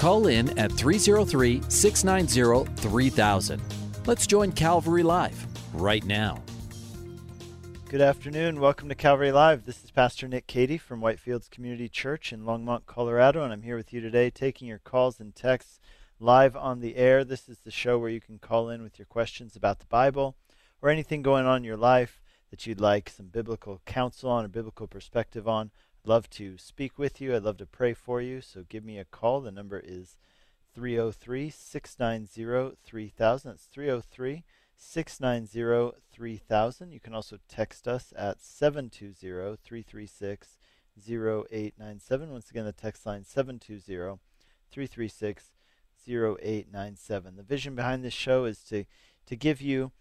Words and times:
Call 0.00 0.28
in 0.28 0.58
at 0.58 0.72
303 0.72 1.60
690 1.68 2.72
3000. 2.80 3.62
Let's 4.06 4.26
join 4.26 4.50
Calvary 4.50 5.02
Live 5.02 5.46
right 5.74 6.02
now. 6.02 6.42
Good 7.90 8.00
afternoon. 8.00 8.60
Welcome 8.60 8.88
to 8.88 8.94
Calvary 8.94 9.30
Live. 9.30 9.66
This 9.66 9.84
is 9.84 9.90
Pastor 9.90 10.26
Nick 10.26 10.46
Cady 10.46 10.78
from 10.78 11.02
Whitefields 11.02 11.50
Community 11.50 11.86
Church 11.86 12.32
in 12.32 12.44
Longmont, 12.44 12.86
Colorado, 12.86 13.44
and 13.44 13.52
I'm 13.52 13.60
here 13.60 13.76
with 13.76 13.92
you 13.92 14.00
today 14.00 14.30
taking 14.30 14.66
your 14.66 14.78
calls 14.78 15.20
and 15.20 15.34
texts 15.34 15.80
live 16.18 16.56
on 16.56 16.80
the 16.80 16.96
air. 16.96 17.22
This 17.22 17.46
is 17.46 17.58
the 17.58 17.70
show 17.70 17.98
where 17.98 18.08
you 18.08 18.22
can 18.22 18.38
call 18.38 18.70
in 18.70 18.82
with 18.82 18.98
your 18.98 19.04
questions 19.04 19.54
about 19.54 19.80
the 19.80 19.86
Bible 19.86 20.34
or 20.80 20.88
anything 20.88 21.20
going 21.20 21.44
on 21.44 21.58
in 21.58 21.64
your 21.64 21.76
life 21.76 22.22
that 22.50 22.66
you'd 22.66 22.80
like 22.80 23.10
some 23.10 23.26
biblical 23.26 23.82
counsel 23.84 24.30
on, 24.30 24.46
or 24.46 24.48
biblical 24.48 24.86
perspective 24.86 25.46
on. 25.46 25.70
Love 26.04 26.30
to 26.30 26.56
speak 26.56 26.98
with 26.98 27.20
you. 27.20 27.34
I'd 27.34 27.42
love 27.42 27.58
to 27.58 27.66
pray 27.66 27.92
for 27.92 28.22
you. 28.22 28.40
So 28.40 28.64
give 28.68 28.84
me 28.84 28.98
a 28.98 29.04
call. 29.04 29.40
The 29.42 29.50
number 29.50 29.78
is 29.78 30.16
303 30.74 31.50
690 31.50 32.76
3000. 32.82 33.50
That's 33.50 33.64
303 33.64 34.44
690 34.76 35.98
3000. 36.10 36.90
You 36.90 37.00
can 37.00 37.14
also 37.14 37.38
text 37.48 37.86
us 37.86 38.14
at 38.16 38.40
720 38.40 39.58
336 39.62 40.58
0897. 41.06 42.30
Once 42.30 42.50
again, 42.50 42.64
the 42.64 42.72
text 42.72 43.04
line 43.04 43.24
720 43.24 44.18
336 44.70 45.52
0897. 46.08 47.36
The 47.36 47.42
vision 47.42 47.74
behind 47.74 48.02
this 48.02 48.14
show 48.14 48.46
is 48.46 48.60
to, 48.64 48.84
to 49.26 49.36
give 49.36 49.60
you 49.60 49.92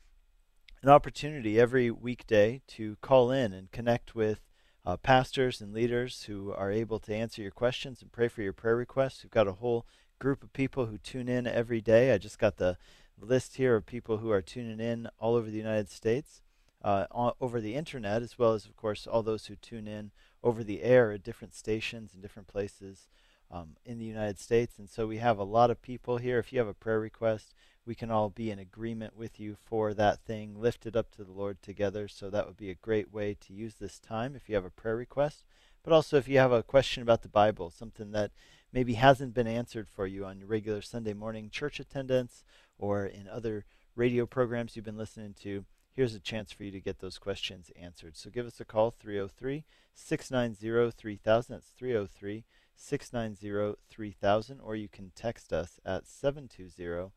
an 0.82 0.88
opportunity 0.88 1.60
every 1.60 1.92
weekday 1.92 2.62
to 2.68 2.96
call 3.02 3.32
in 3.32 3.52
and 3.52 3.70
connect 3.72 4.16
with 4.16 4.49
uh, 4.86 4.98
pastors 4.98 5.62
and 5.62 5.74
leaders 5.74 6.24
who 6.24 6.54
are 6.54 6.72
able 6.72 7.00
to 7.00 7.14
answer 7.14 7.42
your 7.42 7.52
questions 7.52 8.02
and 8.02 8.12
pray 8.12 8.28
for 8.28 8.42
your 8.42 8.54
prayer 8.54 8.76
requests. 8.76 9.24
We've 9.24 9.32
got 9.32 9.48
a 9.48 9.54
whole 9.54 9.86
group 10.20 10.44
of 10.44 10.54
people 10.54 10.88
who 10.88 10.98
tune 10.98 11.28
in 11.28 11.48
every 11.48 11.82
day. 11.82 12.14
I 12.14 12.18
just 12.18 12.40
got 12.40 12.58
the 12.58 12.78
list 13.20 13.58
here 13.58 13.76
of 13.76 13.86
people 13.86 14.18
who 14.18 14.32
are 14.32 14.42
tuning 14.42 14.80
in 14.80 15.10
all 15.20 15.36
over 15.36 15.50
the 15.50 15.58
United 15.58 15.90
States, 15.90 16.42
uh, 16.84 17.06
all, 17.12 17.36
over 17.42 17.60
the 17.60 17.76
internet, 17.76 18.22
as 18.22 18.40
well 18.40 18.54
as, 18.54 18.66
of 18.66 18.76
course, 18.76 19.08
all 19.08 19.24
those 19.24 19.48
who 19.48 19.56
tune 19.56 19.88
in 19.88 20.12
over 20.44 20.64
the 20.64 20.84
air 20.84 21.12
at 21.12 21.24
different 21.24 21.54
stations 21.54 22.14
and 22.14 22.22
different 22.22 22.48
places 22.48 23.08
um, 23.52 23.76
in 23.86 23.98
the 23.98 24.06
United 24.06 24.40
States. 24.40 24.80
And 24.80 24.90
so 24.90 25.08
we 25.08 25.18
have 25.18 25.38
a 25.38 25.44
lot 25.44 25.70
of 25.70 25.82
people 25.82 26.18
here. 26.18 26.40
If 26.40 26.54
you 26.54 26.60
have 26.60 26.68
a 26.68 26.74
prayer 26.74 27.00
request, 27.00 27.54
we 27.90 27.96
can 27.96 28.12
all 28.12 28.30
be 28.30 28.52
in 28.52 28.60
agreement 28.60 29.18
with 29.18 29.40
you 29.40 29.58
for 29.66 29.96
that 29.96 30.20
thing, 30.20 30.54
lift 30.62 30.86
it 30.86 30.96
up 30.96 31.10
to 31.10 31.24
the 31.24 31.32
Lord 31.32 31.60
together. 31.64 32.08
So 32.08 32.30
that 32.30 32.46
would 32.46 32.56
be 32.56 32.70
a 32.70 32.76
great 32.76 33.12
way 33.12 33.36
to 33.42 33.52
use 33.52 33.74
this 33.74 33.98
time 33.98 34.36
if 34.36 34.48
you 34.48 34.54
have 34.54 34.64
a 34.64 34.70
prayer 34.70 34.96
request. 34.96 35.44
But 35.82 35.92
also, 35.92 36.16
if 36.16 36.28
you 36.28 36.38
have 36.38 36.52
a 36.52 36.62
question 36.62 37.02
about 37.02 37.24
the 37.24 37.30
Bible, 37.30 37.72
something 37.72 38.12
that 38.12 38.30
maybe 38.72 38.94
hasn't 38.94 39.34
been 39.34 39.48
answered 39.48 39.88
for 39.90 40.06
you 40.06 40.24
on 40.24 40.38
your 40.38 40.48
regular 40.48 40.84
Sunday 40.84 41.16
morning 41.16 41.50
church 41.50 41.80
attendance 41.80 42.44
or 42.78 43.08
in 43.08 43.28
other 43.28 43.66
radio 43.96 44.28
programs 44.28 44.76
you've 44.76 44.86
been 44.86 44.96
listening 44.96 45.34
to, 45.42 45.66
here's 45.92 46.14
a 46.14 46.20
chance 46.20 46.52
for 46.52 46.66
you 46.66 46.72
to 46.72 46.80
get 46.80 47.00
those 47.00 47.18
questions 47.18 47.72
answered. 47.76 48.16
So 48.16 48.30
give 48.30 48.46
us 48.46 48.60
a 48.60 48.66
call, 48.66 48.92
303 48.92 49.64
690 49.96 50.92
3000. 50.96 51.56
That's 51.56 51.70
303 51.70 52.46
690 52.76 53.80
3000. 53.90 54.60
Or 54.60 54.76
you 54.76 54.88
can 54.88 55.12
text 55.16 55.52
us 55.52 55.80
at 55.84 56.06
720 56.06 57.10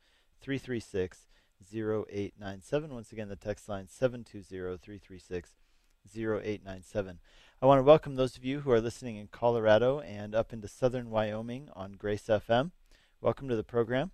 336 0.42 1.28
0897. 1.72 2.92
Once 2.92 3.12
again, 3.12 3.28
the 3.28 3.36
text 3.36 3.68
line 3.68 3.86
720 3.88 4.76
336 4.76 5.50
0897. 6.14 7.20
I 7.60 7.66
want 7.66 7.78
to 7.78 7.84
welcome 7.84 8.16
those 8.16 8.36
of 8.36 8.44
you 8.44 8.60
who 8.60 8.72
are 8.72 8.80
listening 8.80 9.16
in 9.16 9.28
Colorado 9.28 10.00
and 10.00 10.34
up 10.34 10.52
into 10.52 10.66
southern 10.66 11.10
Wyoming 11.10 11.68
on 11.74 11.92
Grace 11.92 12.24
FM. 12.24 12.72
Welcome 13.20 13.48
to 13.48 13.56
the 13.56 13.62
program. 13.62 14.10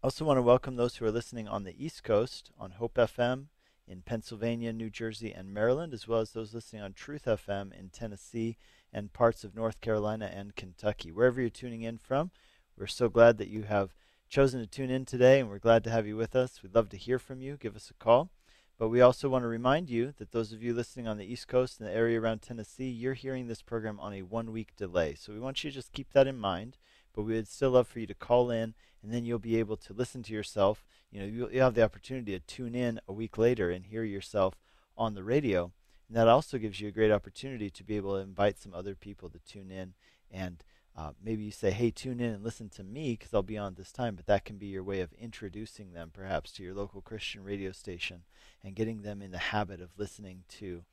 I 0.00 0.06
also 0.06 0.24
want 0.24 0.38
to 0.38 0.42
welcome 0.42 0.76
those 0.76 0.96
who 0.96 1.04
are 1.04 1.10
listening 1.10 1.48
on 1.48 1.64
the 1.64 1.84
East 1.84 2.04
Coast 2.04 2.52
on 2.56 2.72
Hope 2.72 2.94
FM 2.94 3.46
in 3.88 4.02
Pennsylvania, 4.02 4.72
New 4.72 4.88
Jersey, 4.88 5.32
and 5.32 5.52
Maryland, 5.52 5.92
as 5.92 6.06
well 6.06 6.20
as 6.20 6.30
those 6.30 6.54
listening 6.54 6.82
on 6.82 6.92
Truth 6.92 7.24
FM 7.24 7.76
in 7.76 7.90
Tennessee 7.90 8.56
and 8.92 9.12
parts 9.12 9.42
of 9.42 9.56
North 9.56 9.80
Carolina 9.80 10.30
and 10.32 10.54
Kentucky. 10.54 11.10
Wherever 11.10 11.40
you're 11.40 11.50
tuning 11.50 11.82
in 11.82 11.98
from, 11.98 12.30
we're 12.78 12.86
so 12.86 13.08
glad 13.08 13.38
that 13.38 13.48
you 13.48 13.62
have 13.64 13.92
chosen 14.28 14.60
to 14.60 14.66
tune 14.66 14.90
in 14.90 15.04
today, 15.04 15.40
and 15.40 15.48
we're 15.48 15.58
glad 15.58 15.84
to 15.84 15.90
have 15.90 16.06
you 16.06 16.16
with 16.16 16.34
us. 16.34 16.62
We'd 16.62 16.74
love 16.74 16.88
to 16.90 16.96
hear 16.96 17.18
from 17.18 17.40
you. 17.40 17.56
Give 17.56 17.76
us 17.76 17.90
a 17.90 17.94
call. 17.94 18.30
But 18.76 18.88
we 18.88 19.00
also 19.00 19.28
want 19.28 19.44
to 19.44 19.48
remind 19.48 19.88
you 19.88 20.12
that 20.18 20.32
those 20.32 20.52
of 20.52 20.62
you 20.62 20.74
listening 20.74 21.06
on 21.06 21.16
the 21.16 21.24
East 21.24 21.46
Coast 21.46 21.78
and 21.78 21.88
the 21.88 21.94
area 21.94 22.20
around 22.20 22.42
Tennessee, 22.42 22.88
you're 22.88 23.14
hearing 23.14 23.46
this 23.46 23.62
program 23.62 24.00
on 24.00 24.12
a 24.12 24.22
one 24.22 24.50
week 24.50 24.74
delay. 24.76 25.14
So 25.14 25.32
we 25.32 25.38
want 25.38 25.62
you 25.62 25.70
to 25.70 25.74
just 25.74 25.92
keep 25.92 26.12
that 26.12 26.26
in 26.26 26.36
mind. 26.36 26.76
But 27.14 27.22
we 27.22 27.34
would 27.34 27.46
still 27.46 27.70
love 27.70 27.86
for 27.86 28.00
you 28.00 28.06
to 28.08 28.14
call 28.14 28.50
in, 28.50 28.74
and 29.00 29.14
then 29.14 29.24
you'll 29.24 29.38
be 29.38 29.58
able 29.58 29.76
to 29.76 29.92
listen 29.92 30.24
to 30.24 30.32
yourself. 30.32 30.84
You 31.12 31.20
know, 31.20 31.26
you'll, 31.26 31.52
you'll 31.52 31.64
have 31.64 31.74
the 31.74 31.84
opportunity 31.84 32.32
to 32.32 32.40
tune 32.40 32.74
in 32.74 33.00
a 33.06 33.12
week 33.12 33.38
later 33.38 33.70
and 33.70 33.86
hear 33.86 34.02
yourself 34.02 34.54
on 34.98 35.14
the 35.14 35.22
radio. 35.22 35.70
And 36.08 36.16
that 36.16 36.26
also 36.26 36.58
gives 36.58 36.80
you 36.80 36.88
a 36.88 36.92
great 36.92 37.12
opportunity 37.12 37.70
to 37.70 37.84
be 37.84 37.96
able 37.96 38.14
to 38.14 38.22
invite 38.22 38.58
some 38.58 38.74
other 38.74 38.96
people 38.96 39.30
to 39.30 39.38
tune 39.38 39.70
in 39.70 39.94
and 40.30 40.64
uh, 40.96 41.10
maybe 41.22 41.42
you 41.42 41.50
say, 41.50 41.72
hey, 41.72 41.90
tune 41.90 42.20
in 42.20 42.30
and 42.32 42.44
listen 42.44 42.68
to 42.68 42.84
me 42.84 43.12
because 43.18 43.34
I'll 43.34 43.42
be 43.42 43.58
on 43.58 43.74
this 43.74 43.90
time, 43.90 44.14
but 44.14 44.26
that 44.26 44.44
can 44.44 44.58
be 44.58 44.66
your 44.66 44.84
way 44.84 45.00
of 45.00 45.12
introducing 45.14 45.92
them 45.92 46.10
perhaps 46.12 46.52
to 46.52 46.62
your 46.62 46.74
local 46.74 47.00
Christian 47.00 47.42
radio 47.42 47.72
station 47.72 48.22
and 48.62 48.76
getting 48.76 49.02
them 49.02 49.20
in 49.20 49.32
the 49.32 49.38
habit 49.38 49.80
of 49.80 49.98
listening 49.98 50.44
to 50.50 50.84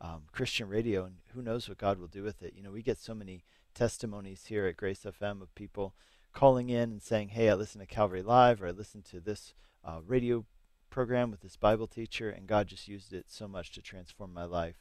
um, 0.00 0.22
Christian 0.32 0.68
radio. 0.68 1.04
And 1.04 1.16
who 1.34 1.42
knows 1.42 1.68
what 1.68 1.78
God 1.78 2.00
will 2.00 2.08
do 2.08 2.24
with 2.24 2.42
it. 2.42 2.54
You 2.56 2.64
know, 2.64 2.72
we 2.72 2.82
get 2.82 2.98
so 2.98 3.14
many 3.14 3.44
testimonies 3.74 4.46
here 4.46 4.66
at 4.66 4.76
Grace 4.76 5.06
FM 5.06 5.40
of 5.40 5.54
people 5.54 5.94
calling 6.32 6.68
in 6.68 6.90
and 6.90 7.02
saying, 7.02 7.28
hey, 7.28 7.48
I 7.48 7.54
listen 7.54 7.80
to 7.80 7.86
Calvary 7.86 8.22
Live 8.22 8.60
or 8.60 8.66
I 8.66 8.72
listen 8.72 9.02
to 9.10 9.20
this 9.20 9.54
uh, 9.84 10.00
radio 10.04 10.44
program 10.90 11.30
with 11.30 11.40
this 11.40 11.56
Bible 11.56 11.88
teacher, 11.88 12.30
and 12.30 12.46
God 12.46 12.68
just 12.68 12.86
used 12.86 13.12
it 13.12 13.26
so 13.28 13.48
much 13.48 13.72
to 13.72 13.82
transform 13.82 14.32
my 14.32 14.44
life. 14.44 14.76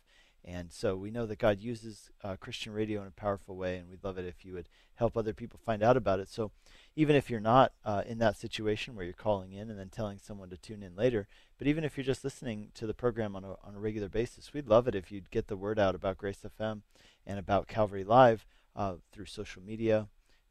And 0.46 0.72
so 0.72 0.96
we 0.96 1.10
know 1.10 1.26
that 1.26 1.40
God 1.40 1.60
uses 1.60 2.12
uh, 2.22 2.36
Christian 2.36 2.74
radio 2.74 3.02
in 3.02 3.08
a 3.08 3.12
powerful 3.12 3.56
way, 3.56 3.78
and 3.78 3.90
we'd 3.90 4.04
love 4.04 4.18
it 4.18 4.26
if 4.26 4.44
you 4.44 4.54
would 4.54 4.68
help 4.96 5.16
other 5.16 5.34
people 5.34 5.60
find 5.66 5.82
out 5.82 5.96
about 5.96 6.20
it. 6.20 6.28
So 6.28 6.52
even 6.96 7.16
if 7.16 7.30
you're 7.30 7.40
not 7.40 7.72
uh, 7.86 8.04
in 8.06 8.18
that 8.20 8.38
situation 8.38 8.96
where 8.96 9.06
you're 9.06 9.14
calling 9.14 9.54
in 9.54 9.70
and 9.70 9.80
then 9.80 9.90
telling 9.90 10.20
someone 10.20 10.50
to 10.50 10.58
tune 10.58 10.84
in 10.84 10.96
later, 10.98 11.28
but 11.58 11.68
even 11.68 11.86
if 11.86 11.96
you're 11.96 12.04
just 12.04 12.26
listening 12.26 12.72
to 12.74 12.86
the 12.86 12.94
program 12.94 13.36
on 13.36 13.46
a, 13.46 13.56
on 13.64 13.76
a 13.76 13.80
regular 13.80 14.10
basis, 14.10 14.54
we'd 14.54 14.68
love 14.68 14.88
it 14.88 14.96
if 14.96 15.12
you'd 15.12 15.32
get 15.32 15.48
the 15.48 15.58
word 15.58 15.80
out 15.80 15.96
about 15.96 16.18
Grace 16.18 16.46
FM 16.60 16.82
and 17.26 17.40
about 17.40 17.68
Calvary 17.68 18.04
Live 18.04 18.46
uh, 18.76 18.96
through 19.12 19.26
social 19.26 19.62
media, 19.62 20.08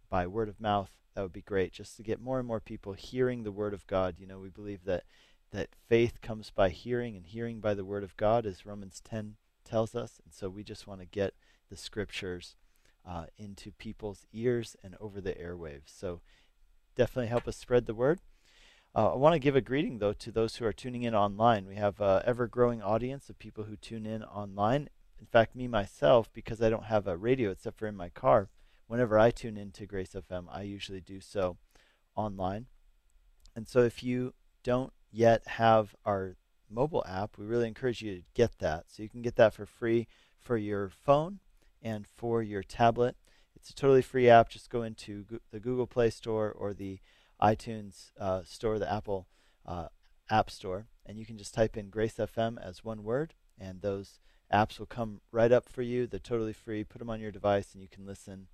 by 0.09 0.27
word 0.27 0.49
of 0.49 0.61
mouth. 0.61 0.91
That 1.15 1.23
would 1.23 1.33
be 1.33 1.43
great, 1.43 1.73
just 1.73 1.97
to 1.99 2.03
get 2.03 2.21
more 2.21 2.39
and 2.39 2.49
more 2.49 2.61
people 2.61 2.95
hearing 2.95 3.43
the 3.43 3.53
word 3.53 3.75
of 3.75 3.87
God. 3.87 4.17
You 4.19 4.27
know, 4.27 4.39
we 4.39 4.49
believe 4.49 4.85
that 4.85 5.05
that 5.51 5.69
faith 5.87 6.23
comes 6.23 6.49
by 6.49 6.71
hearing, 6.71 7.15
and 7.15 7.27
hearing 7.27 7.61
by 7.61 7.75
the 7.75 7.85
word 7.85 8.03
of 8.03 8.17
God, 8.17 8.47
as 8.47 8.65
Romans 8.65 9.03
10 9.05 9.37
tells 9.73 9.95
us. 9.95 10.21
And 10.23 10.35
so 10.35 10.51
we 10.51 10.63
just 10.63 10.87
want 10.87 11.01
to 11.01 11.07
get 11.07 11.33
the 11.71 11.77
scriptures 11.77 12.57
uh, 13.09 13.25
into 13.39 13.73
people's 13.73 14.27
ears 14.33 14.77
and 14.85 14.95
over 15.01 15.19
the 15.21 15.33
airwaves. 15.33 15.87
So 15.87 16.21
definitely 16.95 17.29
help 17.29 17.49
us 17.49 17.57
spread 17.57 17.87
the 17.87 17.95
word. 17.95 18.21
Uh, 18.95 19.15
I 19.15 19.17
want 19.17 19.33
to 19.33 19.39
give 19.39 19.57
a 19.57 19.63
greeting, 19.63 19.99
though, 19.99 20.13
to 20.13 20.31
those 20.31 20.57
who 20.57 20.67
are 20.67 20.73
tuning 20.75 21.05
in 21.05 21.15
online. 21.15 21.67
We 21.67 21.77
have 21.77 21.99
an 22.03 22.21
ever 22.27 22.47
growing 22.47 22.83
audience 22.83 23.31
of 23.31 23.39
people 23.39 23.65
who 23.65 23.77
tune 23.77 24.05
in 24.05 24.23
online. 24.23 24.91
In 25.19 25.25
fact, 25.25 25.57
me 25.57 25.67
myself, 25.67 26.31
because 26.35 26.61
I 26.61 26.69
don't 26.69 26.85
have 26.85 27.07
a 27.07 27.17
radio 27.17 27.51
except 27.51 27.79
for 27.79 27.87
in 27.87 27.97
my 27.97 28.11
car, 28.11 28.51
whenever 28.89 29.19
I 29.19 29.31
tune 29.31 29.57
into 29.57 29.87
Grace 29.87 30.15
FM, 30.15 30.45
I 30.51 30.63
usually 30.63 31.01
do 31.01 31.23
so 31.23 31.57
online. 32.15 32.67
And 33.57 33.67
so 33.67 33.81
if 33.81 34.03
you 34.03 34.35
don't 34.63 34.93
yet 35.11 35.47
have 35.47 35.95
our 36.05 36.37
mobile 36.73 37.05
app, 37.07 37.39
we 37.39 37.47
really 37.47 37.69
encourage 37.69 38.03
you 38.03 38.17
to 38.17 38.23
get 38.35 38.59
that. 38.59 38.85
So 38.89 39.03
you 39.03 39.09
can 39.09 39.23
get 39.23 39.37
that 39.37 39.55
for 39.55 39.67
free 39.67 40.09
for 40.41 40.57
your 40.57 40.89
phone 40.89 41.41
and 41.83 42.07
for 42.07 42.43
your 42.43 42.63
tablet. 42.63 43.17
It's 43.55 43.71
a 43.71 43.75
totally 43.75 44.03
free 44.03 44.29
app. 44.29 44.49
Just 44.49 44.71
go 44.71 44.83
into 44.83 45.25
the 45.51 45.61
Google 45.61 45.87
Play 45.87 46.11
Store 46.11 46.51
or 46.51 46.75
the 46.75 46.99
iTunes 47.41 48.11
uh, 48.19 48.43
Store, 48.45 48.79
the 48.79 48.93
Apple 48.93 49.29
uh, 49.67 49.89
App 50.31 50.51
Store, 50.51 50.87
and 51.05 51.19
you 51.19 51.27
can 51.27 51.39
just 51.39 51.55
type 51.55 51.77
in 51.77 51.91
Grace 51.91 52.15
FM 52.15 52.57
as 52.63 52.85
one 52.85 53.03
word, 53.03 53.35
and 53.59 53.83
those 53.83 54.21
apps 54.53 54.79
will 54.79 54.87
come 54.87 55.21
right 55.31 55.53
up 55.53 55.69
for 55.69 55.83
you. 55.83 56.07
They're 56.07 56.21
totally 56.21 56.53
free. 56.53 56.85
Put 56.85 56.99
them 56.99 57.11
on 57.11 57.21
your 57.21 57.33
device, 57.33 57.73
and 57.73 57.83
you 57.83 57.89
can 57.89 58.07
listen 58.07 58.47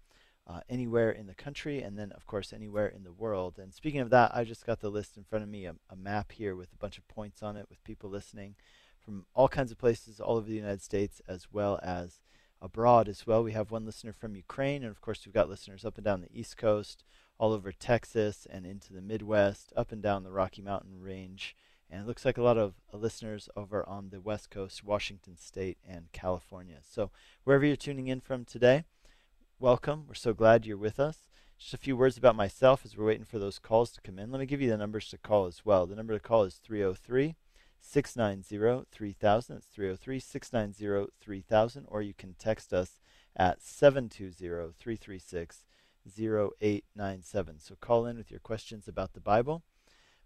uh, 0.49 0.61
anywhere 0.69 1.11
in 1.11 1.27
the 1.27 1.35
country, 1.35 1.83
and 1.83 1.99
then, 1.99 2.11
of 2.13 2.27
course, 2.27 2.53
anywhere 2.53 2.87
in 2.87 3.05
the 3.05 3.13
world. 3.13 3.59
And 3.59 3.75
speaking 3.75 4.01
of 4.01 4.11
that, 4.11 4.31
I 4.35 4.45
just 4.45 4.65
got 4.65 4.81
the 4.81 4.89
list 4.89 5.17
in 5.17 5.25
front 5.25 5.43
of 5.43 5.49
me, 5.51 5.67
a, 5.67 5.75
a 5.91 5.97
map 5.97 6.33
here 6.33 6.57
with 6.57 6.73
a 6.73 6.79
bunch 6.79 6.97
of 6.97 7.07
points 7.07 7.43
on 7.43 7.57
it 7.57 7.67
with 7.69 7.85
people 7.85 8.09
listening 8.09 8.55
from 8.99 9.27
all 9.35 9.49
kinds 9.49 9.71
of 9.71 9.79
places 9.79 10.21
all 10.21 10.37
over 10.37 10.49
the 10.49 10.55
United 10.55 10.83
States 10.83 11.21
as 11.29 11.49
well 11.53 11.79
as 11.83 12.21
abroad 12.61 13.09
as 13.09 13.27
well. 13.27 13.43
We 13.43 13.53
have 13.53 13.71
one 13.71 13.85
listener 13.85 14.13
from 14.13 14.35
Ukraine, 14.35 14.83
and 14.83 14.91
of 14.91 15.01
course, 15.01 15.25
we've 15.25 15.35
got 15.35 15.51
listeners 15.51 15.85
up 15.85 15.97
and 15.97 16.05
down 16.05 16.23
the 16.23 16.39
East 16.39 16.57
Coast, 16.57 17.05
all 17.39 17.53
over 17.53 17.71
Texas, 17.71 18.47
and 18.51 18.67
into 18.67 18.93
the 18.93 19.03
Midwest, 19.03 19.73
up 19.77 19.93
and 19.93 20.03
down 20.03 20.25
the 20.25 20.33
Rocky 20.33 20.63
Mountain 20.63 21.01
Range. 21.01 21.55
And 21.91 22.03
it 22.03 22.07
looks 22.07 22.25
like 22.25 22.37
a 22.37 22.43
lot 22.43 22.59
of 22.59 22.75
listeners 22.93 23.49
over 23.57 23.87
on 23.89 24.11
the 24.11 24.21
West 24.21 24.51
Coast, 24.51 24.85
Washington 24.85 25.39
State, 25.39 25.79
and 25.87 26.13
California. 26.13 26.81
So, 26.83 27.11
wherever 27.45 27.65
you're 27.65 27.77
tuning 27.77 28.09
in 28.09 28.21
from 28.21 28.45
today, 28.45 28.85
welcome. 29.61 30.05
We're 30.07 30.15
so 30.15 30.35
glad 30.35 30.65
you're 30.65 30.77
with 30.77 31.01
us. 31.01 31.29
Just 31.59 31.75
a 31.75 31.79
few 31.79 31.97
words 31.97 32.17
about 32.17 32.37
myself 32.37 32.83
as 32.85 32.97
we're 32.97 33.07
waiting 33.07 33.25
for 33.25 33.41
those 33.41 33.59
calls 33.59 33.91
to 33.93 34.01
come 34.01 34.17
in. 34.17 34.31
Let 34.31 34.39
me 34.39 34.47
give 34.47 34.61
you 34.61 34.71
the 34.71 34.77
numbers 34.77 35.09
to 35.09 35.19
call 35.19 35.47
as 35.47 35.65
well. 35.65 35.85
The 35.85 35.97
number 35.97 36.13
to 36.13 36.21
call 36.21 36.45
is 36.45 36.55
303 36.57 37.35
690 37.81 38.87
3000. 38.93 39.57
That's 39.57 39.67
303 39.67 40.21
690 40.21 41.13
3000. 41.21 41.87
Or 41.89 42.03
you 42.03 42.15
can 42.15 42.35
text 42.39 42.73
us 42.73 43.01
at 43.35 43.61
720 43.61 44.75
336 44.79 45.65
0897. 46.07 47.59
So 47.59 47.75
call 47.81 48.07
in 48.07 48.17
with 48.17 48.31
your 48.31 48.41
questions 48.41 48.87
about 48.87 49.15
the 49.15 49.21
Bible. 49.21 49.65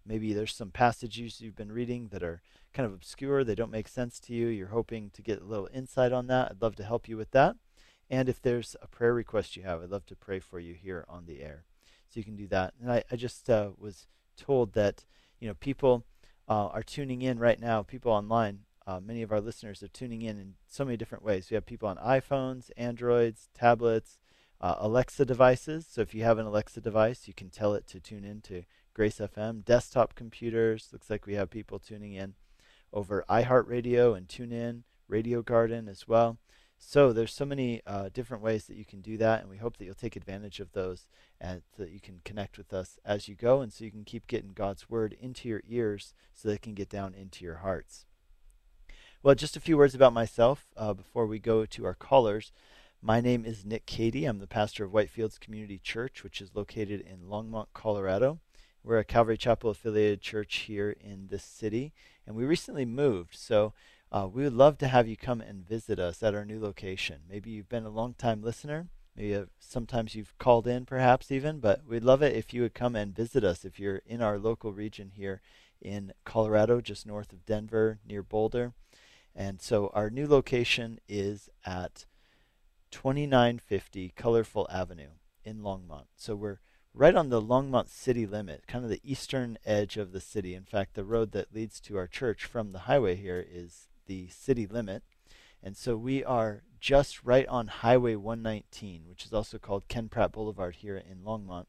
Maybe 0.05 0.33
there's 0.33 0.53
some 0.53 0.69
passages 0.69 1.41
you've 1.41 1.55
been 1.55 1.71
reading 1.71 2.09
that 2.09 2.21
are 2.21 2.43
kind 2.71 2.85
of 2.85 2.93
obscure, 2.93 3.43
they 3.43 3.55
don't 3.55 3.71
make 3.71 3.87
sense 3.87 4.19
to 4.19 4.33
you. 4.33 4.47
You're 4.47 4.67
hoping 4.67 5.09
to 5.11 5.23
get 5.23 5.41
a 5.41 5.45
little 5.45 5.69
insight 5.73 6.11
on 6.11 6.27
that. 6.27 6.51
I'd 6.51 6.61
love 6.61 6.75
to 6.75 6.83
help 6.83 7.07
you 7.07 7.17
with 7.17 7.31
that. 7.31 7.55
And 8.13 8.29
if 8.29 8.39
there's 8.39 8.75
a 8.79 8.87
prayer 8.87 9.11
request 9.11 9.57
you 9.57 9.63
have, 9.63 9.81
I'd 9.81 9.89
love 9.89 10.05
to 10.05 10.15
pray 10.15 10.37
for 10.37 10.59
you 10.59 10.75
here 10.75 11.03
on 11.09 11.25
the 11.25 11.41
air. 11.41 11.65
So 12.07 12.19
you 12.19 12.23
can 12.23 12.35
do 12.35 12.45
that. 12.49 12.75
And 12.79 12.91
I, 12.91 13.03
I 13.11 13.15
just 13.15 13.49
uh, 13.49 13.71
was 13.75 14.05
told 14.37 14.73
that, 14.73 15.03
you 15.39 15.47
know, 15.47 15.55
people 15.55 16.05
uh, 16.47 16.67
are 16.67 16.83
tuning 16.83 17.23
in 17.23 17.39
right 17.39 17.59
now, 17.59 17.81
people 17.81 18.11
online. 18.11 18.59
Uh, 18.85 18.99
many 18.99 19.23
of 19.23 19.31
our 19.31 19.41
listeners 19.41 19.81
are 19.81 19.87
tuning 19.87 20.21
in 20.21 20.37
in 20.37 20.53
so 20.67 20.85
many 20.85 20.95
different 20.95 21.23
ways. 21.23 21.49
We 21.49 21.55
have 21.55 21.65
people 21.65 21.89
on 21.89 21.97
iPhones, 21.97 22.69
Androids, 22.77 23.49
tablets, 23.55 24.19
uh, 24.61 24.75
Alexa 24.77 25.25
devices. 25.25 25.87
So 25.89 26.01
if 26.01 26.13
you 26.13 26.23
have 26.23 26.37
an 26.37 26.45
Alexa 26.45 26.81
device, 26.81 27.27
you 27.27 27.33
can 27.33 27.49
tell 27.49 27.73
it 27.73 27.87
to 27.87 27.99
tune 27.99 28.25
in 28.25 28.41
to 28.41 28.61
Grace 28.93 29.17
FM. 29.17 29.65
Desktop 29.65 30.13
computers. 30.13 30.89
Looks 30.93 31.09
like 31.09 31.25
we 31.25 31.33
have 31.33 31.49
people 31.49 31.79
tuning 31.79 32.13
in 32.13 32.35
over 32.93 33.25
iHeartRadio 33.27 34.15
and 34.15 34.27
TuneIn, 34.27 34.83
Radio 35.07 35.41
Garden 35.41 35.87
as 35.87 36.07
well. 36.07 36.37
So 36.85 37.11
there's 37.11 37.33
so 37.33 37.45
many 37.45 37.81
uh, 37.87 38.09
different 38.13 38.43
ways 38.43 38.65
that 38.65 38.77
you 38.77 38.85
can 38.85 39.01
do 39.01 39.17
that, 39.17 39.41
and 39.41 39.49
we 39.49 39.57
hope 39.57 39.77
that 39.77 39.85
you'll 39.85 39.95
take 39.95 40.15
advantage 40.15 40.59
of 40.59 40.73
those 40.73 41.07
and 41.41 41.63
that 41.79 41.89
you 41.89 41.99
can 41.99 42.21
connect 42.23 42.57
with 42.57 42.71
us 42.71 42.99
as 43.03 43.27
you 43.27 43.35
go, 43.35 43.61
and 43.61 43.73
so 43.73 43.83
you 43.83 43.89
can 43.89 44.03
keep 44.03 44.27
getting 44.27 44.51
God's 44.53 44.89
word 44.89 45.15
into 45.19 45.49
your 45.49 45.63
ears 45.67 46.13
so 46.33 46.47
that 46.47 46.55
it 46.55 46.61
can 46.61 46.75
get 46.75 46.89
down 46.89 47.15
into 47.15 47.43
your 47.43 47.57
hearts. 47.57 48.05
Well, 49.23 49.33
just 49.33 49.57
a 49.57 49.61
few 49.61 49.75
words 49.75 49.95
about 49.95 50.13
myself 50.13 50.67
uh, 50.77 50.93
before 50.93 51.25
we 51.25 51.39
go 51.39 51.65
to 51.65 51.85
our 51.85 51.95
callers. 51.95 52.51
My 53.01 53.21
name 53.21 53.43
is 53.43 53.65
Nick 53.65 53.85
Cady. 53.85 54.25
I'm 54.25 54.39
the 54.39 54.45
pastor 54.45 54.83
of 54.83 54.91
Whitefields 54.91 55.39
Community 55.39 55.79
Church, 55.81 56.23
which 56.23 56.41
is 56.41 56.53
located 56.53 57.01
in 57.01 57.29
Longmont, 57.29 57.67
Colorado. 57.73 58.39
We're 58.83 58.99
a 58.99 59.05
Calvary 59.05 59.37
Chapel 59.37 59.69
affiliated 59.69 60.21
church 60.21 60.55
here 60.67 60.95
in 60.99 61.27
this 61.27 61.43
city, 61.43 61.93
and 62.27 62.35
we 62.35 62.43
recently 62.43 62.85
moved. 62.85 63.35
So 63.35 63.73
uh, 64.13 64.27
we 64.31 64.43
would 64.43 64.53
love 64.53 64.77
to 64.77 64.87
have 64.87 65.07
you 65.07 65.17
come 65.17 65.41
and 65.41 65.67
visit 65.67 65.99
us 65.99 66.21
at 66.21 66.35
our 66.35 66.45
new 66.45 66.59
location. 66.59 67.21
Maybe 67.27 67.49
you've 67.49 67.67
been 67.67 67.85
a 67.85 67.89
long 67.89 68.13
time 68.13 68.43
listener. 68.43 68.87
Maybe 69.17 69.33
uh, 69.33 69.45
sometimes 69.59 70.13
you've 70.13 70.37
called 70.37 70.67
in, 70.67 70.85
perhaps 70.85 71.31
even, 71.31 71.59
but 71.59 71.81
we'd 71.87 72.03
love 72.03 72.21
it 72.21 72.35
if 72.35 72.53
you 72.53 72.61
would 72.61 72.75
come 72.75 72.95
and 72.95 73.15
visit 73.15 73.43
us 73.43 73.65
if 73.65 73.79
you're 73.79 74.01
in 74.05 74.21
our 74.21 74.37
local 74.37 74.71
region 74.71 75.11
here 75.15 75.41
in 75.81 76.13
Colorado, 76.25 76.79
just 76.79 77.07
north 77.07 77.33
of 77.33 77.45
Denver, 77.45 77.99
near 78.07 78.21
Boulder. 78.21 78.73
And 79.35 79.59
so 79.59 79.91
our 79.95 80.11
new 80.11 80.27
location 80.27 80.99
is 81.09 81.49
at 81.65 82.05
2950 82.91 84.13
Colorful 84.15 84.67
Avenue 84.71 85.09
in 85.43 85.61
Longmont. 85.61 86.05
So 86.15 86.35
we're 86.35 86.59
right 86.93 87.15
on 87.15 87.29
the 87.29 87.41
Longmont 87.41 87.89
city 87.89 88.27
limit, 88.27 88.67
kind 88.67 88.83
of 88.83 88.91
the 88.91 89.01
eastern 89.03 89.57
edge 89.65 89.97
of 89.97 90.11
the 90.11 90.21
city. 90.21 90.53
In 90.53 90.65
fact, 90.65 90.93
the 90.93 91.03
road 91.03 91.31
that 91.31 91.53
leads 91.53 91.79
to 91.81 91.97
our 91.97 92.07
church 92.07 92.45
from 92.45 92.71
the 92.71 92.79
highway 92.79 93.15
here 93.15 93.43
is 93.51 93.87
the 94.05 94.27
city 94.29 94.67
limit. 94.67 95.03
And 95.61 95.77
so 95.77 95.95
we 95.95 96.23
are 96.23 96.63
just 96.79 97.23
right 97.23 97.47
on 97.47 97.67
Highway 97.67 98.15
119, 98.15 99.03
which 99.07 99.25
is 99.25 99.33
also 99.33 99.57
called 99.57 99.87
Ken 99.87 100.09
Pratt 100.09 100.33
Boulevard 100.33 100.75
here 100.75 100.97
in 100.97 101.19
Longmont. 101.19 101.65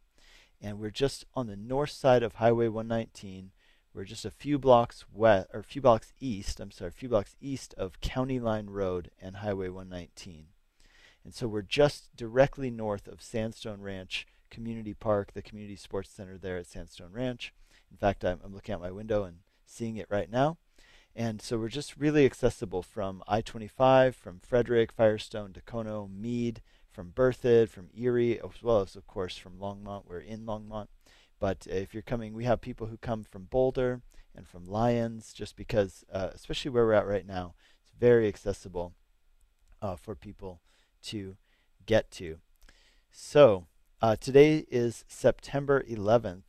And 0.61 0.79
we're 0.79 0.91
just 0.91 1.25
on 1.35 1.47
the 1.47 1.57
north 1.57 1.91
side 1.91 2.23
of 2.23 2.35
Highway 2.35 2.69
119. 2.69 3.53
We're 3.95 4.05
just 4.05 4.25
a 4.25 4.31
few 4.31 4.59
blocks 4.59 5.05
west, 5.13 5.49
or 5.55 5.61
a 5.61 5.65
few 5.65 5.81
blocks 5.81 6.13
east. 6.19 6.59
I'm 6.59 6.73
sorry, 6.73 6.89
a 6.89 6.93
few 6.93 7.09
blocks 7.09 7.37
east 7.41 7.75
of 7.79 8.01
County 8.01 8.41
Line 8.41 8.67
Road 8.67 9.11
and 9.21 9.37
Highway 9.37 9.69
119. 9.69 10.47
And 11.25 11.33
so 11.33 11.47
we're 11.47 11.63
just 11.63 12.15
directly 12.17 12.71
north 12.71 13.07
of 13.07 13.23
Sandstone 13.23 13.81
Ranch 13.81 14.27
Community 14.51 14.95
Park, 14.95 15.33
the 15.33 15.43
community 15.43 15.77
sports 15.77 16.11
center 16.11 16.37
there 16.37 16.57
at 16.57 16.67
Sandstone 16.67 17.13
Ranch. 17.13 17.55
In 17.91 17.97
fact, 17.97 18.25
I'm, 18.25 18.41
I'm 18.45 18.53
looking 18.53 18.75
out 18.75 18.81
my 18.81 18.91
window 18.91 19.23
and 19.23 19.39
seeing 19.65 19.97
it 19.97 20.09
right 20.11 20.31
now. 20.31 20.59
And 21.17 21.41
so 21.41 21.59
we're 21.59 21.69
just 21.69 21.97
really 21.97 22.27
accessible 22.27 22.83
from 22.83 23.23
I 23.29 23.41
25, 23.41 24.17
from 24.17 24.41
Frederick, 24.41 24.91
Firestone, 24.91 25.53
Dacono, 25.53 26.09
Mead, 26.09 26.61
from 26.91 27.13
Berthoud, 27.13 27.69
from 27.69 27.89
Erie, 27.97 28.41
as 28.41 28.63
well 28.63 28.81
as, 28.81 28.97
of 28.97 29.07
course, 29.07 29.37
from 29.37 29.59
Longmont. 29.59 30.07
We're 30.07 30.19
in 30.19 30.45
Longmont. 30.45 30.89
But 31.39 31.69
if 31.69 31.95
you're 31.95 32.03
coming, 32.03 32.35
we 32.35 32.45
have 32.45 32.61
people 32.61 32.89
who 32.89 32.97
come 32.97 33.23
from 33.23 33.45
Boulder 33.45 34.03
and 34.35 34.49
from 34.49 34.65
Lyons, 34.65 35.33
just 35.33 35.57
because, 35.57 36.05
uh, 36.13 36.31
especially 36.35 36.73
where 36.73 36.85
we're 36.85 36.95
at 36.95 37.07
right 37.07 37.27
now, 37.27 37.55
it's 37.83 37.93
very 37.99 38.27
accessible 38.27 38.95
uh, 39.81 39.95
for 39.95 40.17
people 40.17 40.63
to 41.05 41.37
get 41.87 42.11
to. 42.13 42.39
So 43.13 43.67
uh, 44.03 44.17
today 44.17 44.67
is 44.69 45.05
September 45.07 45.85
11th, 45.89 46.43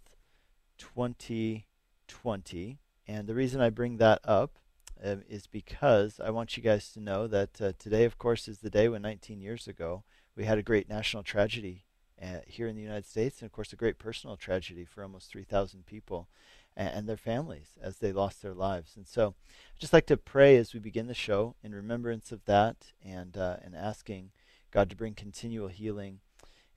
2020. 0.78 2.80
And 3.08 3.28
the 3.28 3.36
reason 3.36 3.62
I 3.62 3.70
bring 3.70 3.98
that 3.98 4.20
up 4.24 4.58
um, 5.04 5.24
is 5.30 5.48
because 5.48 6.20
I 6.20 6.30
want 6.32 6.58
you 6.58 6.64
guys 6.64 6.92
to 6.94 7.00
know 7.00 7.28
that 7.28 7.62
uh, 7.62 7.74
today, 7.78 8.06
of 8.06 8.18
course, 8.18 8.48
is 8.48 8.60
the 8.60 8.70
day 8.70 8.88
when 8.88 9.02
19 9.02 9.42
years 9.42 9.68
ago 9.68 10.04
we 10.36 10.46
had 10.46 10.58
a 10.58 10.64
great 10.64 10.90
national 10.90 11.24
tragedy 11.24 11.86
uh, 12.22 12.40
here 12.48 12.68
in 12.68 12.76
the 12.76 12.82
United 12.82 13.06
States, 13.06 13.42
and 13.42 13.48
of 13.48 13.52
course, 13.52 13.74
a 13.74 13.78
great 13.78 14.00
personal 14.00 14.38
tragedy 14.38 14.86
for 14.86 15.04
almost 15.04 15.30
3,000 15.30 15.86
people 15.86 16.30
and, 16.76 16.90
and 16.90 17.10
their 17.10 17.18
families 17.18 17.78
as 17.82 17.98
they 17.98 18.12
lost 18.12 18.42
their 18.42 18.54
lives. 18.54 18.96
And 18.96 19.06
so, 19.06 19.36
I'd 19.74 19.80
just 19.80 19.94
like 19.94 20.08
to 20.08 20.18
pray 20.18 20.56
as 20.56 20.74
we 20.74 20.80
begin 20.80 21.08
the 21.08 21.14
show 21.14 21.56
in 21.62 21.76
remembrance 21.76 22.32
of 22.32 22.46
that 22.46 22.94
and 23.04 23.36
uh, 23.38 23.58
and 23.64 23.76
asking 23.76 24.32
God 24.72 24.90
to 24.90 24.96
bring 24.96 25.14
continual 25.14 25.68
healing 25.68 26.20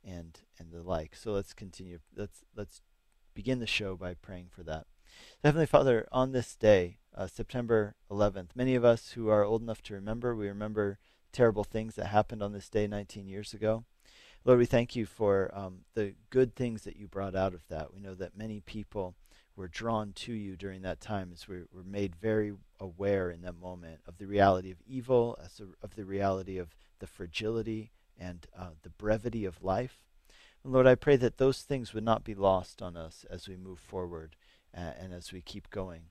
and 0.05 0.39
and 0.59 0.73
the 0.73 0.83
like. 0.83 1.15
So 1.15 1.33
let's 1.33 1.53
continue. 1.53 2.01
Let's 2.17 2.45
let's 2.57 2.83
begin 3.35 3.61
the 3.61 3.67
show 3.67 3.97
by 3.97 4.15
praying 4.15 4.49
for 4.51 4.65
that. 4.65 4.87
Heavenly 5.45 5.67
Father, 5.67 6.07
on 6.11 6.33
this 6.33 6.57
day, 6.57 6.99
uh, 7.15 7.27
September 7.27 7.95
11th, 8.11 8.51
many 8.55 8.75
of 8.75 8.85
us 8.85 9.13
who 9.13 9.29
are 9.29 9.45
old 9.45 9.63
enough 9.63 9.83
to 9.83 9.95
remember, 9.95 10.35
we 10.35 10.49
remember 10.49 10.99
terrible 11.33 11.65
things 11.65 11.95
that 11.95 12.07
happened 12.07 12.43
on 12.43 12.53
this 12.53 12.69
day 12.69 12.87
19 12.87 13.27
years 13.29 13.55
ago. 13.55 13.85
Lord, 14.45 14.59
we 14.59 14.67
thank 14.67 14.97
you 14.97 15.05
for 15.05 15.51
um, 15.53 15.81
the 15.95 16.15
good 16.31 16.55
things 16.55 16.83
that 16.83 16.97
you 16.97 17.07
brought 17.07 17.37
out 17.37 17.55
of 17.55 17.67
that. 17.69 17.93
We 17.93 18.01
know 18.01 18.15
that 18.15 18.37
many 18.37 18.61
people 18.61 19.15
were 19.57 19.69
drawn 19.69 20.13
to 20.13 20.33
you 20.33 20.57
during 20.57 20.83
that 20.83 21.01
time 21.01 21.31
as 21.33 21.49
we 21.49 21.63
were 21.73 21.85
made 21.85 22.15
very 22.15 22.53
aware 22.79 23.31
in 23.31 23.43
that 23.43 23.61
moment 23.61 24.01
of 24.07 24.19
the 24.19 24.27
reality 24.27 24.71
of 24.71 24.79
evil, 24.87 25.37
as 25.45 25.61
a, 25.61 25.65
of 25.85 25.97
the 25.97 26.05
reality 26.05 26.59
of 26.59 26.75
the 27.01 27.07
fragility 27.07 27.91
and 28.19 28.47
uh, 28.57 28.71
the 28.83 28.91
brevity 28.91 29.45
of 29.45 29.63
life. 29.63 29.99
And 30.63 30.73
Lord, 30.73 30.87
I 30.87 30.95
pray 30.95 31.17
that 31.17 31.39
those 31.39 31.63
things 31.63 31.93
would 31.93 32.05
not 32.05 32.25
be 32.25 32.35
lost 32.35 32.81
on 32.81 32.97
us 32.97 33.25
as 33.29 33.49
we 33.49 33.57
move 33.57 33.81
forward 33.81 34.37
uh, 34.79 34.93
and 35.01 35.13
as 35.13 35.33
we 35.33 35.41
keep 35.41 35.71
going. 35.71 36.03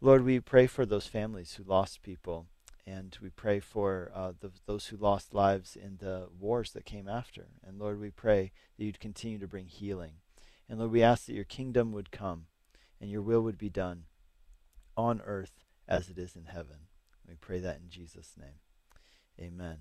Lord, 0.00 0.24
we 0.24 0.40
pray 0.40 0.66
for 0.66 0.86
those 0.86 1.06
families 1.06 1.54
who 1.54 1.64
lost 1.64 2.02
people, 2.02 2.46
and 2.86 3.16
we 3.20 3.28
pray 3.28 3.60
for 3.60 4.10
uh, 4.14 4.32
the, 4.40 4.50
those 4.66 4.86
who 4.86 4.96
lost 4.96 5.34
lives 5.34 5.76
in 5.76 5.98
the 5.98 6.28
wars 6.38 6.72
that 6.72 6.86
came 6.86 7.08
after. 7.08 7.48
And 7.62 7.78
Lord, 7.78 8.00
we 8.00 8.10
pray 8.10 8.52
that 8.78 8.84
you'd 8.84 9.00
continue 9.00 9.38
to 9.38 9.46
bring 9.46 9.66
healing. 9.66 10.14
And 10.68 10.78
Lord, 10.78 10.92
we 10.92 11.02
ask 11.02 11.26
that 11.26 11.34
your 11.34 11.44
kingdom 11.44 11.92
would 11.92 12.10
come 12.10 12.46
and 13.00 13.10
your 13.10 13.22
will 13.22 13.42
would 13.42 13.58
be 13.58 13.68
done 13.68 14.04
on 14.96 15.20
earth 15.24 15.64
as 15.86 16.08
it 16.08 16.18
is 16.18 16.36
in 16.36 16.46
heaven. 16.46 16.86
We 17.28 17.34
pray 17.34 17.60
that 17.60 17.80
in 17.82 17.90
Jesus' 17.90 18.34
name. 18.38 18.60
Amen. 19.38 19.78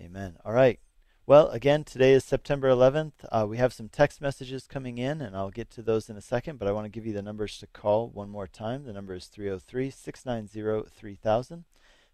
Amen. 0.00 0.36
All 0.44 0.52
right. 0.52 0.78
Well, 1.26 1.48
again, 1.48 1.84
today 1.84 2.12
is 2.12 2.22
September 2.22 2.68
11th. 2.68 3.12
Uh, 3.32 3.46
we 3.48 3.56
have 3.56 3.72
some 3.72 3.88
text 3.88 4.20
messages 4.20 4.66
coming 4.66 4.98
in, 4.98 5.22
and 5.22 5.34
I'll 5.34 5.48
get 5.48 5.70
to 5.70 5.80
those 5.80 6.10
in 6.10 6.18
a 6.18 6.20
second, 6.20 6.58
but 6.58 6.68
I 6.68 6.72
want 6.72 6.84
to 6.84 6.90
give 6.90 7.06
you 7.06 7.14
the 7.14 7.22
numbers 7.22 7.56
to 7.60 7.66
call 7.66 8.10
one 8.10 8.28
more 8.28 8.46
time. 8.46 8.84
The 8.84 8.92
number 8.92 9.14
is 9.14 9.24
303 9.28 9.88
690 9.88 10.90
3000. 10.94 11.64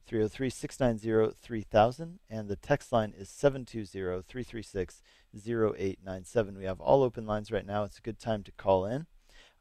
303 0.07 0.51
690 0.51 1.35
3000, 1.43 2.19
and 2.31 2.49
the 2.49 2.55
text 2.55 2.93
line 2.93 3.13
is 3.19 3.29
720 3.29 4.23
336 4.23 5.03
0897. 5.35 6.57
We 6.57 6.65
have 6.67 6.81
all 6.81 7.03
open 7.03 7.27
lines 7.27 7.51
right 7.51 7.67
now. 7.67 7.83
It's 7.83 7.99
a 7.99 8.03
good 8.03 8.21
time 8.21 8.45
to 8.45 8.53
call 8.53 8.87
in. 8.87 9.07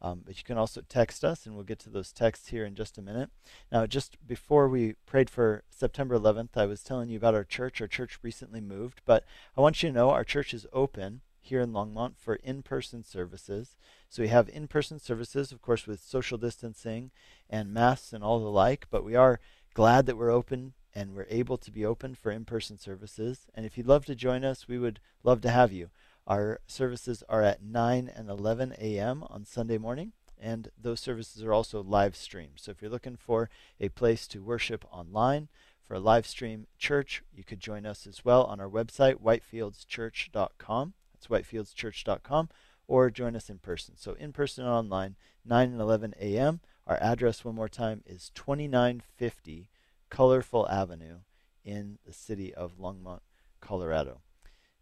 Um, 0.02 0.22
but 0.26 0.38
you 0.38 0.44
can 0.44 0.58
also 0.58 0.82
text 0.88 1.26
us, 1.26 1.46
and 1.46 1.56
we'll 1.56 1.66
get 1.66 1.80
to 1.80 1.90
those 1.90 2.14
texts 2.14 2.50
here 2.50 2.66
in 2.66 2.76
just 2.76 2.98
a 2.98 3.02
minute. 3.02 3.30
Now, 3.72 3.86
just 3.86 4.18
before 4.26 4.70
we 4.70 4.94
prayed 5.06 5.30
for 5.30 5.64
September 5.70 6.18
11th, 6.18 6.56
I 6.56 6.66
was 6.66 6.84
telling 6.84 7.10
you 7.10 7.18
about 7.18 7.36
our 7.36 7.44
church. 7.44 7.82
Our 7.82 7.88
church 7.88 8.20
recently 8.22 8.62
moved, 8.62 9.02
but 9.06 9.26
I 9.58 9.62
want 9.62 9.84
you 9.84 9.90
to 9.90 9.96
know 9.96 10.10
our 10.10 10.24
church 10.24 10.54
is 10.54 10.66
open 10.72 11.22
here 11.42 11.60
in 11.60 11.74
Longmont 11.74 12.16
for 12.18 12.36
in 12.36 12.62
person 12.62 13.04
services. 13.04 13.76
So 14.08 14.22
we 14.22 14.30
have 14.30 14.48
in 14.50 14.68
person 14.68 15.00
services, 15.00 15.52
of 15.52 15.62
course, 15.62 15.86
with 15.86 16.00
social 16.00 16.38
distancing 16.38 17.12
and 17.50 17.74
masks 17.74 18.14
and 18.14 18.24
all 18.24 18.40
the 18.40 18.50
like, 18.50 18.88
but 18.90 19.04
we 19.04 19.16
are 19.16 19.40
glad 19.74 20.06
that 20.06 20.18
we're 20.18 20.32
open 20.32 20.74
and 20.94 21.14
we're 21.14 21.28
able 21.30 21.58
to 21.58 21.72
be 21.72 21.86
open 21.86 22.16
for 22.16 22.32
in 22.32 22.46
person 22.46 22.78
services. 22.78 23.48
And 23.54 23.66
if 23.66 23.78
you'd 23.78 23.88
love 23.88 24.06
to 24.06 24.16
join 24.16 24.44
us, 24.44 24.68
we 24.68 24.80
would 24.80 25.00
love 25.24 25.42
to 25.42 25.50
have 25.50 25.72
you. 25.72 25.90
Our 26.28 26.60
services 26.68 27.24
are 27.28 27.42
at 27.42 27.64
9 27.64 28.12
and 28.14 28.30
11 28.30 28.76
a.m. 28.80 29.24
on 29.30 29.46
Sunday 29.46 29.78
morning, 29.78 30.14
and 30.40 30.70
those 30.80 31.00
services 31.00 31.44
are 31.44 31.54
also 31.54 31.82
live 31.82 32.16
streamed. 32.16 32.60
So 32.60 32.72
if 32.72 32.82
you're 32.82 32.92
looking 32.92 33.18
for 33.18 33.50
a 33.80 33.90
place 33.90 34.28
to 34.28 34.44
worship 34.44 34.86
online, 34.92 35.50
for 35.90 35.96
a 35.96 36.00
live 36.00 36.28
stream 36.28 36.68
church, 36.78 37.24
you 37.34 37.44
could 37.44 37.60
join 37.60 37.84
us 37.84 38.06
as 38.06 38.24
well 38.24 38.44
on 38.44 38.60
our 38.60 38.70
website, 38.70 39.16
whitefieldschurch.com. 39.16 40.94
That's 41.14 41.28
whitefieldschurch.com, 41.28 42.50
or 42.88 43.10
join 43.10 43.36
us 43.36 43.50
in 43.50 43.58
person. 43.58 43.96
So 43.98 44.14
in 44.14 44.32
person 44.32 44.66
and 44.66 44.72
online, 44.72 45.16
9 45.44 45.72
and 45.72 45.82
11 45.82 46.14
a.m. 46.22 46.60
Our 46.86 46.98
address, 47.02 47.44
one 47.44 47.56
more 47.56 47.68
time, 47.68 48.04
is 48.06 48.30
2950 48.36 49.68
Colorful 50.12 50.70
Avenue 50.70 51.22
in 51.66 51.98
the 52.06 52.14
city 52.14 52.54
of 52.54 52.78
Longmont, 52.78 53.22
Colorado. 53.60 54.22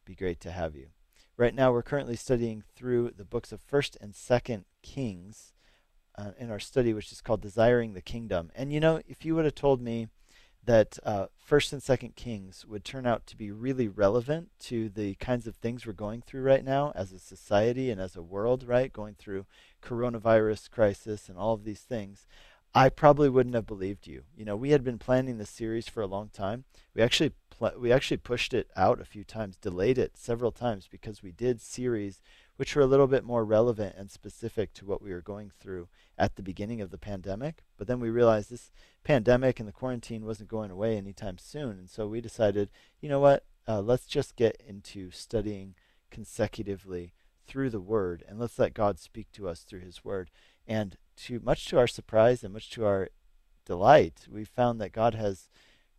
Be 0.04 0.14
great 0.14 0.42
to 0.42 0.52
have 0.52 0.76
you. 0.76 0.88
Right 1.40 1.54
now, 1.54 1.72
we're 1.72 1.84
currently 1.84 2.16
studying 2.16 2.64
through 2.76 3.12
the 3.16 3.24
books 3.24 3.52
of 3.52 3.62
1st 3.62 3.98
and 4.02 4.14
2nd 4.14 4.64
Kings 4.82 5.54
uh, 6.18 6.32
in 6.40 6.50
our 6.50 6.60
study, 6.60 6.96
which 6.96 7.12
is 7.12 7.22
called 7.22 7.42
Desiring 7.42 7.94
the 7.94 8.02
Kingdom. 8.02 8.50
And 8.56 8.74
you 8.74 8.80
know, 8.80 9.02
if 9.08 9.24
you 9.24 9.36
would 9.36 9.46
have 9.46 9.54
told 9.54 9.80
me 9.80 10.08
that 10.66 10.98
uh, 11.06 11.28
1st 11.48 11.74
and 11.74 11.82
2nd 11.84 12.16
Kings 12.16 12.66
would 12.66 12.84
turn 12.84 13.06
out 13.06 13.28
to 13.28 13.38
be 13.38 13.52
really 13.52 13.88
relevant 13.88 14.50
to 14.62 14.90
the 14.90 15.14
kinds 15.16 15.46
of 15.46 15.56
things 15.56 15.86
we're 15.86 15.94
going 15.94 16.24
through 16.24 16.42
right 16.42 16.66
now 16.66 16.92
as 16.96 17.12
a 17.12 17.20
society 17.20 17.92
and 17.92 18.02
as 18.02 18.16
a 18.16 18.24
world, 18.24 18.64
right? 18.64 18.92
Going 18.92 19.14
through 19.14 19.46
coronavirus 19.84 20.72
crisis 20.72 21.30
and 21.30 21.38
all 21.38 21.54
of 21.54 21.66
these 21.66 21.82
things, 21.82 22.26
I 22.74 22.90
probably 22.90 23.30
wouldn't 23.30 23.56
have 23.56 23.68
believed 23.68 24.08
you. 24.08 24.24
You 24.36 24.44
know, 24.44 24.56
we 24.56 24.72
had 24.72 24.84
been 24.84 24.98
planning 24.98 25.38
this 25.38 25.52
series 25.52 25.88
for 25.88 26.02
a 26.02 26.08
long 26.08 26.30
time. 26.30 26.64
We 26.96 27.04
actually 27.04 27.34
we 27.78 27.92
actually 27.92 28.18
pushed 28.18 28.54
it 28.54 28.70
out 28.76 29.02
a 29.02 29.06
few 29.06 29.24
times, 29.24 29.58
delayed 29.58 29.98
it 29.98 30.16
several 30.16 30.52
times 30.52 30.88
because 30.90 31.24
we 31.24 31.32
did 31.32 31.62
series 31.62 32.22
which 32.58 32.76
were 32.76 32.82
a 32.82 32.88
little 32.88 33.08
bit 33.08 33.24
more 33.24 33.46
relevant 33.46 33.96
and 33.98 34.12
specific 34.12 34.74
to 34.74 34.86
what 34.86 35.02
we 35.02 35.12
were 35.12 35.22
going 35.22 35.52
through 35.60 35.88
at 36.18 36.36
the 36.36 36.44
beginning 36.44 36.82
of 36.82 36.90
the 36.90 36.98
pandemic. 36.98 37.64
But 37.78 37.88
then 37.88 38.00
we 38.00 38.10
realized 38.10 38.52
this 38.52 38.72
pandemic 39.04 39.60
and 39.60 39.70
the 39.70 39.74
quarantine 39.74 40.26
wasn't 40.26 40.50
going 40.50 40.72
away 40.72 40.98
anytime 40.98 41.38
soon, 41.38 41.72
and 41.72 41.90
so 41.90 42.08
we 42.08 42.20
decided, 42.20 42.70
you 43.00 43.10
know 43.10 43.20
what? 43.20 43.46
Uh, 43.68 43.82
let's 43.82 44.08
just 44.08 44.36
get 44.36 44.62
into 44.66 45.12
studying 45.12 45.76
consecutively 46.10 47.14
through 47.46 47.70
the 47.70 47.80
Word, 47.80 48.24
and 48.28 48.40
let's 48.40 48.60
let 48.60 48.74
God 48.74 49.00
speak 49.00 49.32
to 49.34 49.48
us 49.48 49.62
through 49.62 49.82
His 49.82 50.04
Word. 50.04 50.32
And 50.68 50.98
to 51.18 51.40
much 51.40 51.68
to 51.68 51.78
our 51.78 51.88
surprise 51.88 52.44
and 52.44 52.54
much 52.54 52.70
to 52.72 52.86
our 52.86 53.10
delight, 53.66 54.28
we 54.30 54.44
found 54.44 54.82
that 54.82 54.92
God 54.92 55.14
has 55.14 55.48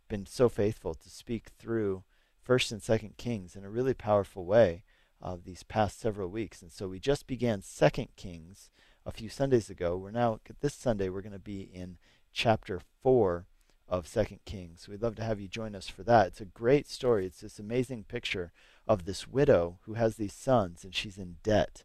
been 0.09 0.25
so 0.25 0.49
faithful 0.49 0.93
to 0.93 1.09
speak 1.09 1.49
through 1.57 2.03
First 2.41 2.71
and 2.71 2.81
Second 2.81 3.15
Kings 3.17 3.55
in 3.55 3.63
a 3.63 3.69
really 3.69 3.93
powerful 3.93 4.43
way 4.43 4.83
uh, 5.21 5.37
these 5.43 5.63
past 5.63 5.99
several 5.99 6.29
weeks. 6.29 6.61
And 6.61 6.71
so 6.71 6.87
we 6.87 6.99
just 6.99 7.27
began 7.27 7.61
Second 7.61 8.09
Kings 8.15 8.69
a 9.05 9.11
few 9.11 9.29
Sundays 9.29 9.69
ago. 9.69 9.95
We're 9.95 10.11
now 10.11 10.39
this 10.59 10.73
Sunday 10.73 11.09
we're 11.09 11.21
going 11.21 11.31
to 11.33 11.39
be 11.39 11.61
in 11.61 11.97
chapter 12.33 12.81
four 13.01 13.45
of 13.87 14.07
Second 14.07 14.39
Kings. 14.45 14.87
We'd 14.87 15.01
love 15.01 15.15
to 15.15 15.23
have 15.23 15.39
you 15.39 15.47
join 15.47 15.75
us 15.75 15.87
for 15.87 16.03
that. 16.03 16.27
It's 16.27 16.41
a 16.41 16.45
great 16.45 16.87
story. 16.89 17.25
It's 17.25 17.41
this 17.41 17.59
amazing 17.59 18.05
picture 18.05 18.51
of 18.87 19.05
this 19.05 19.27
widow 19.27 19.79
who 19.83 19.93
has 19.93 20.15
these 20.15 20.33
sons 20.33 20.83
and 20.83 20.93
she's 20.93 21.17
in 21.17 21.37
debt. 21.43 21.83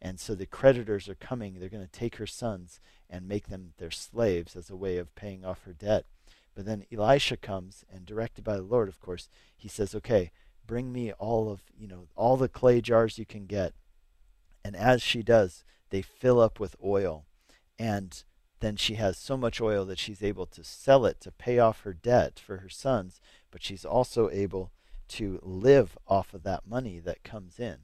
And 0.00 0.20
so 0.20 0.34
the 0.34 0.46
creditors 0.46 1.08
are 1.08 1.14
coming. 1.14 1.58
They're 1.58 1.68
going 1.68 1.86
to 1.86 1.90
take 1.90 2.16
her 2.16 2.26
sons 2.26 2.80
and 3.08 3.28
make 3.28 3.48
them 3.48 3.72
their 3.78 3.90
slaves 3.90 4.56
as 4.56 4.68
a 4.68 4.76
way 4.76 4.98
of 4.98 5.14
paying 5.14 5.44
off 5.44 5.64
her 5.64 5.72
debt. 5.72 6.04
But 6.56 6.64
then 6.64 6.86
Elisha 6.90 7.36
comes, 7.36 7.84
and 7.92 8.06
directed 8.06 8.42
by 8.42 8.56
the 8.56 8.62
Lord, 8.62 8.88
of 8.88 8.98
course, 8.98 9.28
he 9.54 9.68
says, 9.68 9.94
Okay, 9.94 10.32
bring 10.66 10.90
me 10.90 11.12
all 11.12 11.50
of, 11.50 11.60
you 11.78 11.86
know, 11.86 12.08
all 12.16 12.38
the 12.38 12.48
clay 12.48 12.80
jars 12.80 13.18
you 13.18 13.26
can 13.26 13.44
get. 13.44 13.74
And 14.64 14.74
as 14.74 15.02
she 15.02 15.22
does, 15.22 15.64
they 15.90 16.02
fill 16.02 16.40
up 16.40 16.58
with 16.58 16.74
oil. 16.82 17.26
And 17.78 18.24
then 18.60 18.76
she 18.76 18.94
has 18.94 19.18
so 19.18 19.36
much 19.36 19.60
oil 19.60 19.84
that 19.84 19.98
she's 19.98 20.22
able 20.22 20.46
to 20.46 20.64
sell 20.64 21.04
it 21.04 21.20
to 21.20 21.30
pay 21.30 21.58
off 21.58 21.82
her 21.82 21.92
debt 21.92 22.40
for 22.40 22.56
her 22.58 22.70
sons, 22.70 23.20
but 23.50 23.62
she's 23.62 23.84
also 23.84 24.30
able 24.30 24.72
to 25.08 25.38
live 25.42 25.98
off 26.08 26.32
of 26.32 26.42
that 26.44 26.66
money 26.66 26.98
that 26.98 27.22
comes 27.22 27.60
in. 27.60 27.80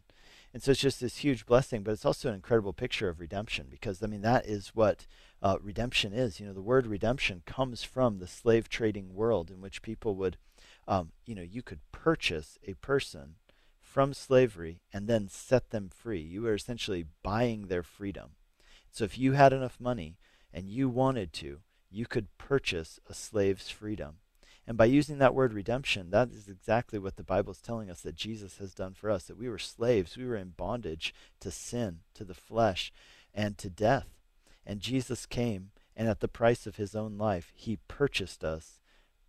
And 0.53 0.63
so 0.63 0.73
it's 0.73 0.81
just 0.81 1.01
this 1.01 1.19
huge 1.19 1.47
blessing, 1.47 1.83
but 1.83 1.93
it's 1.93 2.05
also 2.05 2.29
an 2.29 2.35
incredible 2.35 2.75
picture 2.75 3.09
of 3.09 3.21
redemption 3.21 3.69
because, 3.71 4.03
I 4.03 4.07
mean, 4.07 4.21
that 4.21 4.47
is 4.47 4.69
what 4.75 5.07
uh, 5.43 5.57
redemption 5.63 6.13
is. 6.13 6.39
You 6.39 6.47
know, 6.47 6.53
the 6.53 6.61
word 6.61 6.87
redemption 6.87 7.43
comes 7.47 7.85
from 7.85 8.19
the 8.19 8.27
slave 8.27 8.69
trading 8.69 9.15
world 9.15 9.51
in 9.51 9.63
which 9.63 9.81
people 9.81 10.15
would, 10.17 10.37
um, 10.87 11.13
you 11.25 11.35
know, 11.35 11.43
you 11.43 11.63
could 11.63 11.81
purchase 11.91 12.59
a 12.67 12.75
person 12.75 13.37
from 13.81 14.13
slavery 14.13 14.81
and 14.93 15.09
then 15.09 15.29
set 15.29 15.71
them 15.71 15.89
free. 15.89 16.21
You 16.21 16.43
were 16.43 16.55
essentially 16.55 17.07
buying 17.23 17.69
their 17.69 17.83
freedom. 17.83 18.33
So 18.91 19.05
if 19.05 19.19
you 19.19 19.33
had 19.33 19.55
enough 19.55 19.81
money 19.81 20.19
and 20.53 20.69
you 20.69 20.89
wanted 20.89 21.33
to, 21.35 21.61
you 21.91 22.07
could 22.07 22.29
purchase 22.37 23.01
a 23.09 23.15
slave's 23.15 23.71
freedom. 23.71 24.17
And 24.67 24.77
by 24.77 24.85
using 24.85 25.19
that 25.19 25.35
word 25.35 25.53
redemption, 25.53 26.11
that 26.11 26.31
is 26.31 26.49
exactly 26.49 26.99
what 26.99 27.17
the 27.17 27.25
Bible 27.25 27.51
is 27.53 27.61
telling 27.61 27.91
us 27.91 28.01
that 28.03 28.15
Jesus 28.15 28.59
has 28.59 28.75
done 28.75 28.95
for 28.95 29.11
us 29.11 29.25
that 29.25 29.37
we 29.37 29.49
were 29.49 29.59
slaves, 29.59 30.17
we 30.17 30.25
were 30.25 30.37
in 30.37 30.55
bondage 30.57 31.13
to 31.41 31.51
sin, 31.51 32.01
to 32.15 32.25
the 32.25 32.35
flesh, 32.35 32.93
and 33.35 33.59
to 33.59 33.69
death. 33.69 34.07
And 34.65 34.81
Jesus 34.81 35.27
came, 35.27 35.71
and 35.97 36.09
at 36.09 36.21
the 36.21 36.29
price 36.29 36.67
of 36.67 36.77
his 36.77 36.95
own 36.95 37.19
life, 37.19 37.53
he 37.55 37.79
purchased 37.89 38.45
us 38.45 38.79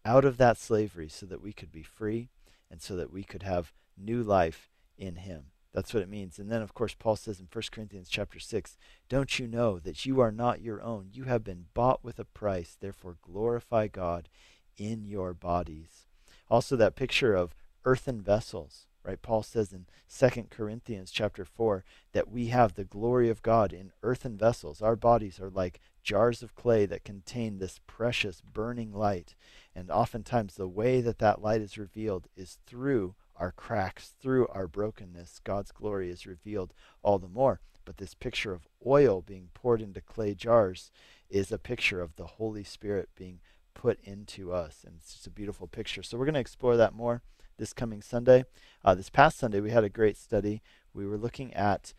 out 0.05 0.23
of 0.23 0.37
that 0.37 0.57
slavery 0.57 1.09
so 1.09 1.25
that 1.25 1.41
we 1.41 1.51
could 1.51 1.71
be 1.71 1.83
free 1.83 2.29
and 2.69 2.81
so 2.81 2.95
that 2.95 3.11
we 3.11 3.23
could 3.23 3.43
have 3.43 3.73
new 3.97 4.21
life 4.21 4.69
in 4.97 5.15
him. 5.15 5.45
That's 5.73 5.93
what 5.93 6.03
it 6.03 6.09
means. 6.09 6.37
And 6.37 6.51
then 6.51 6.61
of 6.61 6.73
course 6.73 6.93
Paul 6.93 7.15
says 7.15 7.39
in 7.39 7.47
1 7.51 7.63
Corinthians 7.71 8.09
chapter 8.09 8.39
6, 8.39 8.77
don't 9.09 9.39
you 9.39 9.47
know 9.47 9.79
that 9.79 10.05
you 10.05 10.19
are 10.19 10.31
not 10.31 10.61
your 10.61 10.81
own? 10.83 11.09
You 11.11 11.23
have 11.23 11.43
been 11.43 11.65
bought 11.73 12.03
with 12.03 12.19
a 12.19 12.25
price. 12.25 12.77
Therefore 12.79 13.17
glorify 13.21 13.87
God 13.87 14.29
in 14.77 15.05
your 15.05 15.33
bodies. 15.33 16.07
Also, 16.49 16.75
that 16.75 16.95
picture 16.95 17.33
of 17.33 17.55
earthen 17.85 18.21
vessels, 18.21 18.87
right? 19.03 19.21
Paul 19.21 19.43
says 19.43 19.73
in 19.73 19.85
2 20.15 20.47
Corinthians 20.49 21.11
chapter 21.11 21.43
4 21.43 21.83
that 22.13 22.29
we 22.29 22.47
have 22.47 22.75
the 22.75 22.83
glory 22.83 23.29
of 23.29 23.41
God 23.41 23.73
in 23.73 23.91
earthen 24.03 24.37
vessels. 24.37 24.81
Our 24.81 24.95
bodies 24.95 25.39
are 25.39 25.49
like 25.49 25.79
jars 26.03 26.43
of 26.43 26.55
clay 26.55 26.85
that 26.85 27.03
contain 27.03 27.57
this 27.57 27.79
precious 27.87 28.41
burning 28.41 28.93
light. 28.93 29.35
And 29.75 29.89
oftentimes, 29.89 30.55
the 30.55 30.67
way 30.67 31.01
that 31.01 31.19
that 31.19 31.41
light 31.41 31.61
is 31.61 31.77
revealed 31.77 32.27
is 32.35 32.59
through 32.65 33.15
our 33.35 33.51
cracks, 33.51 34.13
through 34.19 34.47
our 34.47 34.67
brokenness. 34.67 35.39
God's 35.43 35.71
glory 35.71 36.09
is 36.09 36.27
revealed 36.27 36.73
all 37.01 37.17
the 37.17 37.27
more. 37.27 37.59
But 37.85 37.97
this 37.97 38.13
picture 38.13 38.53
of 38.53 38.67
oil 38.85 39.21
being 39.21 39.49
poured 39.53 39.81
into 39.81 40.01
clay 40.01 40.35
jars 40.35 40.91
is 41.29 41.51
a 41.51 41.57
picture 41.57 41.99
of 42.01 42.15
the 42.15 42.27
Holy 42.27 42.63
Spirit 42.63 43.09
being 43.15 43.39
put 43.73 43.99
into 44.03 44.51
us. 44.53 44.83
And 44.85 44.95
it's 44.97 45.13
just 45.13 45.27
a 45.27 45.31
beautiful 45.31 45.67
picture. 45.67 46.03
So 46.03 46.17
we're 46.17 46.25
going 46.25 46.33
to 46.35 46.39
explore 46.39 46.77
that 46.77 46.93
more 46.93 47.21
this 47.57 47.73
coming 47.73 48.01
Sunday. 48.01 48.45
Uh, 48.83 48.95
this 48.95 49.09
past 49.09 49.37
Sunday, 49.37 49.59
we 49.59 49.71
had 49.71 49.83
a 49.83 49.89
great 49.89 50.17
study. 50.17 50.61
We 50.93 51.05
were 51.05 51.17
looking 51.17 51.53
at 51.53 51.93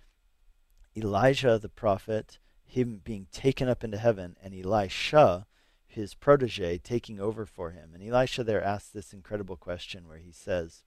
Elijah 0.96 1.58
the 1.58 1.68
prophet, 1.68 2.38
him 2.64 3.00
being 3.04 3.26
taken 3.32 3.68
up 3.68 3.84
into 3.84 3.98
heaven, 3.98 4.36
and 4.42 4.54
Elisha, 4.54 5.46
his 5.86 6.14
protege, 6.14 6.78
taking 6.78 7.20
over 7.20 7.46
for 7.46 7.70
him. 7.70 7.90
And 7.94 8.02
Elisha 8.02 8.44
there 8.44 8.62
asks 8.62 8.90
this 8.90 9.12
incredible 9.12 9.56
question 9.56 10.08
where 10.08 10.18
he 10.18 10.32
says, 10.32 10.82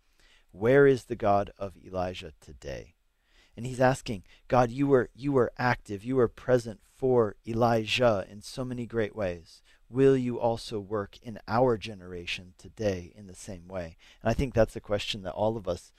Where 0.51 0.85
is 0.85 1.05
the 1.05 1.15
God 1.15 1.51
of 1.57 1.73
Elijah 1.83 2.33
today? 2.41 2.95
And 3.55 3.65
he's 3.65 3.81
asking, 3.81 4.23
God, 4.47 4.69
you 4.69 4.85
were 4.85 5.09
you 5.15 5.31
were 5.31 5.51
active, 5.57 6.03
you 6.03 6.15
were 6.15 6.27
present 6.27 6.79
for 6.95 7.35
Elijah 7.47 8.25
in 8.29 8.41
so 8.41 8.63
many 8.63 8.85
great 8.85 9.15
ways 9.15 9.61
will 9.89 10.17
you 10.17 10.39
also 10.39 10.79
work 10.79 11.17
in 11.21 11.39
our 11.47 11.77
generation 11.77 12.53
today 12.57 13.13
in 13.15 13.27
the 13.27 13.35
same 13.35 13.67
way? 13.67 13.97
And 14.21 14.29
I 14.29 14.33
think 14.33 14.53
that's 14.53 14.75
a 14.75 14.81
question 14.81 15.23
that 15.23 15.33
all 15.33 15.57
of 15.57 15.67
us 15.67 15.91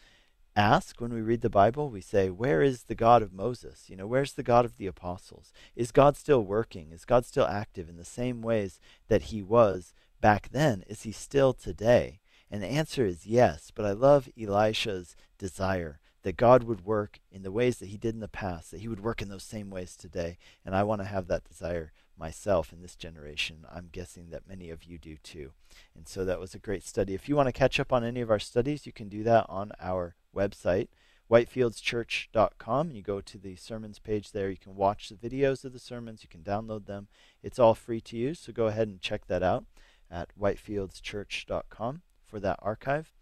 ask 0.57 1.01
when 1.01 1.13
we 1.13 1.21
read 1.21 1.41
the 1.41 1.51
Bible. 1.51 1.89
We 1.89 2.01
say, 2.01 2.31
Where 2.31 2.63
is 2.63 2.85
the 2.85 2.95
God 2.95 3.23
of 3.23 3.33
Moses? 3.33 3.85
You 3.89 3.97
know, 3.97 4.07
where's 4.07 4.33
the 4.33 4.43
God 4.43 4.65
of 4.65 4.77
the 4.77 4.87
apostles? 4.87 5.53
Is 5.77 5.93
God 5.93 6.17
still 6.17 6.43
working? 6.43 6.91
Is 6.93 7.05
God 7.05 7.25
still 7.25 7.47
active 7.47 7.89
in 7.89 7.97
the 7.97 8.05
same 8.05 8.43
ways 8.43 8.81
that 9.09 9.25
he 9.25 9.43
was 9.43 9.95
back 10.21 10.49
then, 10.51 10.85
is 10.87 11.03
he 11.03 11.13
still 11.13 11.53
today? 11.53 12.21
And 12.51 12.63
the 12.63 12.67
answer 12.67 13.05
is 13.05 13.27
yes, 13.27 13.71
but 13.75 13.85
I 13.85 13.93
love 13.93 14.29
Elisha's 14.41 15.17
desire 15.39 16.01
that 16.23 16.37
God 16.37 16.65
would 16.65 16.85
work 16.85 17.21
in 17.31 17.43
the 17.43 17.53
ways 17.53 17.79
that 17.79 17.89
he 17.89 17.99
did 17.99 18.15
in 18.15 18.21
the 18.21 18.29
past, 18.29 18.71
that 18.71 18.81
he 18.81 18.89
would 18.89 19.01
work 19.01 19.23
in 19.23 19.29
those 19.29 19.45
same 19.45 19.71
ways 19.71 19.97
today. 19.97 20.39
And 20.65 20.75
I 20.75 20.83
want 20.83 21.01
to 21.01 21.07
have 21.07 21.29
that 21.29 21.45
desire 21.45 21.93
myself 22.19 22.73
in 22.73 22.83
this 22.83 22.97
generation. 22.97 23.65
I'm 23.71 23.89
guessing 23.91 24.31
that 24.31 24.49
many 24.49 24.71
of 24.71 24.85
you 24.85 24.99
do 24.99 25.17
too. 25.17 25.53
And 25.97 26.09
so 26.09 26.25
that 26.25 26.41
was 26.41 26.55
a 26.55 26.59
great 26.59 26.85
study. 26.85 27.15
If 27.15 27.29
you 27.29 27.37
want 27.37 27.49
to 27.49 27.53
catch 27.53 27.79
up 27.79 27.93
on 27.93 28.05
any 28.05 28.21
of 28.21 28.31
our 28.31 28.39
studies, 28.39 28.87
you 28.87 28.93
can 28.93 29.09
do 29.09 29.23
that 29.25 29.47
on 29.49 29.73
our 29.81 30.17
website, 30.35 30.89
whitefieldschurch.com. 31.31 32.93
You 32.93 33.03
go 33.03 33.21
to 33.21 33.39
the 33.39 33.57
sermons 33.57 33.99
page 33.99 34.33
there. 34.33 34.51
You 34.51 34.57
can 34.57 34.75
watch 34.75 35.09
the 35.09 35.15
videos 35.15 35.65
of 35.65 35.73
the 35.73 35.79
sermons, 35.79 36.23
you 36.23 36.29
can 36.29 36.43
download 36.43 36.87
them. 36.87 37.09
It's 37.43 37.59
all 37.59 37.75
free 37.75 38.01
to 38.03 38.17
use, 38.17 38.41
so 38.41 38.53
go 38.53 38.67
ahead 38.67 38.89
and 38.89 39.01
check 39.01 39.27
that 39.27 39.43
out 39.43 39.65
at 40.11 40.31
whitefieldschurch.com 40.39 42.03
for 42.27 42.41
that 42.41 42.59
archive. 42.63 43.13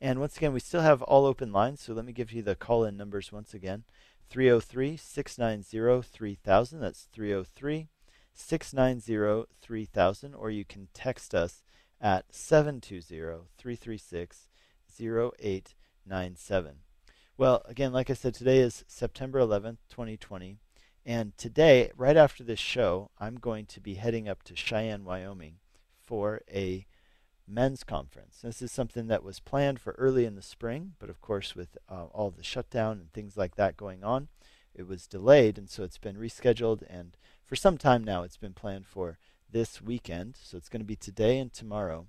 And 0.00 0.20
once 0.20 0.36
again, 0.36 0.52
we 0.52 0.60
still 0.60 0.82
have 0.82 1.02
all 1.02 1.24
open 1.24 1.52
lines, 1.52 1.80
so 1.80 1.94
let 1.94 2.04
me 2.04 2.12
give 2.12 2.32
you 2.32 2.42
the 2.42 2.54
call 2.54 2.84
in 2.84 2.96
numbers 2.96 3.32
once 3.32 3.54
again 3.54 3.84
303 4.28 4.96
690 4.96 6.08
3000. 6.10 6.80
That's 6.80 7.08
303 7.12 7.88
690 8.34 9.46
3000, 9.60 10.34
or 10.34 10.50
you 10.50 10.64
can 10.64 10.88
text 10.92 11.34
us 11.34 11.62
at 12.00 12.34
720 12.34 13.46
336 13.56 14.48
0897. 15.00 16.74
Well, 17.36 17.62
again, 17.66 17.92
like 17.92 18.10
I 18.10 18.14
said, 18.14 18.34
today 18.34 18.58
is 18.58 18.84
September 18.86 19.40
11th, 19.40 19.78
2020. 19.90 20.58
And 21.06 21.36
today, 21.36 21.90
right 21.96 22.16
after 22.16 22.44
this 22.44 22.60
show, 22.60 23.10
I'm 23.18 23.36
going 23.36 23.66
to 23.66 23.80
be 23.80 23.94
heading 23.94 24.28
up 24.28 24.42
to 24.44 24.56
Cheyenne, 24.56 25.04
Wyoming 25.04 25.56
for 26.00 26.42
a 26.50 26.86
men's 27.46 27.84
conference. 27.84 28.40
This 28.42 28.62
is 28.62 28.72
something 28.72 29.06
that 29.08 29.22
was 29.22 29.40
planned 29.40 29.80
for 29.80 29.92
early 29.98 30.24
in 30.24 30.34
the 30.34 30.42
spring, 30.42 30.94
but 30.98 31.10
of 31.10 31.20
course, 31.20 31.54
with 31.54 31.76
uh, 31.88 32.04
all 32.12 32.30
the 32.30 32.42
shutdown 32.42 32.98
and 33.00 33.12
things 33.12 33.36
like 33.36 33.56
that 33.56 33.76
going 33.76 34.02
on, 34.02 34.28
it 34.74 34.86
was 34.86 35.06
delayed, 35.06 35.58
and 35.58 35.68
so 35.68 35.82
it's 35.84 35.98
been 35.98 36.16
rescheduled. 36.16 36.82
And 36.88 37.16
for 37.46 37.56
some 37.56 37.78
time 37.78 38.04
now, 38.04 38.22
it's 38.22 38.36
been 38.36 38.54
planned 38.54 38.86
for 38.86 39.18
this 39.50 39.80
weekend. 39.80 40.36
So 40.42 40.56
it's 40.56 40.68
going 40.68 40.80
to 40.80 40.86
be 40.86 40.96
today 40.96 41.38
and 41.38 41.52
tomorrow. 41.52 42.06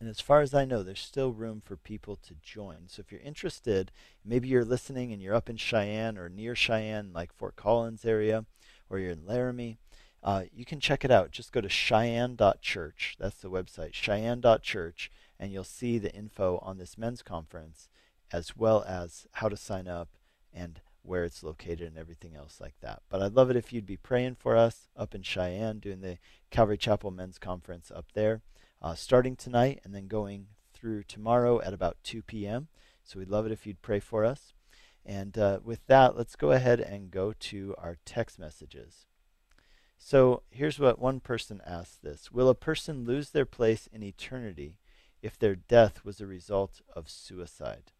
And 0.00 0.08
as 0.08 0.20
far 0.20 0.40
as 0.40 0.52
I 0.52 0.64
know, 0.64 0.82
there's 0.82 1.00
still 1.00 1.32
room 1.32 1.60
for 1.60 1.76
people 1.76 2.16
to 2.16 2.34
join. 2.42 2.88
So 2.88 3.00
if 3.00 3.12
you're 3.12 3.20
interested, 3.20 3.92
maybe 4.24 4.48
you're 4.48 4.64
listening 4.64 5.12
and 5.12 5.22
you're 5.22 5.34
up 5.34 5.48
in 5.48 5.56
Cheyenne 5.56 6.18
or 6.18 6.28
near 6.28 6.56
Cheyenne, 6.56 7.12
like 7.12 7.32
Fort 7.32 7.54
Collins 7.54 8.04
area, 8.04 8.44
or 8.90 8.98
you're 8.98 9.12
in 9.12 9.26
Laramie, 9.26 9.78
uh, 10.22 10.42
you 10.52 10.64
can 10.64 10.80
check 10.80 11.04
it 11.04 11.10
out. 11.10 11.30
Just 11.30 11.52
go 11.52 11.60
to 11.60 11.68
cheyenne.church. 11.68 13.16
That's 13.18 13.40
the 13.40 13.50
website, 13.50 13.92
cheyenne.church, 13.94 15.10
and 15.38 15.52
you'll 15.52 15.64
see 15.64 15.98
the 15.98 16.14
info 16.14 16.58
on 16.62 16.78
this 16.78 16.98
men's 16.98 17.22
conference, 17.22 17.88
as 18.32 18.56
well 18.56 18.84
as 18.86 19.26
how 19.34 19.48
to 19.48 19.56
sign 19.56 19.88
up 19.88 20.08
and 20.52 20.80
where 21.02 21.24
it's 21.24 21.42
located 21.42 21.82
and 21.82 21.98
everything 21.98 22.34
else 22.34 22.60
like 22.60 22.74
that. 22.80 23.02
But 23.08 23.22
I'd 23.22 23.34
love 23.34 23.50
it 23.50 23.56
if 23.56 23.72
you'd 23.72 23.86
be 23.86 23.96
praying 23.96 24.36
for 24.36 24.56
us 24.56 24.88
up 24.96 25.14
in 25.14 25.22
Cheyenne, 25.22 25.80
doing 25.80 26.00
the 26.00 26.18
Calvary 26.50 26.78
Chapel 26.78 27.10
Men's 27.10 27.38
Conference 27.38 27.90
up 27.94 28.12
there 28.14 28.42
uh, 28.82 28.94
starting 28.94 29.36
tonight 29.36 29.80
and 29.84 29.94
then 29.94 30.08
going 30.08 30.48
through 30.74 31.04
tomorrow 31.04 31.60
at 31.62 31.72
about 31.72 31.96
2 32.02 32.22
p.m. 32.22 32.68
So 33.04 33.18
we'd 33.18 33.28
love 33.28 33.46
it 33.46 33.52
if 33.52 33.66
you'd 33.66 33.82
pray 33.82 34.00
for 34.00 34.24
us. 34.24 34.52
And 35.06 35.38
uh, 35.38 35.60
with 35.64 35.86
that, 35.86 36.16
let's 36.16 36.36
go 36.36 36.50
ahead 36.50 36.80
and 36.80 37.10
go 37.10 37.32
to 37.32 37.74
our 37.78 37.96
text 38.04 38.38
messages. 38.38 39.06
So 39.98 40.42
here's 40.50 40.80
what 40.80 40.98
one 40.98 41.20
person 41.20 41.60
asked 41.64 42.02
this 42.02 42.32
Will 42.32 42.48
a 42.48 42.54
person 42.54 43.04
lose 43.04 43.30
their 43.30 43.46
place 43.46 43.88
in 43.92 44.02
eternity 44.02 44.78
if 45.22 45.38
their 45.38 45.54
death 45.54 46.04
was 46.04 46.20
a 46.20 46.26
result 46.26 46.80
of 46.94 47.08
suicide? 47.08 47.92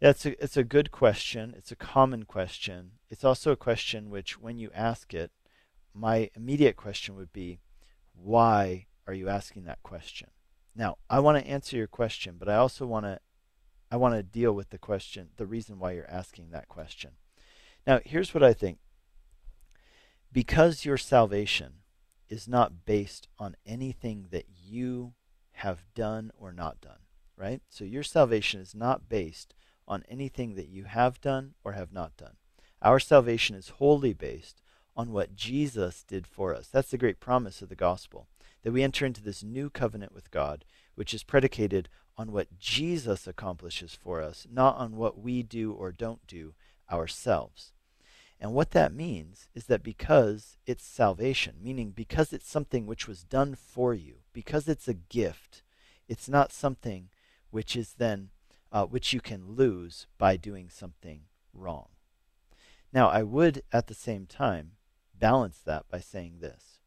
Yeah, 0.00 0.10
it's 0.10 0.26
a, 0.26 0.42
it's 0.42 0.56
a 0.56 0.64
good 0.64 0.92
question. 0.92 1.54
It's 1.56 1.72
a 1.72 1.76
common 1.76 2.24
question. 2.24 2.92
It's 3.10 3.24
also 3.24 3.50
a 3.50 3.56
question 3.56 4.10
which, 4.10 4.40
when 4.40 4.58
you 4.58 4.70
ask 4.74 5.12
it, 5.12 5.32
my 5.92 6.30
immediate 6.36 6.76
question 6.76 7.16
would 7.16 7.32
be, 7.32 7.60
why 8.14 8.86
are 9.06 9.14
you 9.14 9.28
asking 9.28 9.64
that 9.64 9.82
question? 9.82 10.30
Now, 10.76 10.98
I 11.10 11.18
want 11.18 11.42
to 11.42 11.50
answer 11.50 11.76
your 11.76 11.88
question, 11.88 12.36
but 12.38 12.48
I 12.48 12.56
also 12.56 12.86
want 12.86 13.06
to 13.06 13.18
I 13.90 13.96
want 13.96 14.14
to 14.14 14.22
deal 14.22 14.52
with 14.52 14.68
the 14.68 14.78
question, 14.78 15.30
the 15.36 15.46
reason 15.46 15.78
why 15.78 15.92
you're 15.92 16.10
asking 16.10 16.50
that 16.50 16.68
question. 16.68 17.12
Now, 17.86 18.00
here's 18.04 18.34
what 18.34 18.42
I 18.42 18.52
think. 18.52 18.78
Because 20.30 20.84
your 20.84 20.98
salvation 20.98 21.72
is 22.28 22.46
not 22.46 22.84
based 22.84 23.28
on 23.38 23.56
anything 23.64 24.26
that 24.30 24.44
you 24.62 25.14
have 25.52 25.84
done 25.94 26.30
or 26.36 26.52
not 26.52 26.82
done, 26.82 26.98
right? 27.34 27.62
So 27.70 27.84
your 27.84 28.02
salvation 28.02 28.60
is 28.60 28.74
not 28.74 29.08
based 29.08 29.54
on 29.88 30.04
anything 30.08 30.54
that 30.54 30.68
you 30.68 30.84
have 30.84 31.20
done 31.20 31.54
or 31.64 31.72
have 31.72 31.92
not 31.92 32.16
done. 32.16 32.36
Our 32.80 33.00
salvation 33.00 33.56
is 33.56 33.70
wholly 33.70 34.12
based 34.12 34.62
on 34.96 35.10
what 35.10 35.34
Jesus 35.34 36.04
did 36.06 36.26
for 36.26 36.54
us. 36.54 36.68
That's 36.68 36.90
the 36.90 36.98
great 36.98 37.18
promise 37.18 37.62
of 37.62 37.68
the 37.68 37.74
gospel 37.74 38.28
that 38.62 38.72
we 38.72 38.82
enter 38.82 39.06
into 39.06 39.22
this 39.22 39.42
new 39.42 39.70
covenant 39.70 40.12
with 40.12 40.30
God, 40.30 40.64
which 40.94 41.14
is 41.14 41.22
predicated 41.22 41.88
on 42.16 42.32
what 42.32 42.58
Jesus 42.58 43.26
accomplishes 43.26 43.94
for 43.94 44.20
us, 44.20 44.46
not 44.50 44.76
on 44.76 44.96
what 44.96 45.20
we 45.20 45.42
do 45.42 45.72
or 45.72 45.92
don't 45.92 46.26
do 46.26 46.54
ourselves. 46.90 47.72
And 48.40 48.52
what 48.52 48.72
that 48.72 48.92
means 48.92 49.48
is 49.54 49.66
that 49.66 49.82
because 49.82 50.58
it's 50.66 50.84
salvation, 50.84 51.56
meaning 51.62 51.90
because 51.90 52.32
it's 52.32 52.48
something 52.48 52.86
which 52.86 53.08
was 53.08 53.24
done 53.24 53.54
for 53.54 53.94
you, 53.94 54.16
because 54.32 54.68
it's 54.68 54.88
a 54.88 54.94
gift, 54.94 55.62
it's 56.08 56.28
not 56.28 56.52
something 56.52 57.08
which 57.50 57.76
is 57.76 57.94
then 57.98 58.30
uh, 58.72 58.84
which 58.84 59.12
you 59.12 59.20
can 59.20 59.52
lose 59.52 60.06
by 60.18 60.36
doing 60.36 60.68
something 60.68 61.22
wrong. 61.52 61.88
Now, 62.92 63.08
I 63.08 63.22
would 63.22 63.62
at 63.72 63.86
the 63.86 63.94
same 63.94 64.26
time 64.26 64.72
balance 65.18 65.58
that 65.64 65.84
by 65.90 66.00
saying 66.00 66.38
this. 66.40 66.80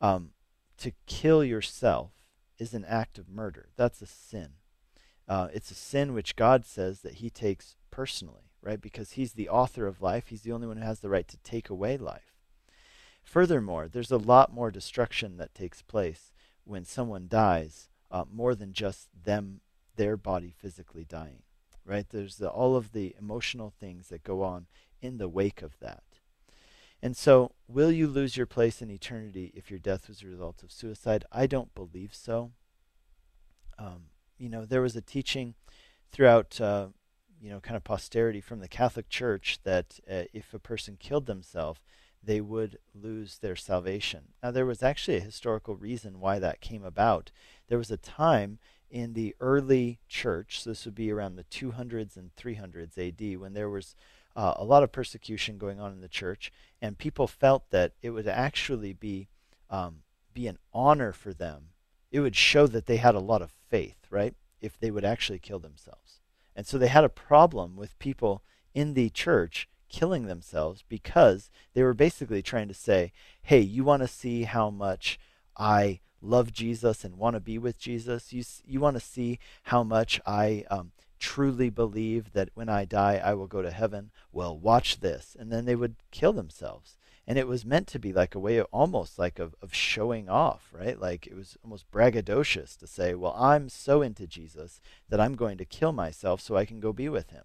Um, 0.00 0.30
to 0.78 0.92
kill 1.06 1.44
yourself 1.44 2.10
is 2.58 2.74
an 2.74 2.84
act 2.84 3.18
of 3.18 3.28
murder. 3.28 3.68
That's 3.76 4.02
a 4.02 4.06
sin. 4.06 4.50
Uh, 5.28 5.48
it's 5.52 5.70
a 5.70 5.74
sin 5.74 6.14
which 6.14 6.36
God 6.36 6.64
says 6.64 7.00
that 7.00 7.14
He 7.14 7.30
takes 7.30 7.76
personally, 7.90 8.50
right? 8.60 8.80
Because 8.80 9.12
He's 9.12 9.32
the 9.32 9.48
author 9.48 9.86
of 9.86 10.02
life. 10.02 10.28
He's 10.28 10.42
the 10.42 10.52
only 10.52 10.66
one 10.66 10.76
who 10.78 10.84
has 10.84 11.00
the 11.00 11.08
right 11.08 11.28
to 11.28 11.36
take 11.38 11.70
away 11.70 11.96
life. 11.96 12.34
Furthermore, 13.22 13.88
there's 13.88 14.10
a 14.10 14.16
lot 14.16 14.52
more 14.52 14.70
destruction 14.70 15.36
that 15.36 15.54
takes 15.54 15.82
place 15.82 16.32
when 16.64 16.84
someone 16.84 17.26
dies, 17.28 17.88
uh, 18.10 18.24
more 18.30 18.54
than 18.54 18.72
just 18.72 19.08
them, 19.24 19.60
their 19.96 20.16
body 20.16 20.54
physically 20.56 21.04
dying, 21.04 21.42
right? 21.84 22.06
There's 22.08 22.36
the, 22.36 22.48
all 22.48 22.76
of 22.76 22.92
the 22.92 23.14
emotional 23.18 23.70
things 23.70 24.08
that 24.08 24.24
go 24.24 24.42
on 24.42 24.66
in 25.00 25.18
the 25.18 25.28
wake 25.28 25.62
of 25.62 25.78
that. 25.80 26.02
And 27.02 27.16
so, 27.16 27.52
will 27.66 27.90
you 27.90 28.06
lose 28.06 28.36
your 28.36 28.46
place 28.46 28.80
in 28.80 28.90
eternity 28.90 29.52
if 29.56 29.70
your 29.70 29.80
death 29.80 30.08
was 30.08 30.22
a 30.22 30.28
result 30.28 30.62
of 30.62 30.70
suicide? 30.70 31.24
I 31.32 31.46
don't 31.46 31.74
believe 31.74 32.14
so. 32.14 32.52
Um, 33.76 34.04
you 34.38 34.48
know, 34.48 34.64
there 34.64 34.82
was 34.82 34.94
a 34.94 35.00
teaching 35.00 35.54
throughout, 36.12 36.60
uh, 36.60 36.88
you 37.40 37.50
know, 37.50 37.58
kind 37.58 37.76
of 37.76 37.82
posterity 37.82 38.40
from 38.40 38.60
the 38.60 38.68
Catholic 38.68 39.08
Church 39.08 39.58
that 39.64 39.98
uh, 40.08 40.24
if 40.32 40.54
a 40.54 40.60
person 40.60 40.96
killed 40.96 41.26
themselves, 41.26 41.80
they 42.22 42.40
would 42.40 42.78
lose 42.94 43.38
their 43.38 43.56
salvation. 43.56 44.28
Now, 44.40 44.52
there 44.52 44.66
was 44.66 44.82
actually 44.82 45.16
a 45.16 45.20
historical 45.20 45.74
reason 45.74 46.20
why 46.20 46.38
that 46.38 46.60
came 46.60 46.84
about. 46.84 47.32
There 47.68 47.78
was 47.78 47.90
a 47.90 47.96
time 47.96 48.60
in 48.92 49.14
the 49.14 49.34
early 49.40 49.98
church, 50.06 50.60
so 50.60 50.70
this 50.70 50.84
would 50.84 50.94
be 50.94 51.10
around 51.10 51.34
the 51.34 51.44
200s 51.44 52.14
and 52.14 52.30
300s 52.36 52.98
AD, 52.98 53.40
when 53.40 53.54
there 53.54 53.70
was 53.70 53.96
uh, 54.36 54.52
a 54.56 54.64
lot 54.64 54.82
of 54.82 54.92
persecution 54.92 55.56
going 55.56 55.80
on 55.80 55.92
in 55.92 56.02
the 56.02 56.08
church, 56.08 56.52
and 56.80 56.98
people 56.98 57.26
felt 57.26 57.70
that 57.70 57.92
it 58.02 58.10
would 58.10 58.28
actually 58.28 58.92
be 58.92 59.28
um, 59.70 60.02
be 60.34 60.46
an 60.46 60.58
honor 60.74 61.12
for 61.12 61.32
them. 61.32 61.68
It 62.10 62.20
would 62.20 62.36
show 62.36 62.66
that 62.66 62.84
they 62.84 62.98
had 62.98 63.14
a 63.14 63.20
lot 63.20 63.40
of 63.40 63.50
faith, 63.70 63.96
right? 64.10 64.34
If 64.60 64.78
they 64.78 64.90
would 64.90 65.04
actually 65.04 65.38
kill 65.38 65.58
themselves, 65.58 66.20
and 66.54 66.66
so 66.66 66.76
they 66.76 66.88
had 66.88 67.04
a 67.04 67.08
problem 67.08 67.76
with 67.76 67.98
people 67.98 68.42
in 68.74 68.92
the 68.92 69.08
church 69.08 69.68
killing 69.88 70.26
themselves 70.26 70.84
because 70.86 71.50
they 71.72 71.82
were 71.82 71.94
basically 71.94 72.42
trying 72.42 72.68
to 72.68 72.74
say, 72.74 73.12
"Hey, 73.40 73.60
you 73.60 73.84
want 73.84 74.02
to 74.02 74.08
see 74.08 74.42
how 74.42 74.68
much 74.68 75.18
I 75.56 76.00
love 76.22 76.52
Jesus 76.52 77.04
and 77.04 77.16
want 77.16 77.34
to 77.34 77.40
be 77.40 77.58
with 77.58 77.78
Jesus? 77.78 78.32
You 78.32 78.44
you 78.64 78.80
want 78.80 78.96
to 78.96 79.00
see 79.00 79.38
how 79.64 79.82
much 79.82 80.20
I 80.24 80.64
um, 80.70 80.92
truly 81.18 81.70
believe 81.70 82.32
that 82.32 82.50
when 82.54 82.68
I 82.68 82.84
die 82.84 83.20
I 83.22 83.34
will 83.34 83.46
go 83.46 83.62
to 83.62 83.70
heaven, 83.70 84.10
well, 84.32 84.56
watch 84.56 85.00
this. 85.00 85.36
And 85.38 85.52
then 85.52 85.66
they 85.66 85.76
would 85.76 85.96
kill 86.10 86.32
themselves. 86.32 86.96
And 87.26 87.38
it 87.38 87.46
was 87.46 87.64
meant 87.64 87.86
to 87.88 88.00
be 88.00 88.12
like 88.12 88.34
a 88.34 88.40
way 88.40 88.56
of 88.56 88.66
almost 88.72 89.18
like 89.18 89.38
of, 89.38 89.54
of 89.62 89.72
showing 89.72 90.28
off, 90.28 90.68
right? 90.72 91.00
Like 91.00 91.26
it 91.26 91.36
was 91.36 91.56
almost 91.62 91.90
braggadocious 91.92 92.76
to 92.78 92.86
say, 92.88 93.14
well, 93.14 93.34
I'm 93.38 93.68
so 93.68 94.02
into 94.02 94.26
Jesus 94.26 94.80
that 95.08 95.20
I'm 95.20 95.36
going 95.36 95.58
to 95.58 95.64
kill 95.64 95.92
myself 95.92 96.40
so 96.40 96.56
I 96.56 96.64
can 96.64 96.80
go 96.80 96.92
be 96.92 97.08
with 97.08 97.30
him. 97.30 97.44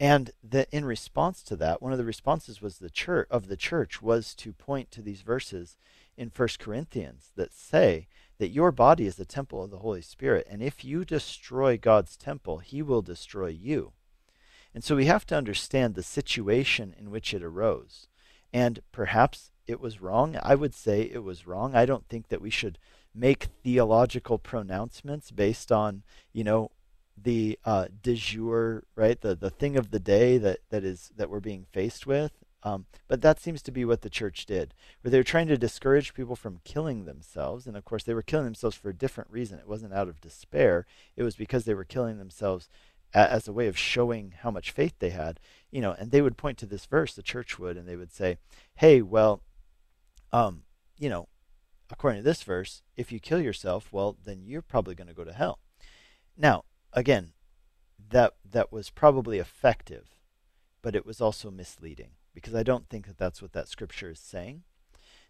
And 0.00 0.30
the, 0.42 0.66
in 0.74 0.84
response 0.84 1.42
to 1.44 1.56
that, 1.56 1.82
one 1.82 1.92
of 1.92 1.98
the 1.98 2.04
responses 2.04 2.62
was 2.62 2.78
the 2.78 2.90
church 2.90 3.28
of 3.30 3.48
the 3.48 3.56
church 3.56 4.00
was 4.00 4.34
to 4.36 4.52
point 4.52 4.90
to 4.92 5.02
these 5.02 5.20
verses 5.20 5.76
in 6.16 6.30
1 6.34 6.48
Corinthians 6.58 7.32
that 7.36 7.52
say 7.52 8.08
that 8.38 8.48
your 8.48 8.72
body 8.72 9.06
is 9.06 9.16
the 9.16 9.24
temple 9.24 9.62
of 9.62 9.70
the 9.70 9.78
Holy 9.78 10.02
Spirit, 10.02 10.46
and 10.50 10.62
if 10.62 10.84
you 10.84 11.04
destroy 11.04 11.76
God's 11.76 12.16
temple, 12.16 12.58
he 12.58 12.82
will 12.82 13.02
destroy 13.02 13.48
you. 13.48 13.92
And 14.74 14.82
so 14.82 14.96
we 14.96 15.06
have 15.06 15.24
to 15.26 15.36
understand 15.36 15.94
the 15.94 16.02
situation 16.02 16.94
in 16.98 17.10
which 17.10 17.32
it 17.32 17.42
arose. 17.42 18.08
And 18.52 18.80
perhaps 18.90 19.50
it 19.66 19.80
was 19.80 20.00
wrong. 20.00 20.36
I 20.42 20.54
would 20.54 20.74
say 20.74 21.02
it 21.02 21.22
was 21.22 21.46
wrong. 21.46 21.74
I 21.74 21.86
don't 21.86 22.08
think 22.08 22.28
that 22.28 22.42
we 22.42 22.50
should 22.50 22.78
make 23.14 23.48
theological 23.62 24.38
pronouncements 24.38 25.30
based 25.30 25.70
on, 25.70 26.02
you 26.32 26.42
know, 26.42 26.70
the 27.16 27.58
uh, 27.64 27.86
de 28.02 28.14
jour, 28.14 28.82
right? 28.96 29.20
The 29.20 29.36
the 29.36 29.50
thing 29.50 29.76
of 29.76 29.90
the 29.92 30.00
day 30.00 30.36
that, 30.38 30.58
that 30.70 30.84
is 30.84 31.12
that 31.16 31.30
we're 31.30 31.40
being 31.40 31.66
faced 31.72 32.06
with. 32.06 32.32
Um, 32.64 32.86
but 33.08 33.20
that 33.20 33.38
seems 33.38 33.60
to 33.62 33.70
be 33.70 33.84
what 33.84 34.00
the 34.00 34.10
church 34.10 34.46
did, 34.46 34.72
where 35.02 35.10
they 35.10 35.18
were 35.18 35.22
trying 35.22 35.48
to 35.48 35.58
discourage 35.58 36.14
people 36.14 36.34
from 36.34 36.62
killing 36.64 37.04
themselves. 37.04 37.66
And 37.66 37.76
of 37.76 37.84
course, 37.84 38.04
they 38.04 38.14
were 38.14 38.22
killing 38.22 38.46
themselves 38.46 38.74
for 38.74 38.88
a 38.88 38.96
different 38.96 39.30
reason. 39.30 39.58
It 39.58 39.68
wasn't 39.68 39.92
out 39.92 40.08
of 40.08 40.22
despair, 40.22 40.86
it 41.14 41.22
was 41.22 41.36
because 41.36 41.66
they 41.66 41.74
were 41.74 41.84
killing 41.84 42.16
themselves 42.18 42.70
a- 43.12 43.30
as 43.30 43.46
a 43.46 43.52
way 43.52 43.66
of 43.68 43.76
showing 43.76 44.32
how 44.38 44.50
much 44.50 44.70
faith 44.70 44.94
they 44.98 45.10
had. 45.10 45.40
You 45.70 45.82
know, 45.82 45.92
and 45.92 46.10
they 46.10 46.22
would 46.22 46.38
point 46.38 46.56
to 46.58 46.66
this 46.66 46.86
verse, 46.86 47.14
the 47.14 47.22
church 47.22 47.58
would, 47.58 47.76
and 47.76 47.86
they 47.86 47.96
would 47.96 48.12
say, 48.12 48.38
hey, 48.76 49.02
well, 49.02 49.42
um, 50.32 50.62
you 50.98 51.10
know, 51.10 51.28
according 51.90 52.20
to 52.20 52.24
this 52.24 52.42
verse, 52.42 52.82
if 52.96 53.12
you 53.12 53.20
kill 53.20 53.40
yourself, 53.40 53.92
well, 53.92 54.16
then 54.24 54.42
you're 54.46 54.62
probably 54.62 54.94
going 54.94 55.08
to 55.08 55.14
go 55.14 55.24
to 55.24 55.34
hell. 55.34 55.58
Now, 56.34 56.64
again, 56.94 57.32
that 58.08 58.34
that 58.50 58.72
was 58.72 58.88
probably 58.88 59.38
effective, 59.38 60.16
but 60.80 60.96
it 60.96 61.04
was 61.04 61.20
also 61.20 61.50
misleading 61.50 62.12
because 62.34 62.54
I 62.54 62.62
don't 62.62 62.88
think 62.88 63.06
that 63.06 63.18
that's 63.18 63.40
what 63.40 63.52
that 63.52 63.68
scripture 63.68 64.10
is 64.10 64.20
saying. 64.20 64.62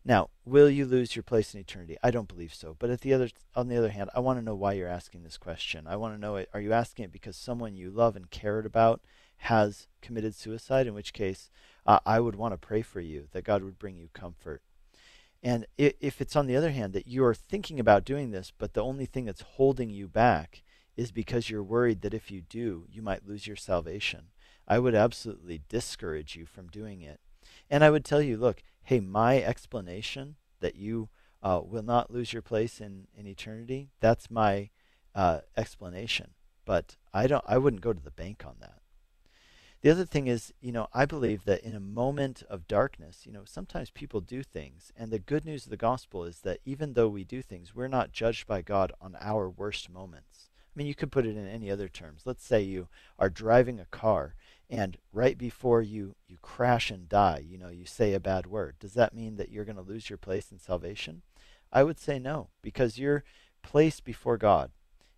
Now, 0.06 0.28
will 0.44 0.68
you 0.68 0.84
lose 0.84 1.16
your 1.16 1.22
place 1.22 1.54
in 1.54 1.60
eternity? 1.60 1.96
I 2.02 2.10
don't 2.10 2.28
believe 2.28 2.52
so. 2.52 2.76
But 2.78 2.90
at 2.90 3.00
the 3.00 3.14
other, 3.14 3.30
on 3.54 3.68
the 3.68 3.76
other 3.76 3.88
hand, 3.88 4.10
I 4.14 4.20
want 4.20 4.38
to 4.38 4.44
know 4.44 4.54
why 4.54 4.74
you're 4.74 4.88
asking 4.88 5.22
this 5.22 5.38
question. 5.38 5.86
I 5.86 5.96
want 5.96 6.14
to 6.14 6.20
know: 6.20 6.44
Are 6.52 6.60
you 6.60 6.72
asking 6.72 7.06
it 7.06 7.12
because 7.12 7.36
someone 7.36 7.74
you 7.74 7.90
love 7.90 8.14
and 8.14 8.30
cared 8.30 8.66
about 8.66 9.00
has 9.38 9.88
committed 10.02 10.34
suicide? 10.34 10.86
In 10.86 10.94
which 10.94 11.14
case, 11.14 11.50
uh, 11.86 12.00
I 12.04 12.20
would 12.20 12.36
want 12.36 12.52
to 12.52 12.58
pray 12.58 12.82
for 12.82 13.00
you 13.00 13.28
that 13.32 13.44
God 13.44 13.62
would 13.62 13.78
bring 13.78 13.96
you 13.96 14.08
comfort. 14.12 14.62
And 15.42 15.66
if 15.76 16.20
it's 16.20 16.36
on 16.36 16.46
the 16.46 16.56
other 16.56 16.70
hand 16.70 16.94
that 16.94 17.06
you're 17.06 17.34
thinking 17.34 17.78
about 17.78 18.06
doing 18.06 18.30
this, 18.30 18.50
but 18.56 18.72
the 18.72 18.82
only 18.82 19.04
thing 19.04 19.26
that's 19.26 19.42
holding 19.42 19.90
you 19.90 20.08
back 20.08 20.62
is 20.96 21.12
because 21.12 21.50
you're 21.50 21.62
worried 21.62 22.00
that 22.00 22.14
if 22.14 22.30
you 22.30 22.40
do, 22.40 22.86
you 22.90 23.02
might 23.02 23.28
lose 23.28 23.46
your 23.46 23.56
salvation. 23.56 24.28
I 24.66 24.78
would 24.78 24.94
absolutely 24.94 25.60
discourage 25.68 26.36
you 26.36 26.46
from 26.46 26.68
doing 26.68 27.02
it. 27.02 27.20
And 27.70 27.84
I 27.84 27.90
would 27.90 28.04
tell 28.04 28.22
you, 28.22 28.36
look, 28.36 28.62
hey, 28.82 29.00
my 29.00 29.42
explanation 29.42 30.36
that 30.60 30.76
you 30.76 31.08
uh, 31.42 31.60
will 31.62 31.82
not 31.82 32.10
lose 32.10 32.32
your 32.32 32.42
place 32.42 32.80
in, 32.80 33.06
in 33.16 33.26
eternity, 33.26 33.90
that's 34.00 34.30
my 34.30 34.70
uh, 35.14 35.40
explanation. 35.56 36.30
But 36.64 36.96
I 37.12 37.26
don't 37.26 37.44
I 37.46 37.58
wouldn't 37.58 37.82
go 37.82 37.92
to 37.92 38.02
the 38.02 38.10
bank 38.10 38.44
on 38.46 38.56
that. 38.60 38.80
The 39.82 39.90
other 39.90 40.06
thing 40.06 40.28
is, 40.28 40.54
you 40.62 40.72
know, 40.72 40.88
I 40.94 41.04
believe 41.04 41.44
that 41.44 41.62
in 41.62 41.74
a 41.74 41.80
moment 41.80 42.42
of 42.48 42.66
darkness, 42.66 43.26
you 43.26 43.32
know, 43.32 43.42
sometimes 43.44 43.90
people 43.90 44.22
do 44.22 44.42
things. 44.42 44.90
And 44.96 45.10
the 45.10 45.18
good 45.18 45.44
news 45.44 45.64
of 45.64 45.70
the 45.70 45.76
gospel 45.76 46.24
is 46.24 46.40
that 46.40 46.60
even 46.64 46.94
though 46.94 47.08
we 47.08 47.22
do 47.22 47.42
things, 47.42 47.74
we're 47.74 47.86
not 47.86 48.10
judged 48.10 48.46
by 48.46 48.62
God 48.62 48.92
on 48.98 49.14
our 49.20 49.50
worst 49.50 49.90
moments. 49.90 50.48
I 50.74 50.78
mean, 50.78 50.86
you 50.86 50.94
could 50.94 51.12
put 51.12 51.26
it 51.26 51.36
in 51.36 51.46
any 51.46 51.70
other 51.70 51.88
terms. 51.88 52.22
Let's 52.24 52.44
say 52.44 52.62
you 52.62 52.88
are 53.18 53.30
driving 53.30 53.78
a 53.78 53.84
car 53.86 54.34
and 54.68 54.96
right 55.12 55.36
before 55.38 55.82
you 55.82 56.16
you 56.26 56.38
crash 56.42 56.90
and 56.90 57.08
die, 57.08 57.44
you 57.46 57.58
know, 57.58 57.68
you 57.68 57.84
say 57.86 58.12
a 58.12 58.20
bad 58.20 58.46
word. 58.46 58.76
Does 58.80 58.94
that 58.94 59.14
mean 59.14 59.36
that 59.36 59.50
you're 59.50 59.64
going 59.64 59.76
to 59.76 59.82
lose 59.82 60.10
your 60.10 60.16
place 60.16 60.50
in 60.50 60.58
salvation? 60.58 61.22
I 61.72 61.82
would 61.82 61.98
say 61.98 62.18
no, 62.18 62.48
because 62.62 62.98
your 62.98 63.24
place 63.62 64.00
before 64.00 64.36
God 64.36 64.70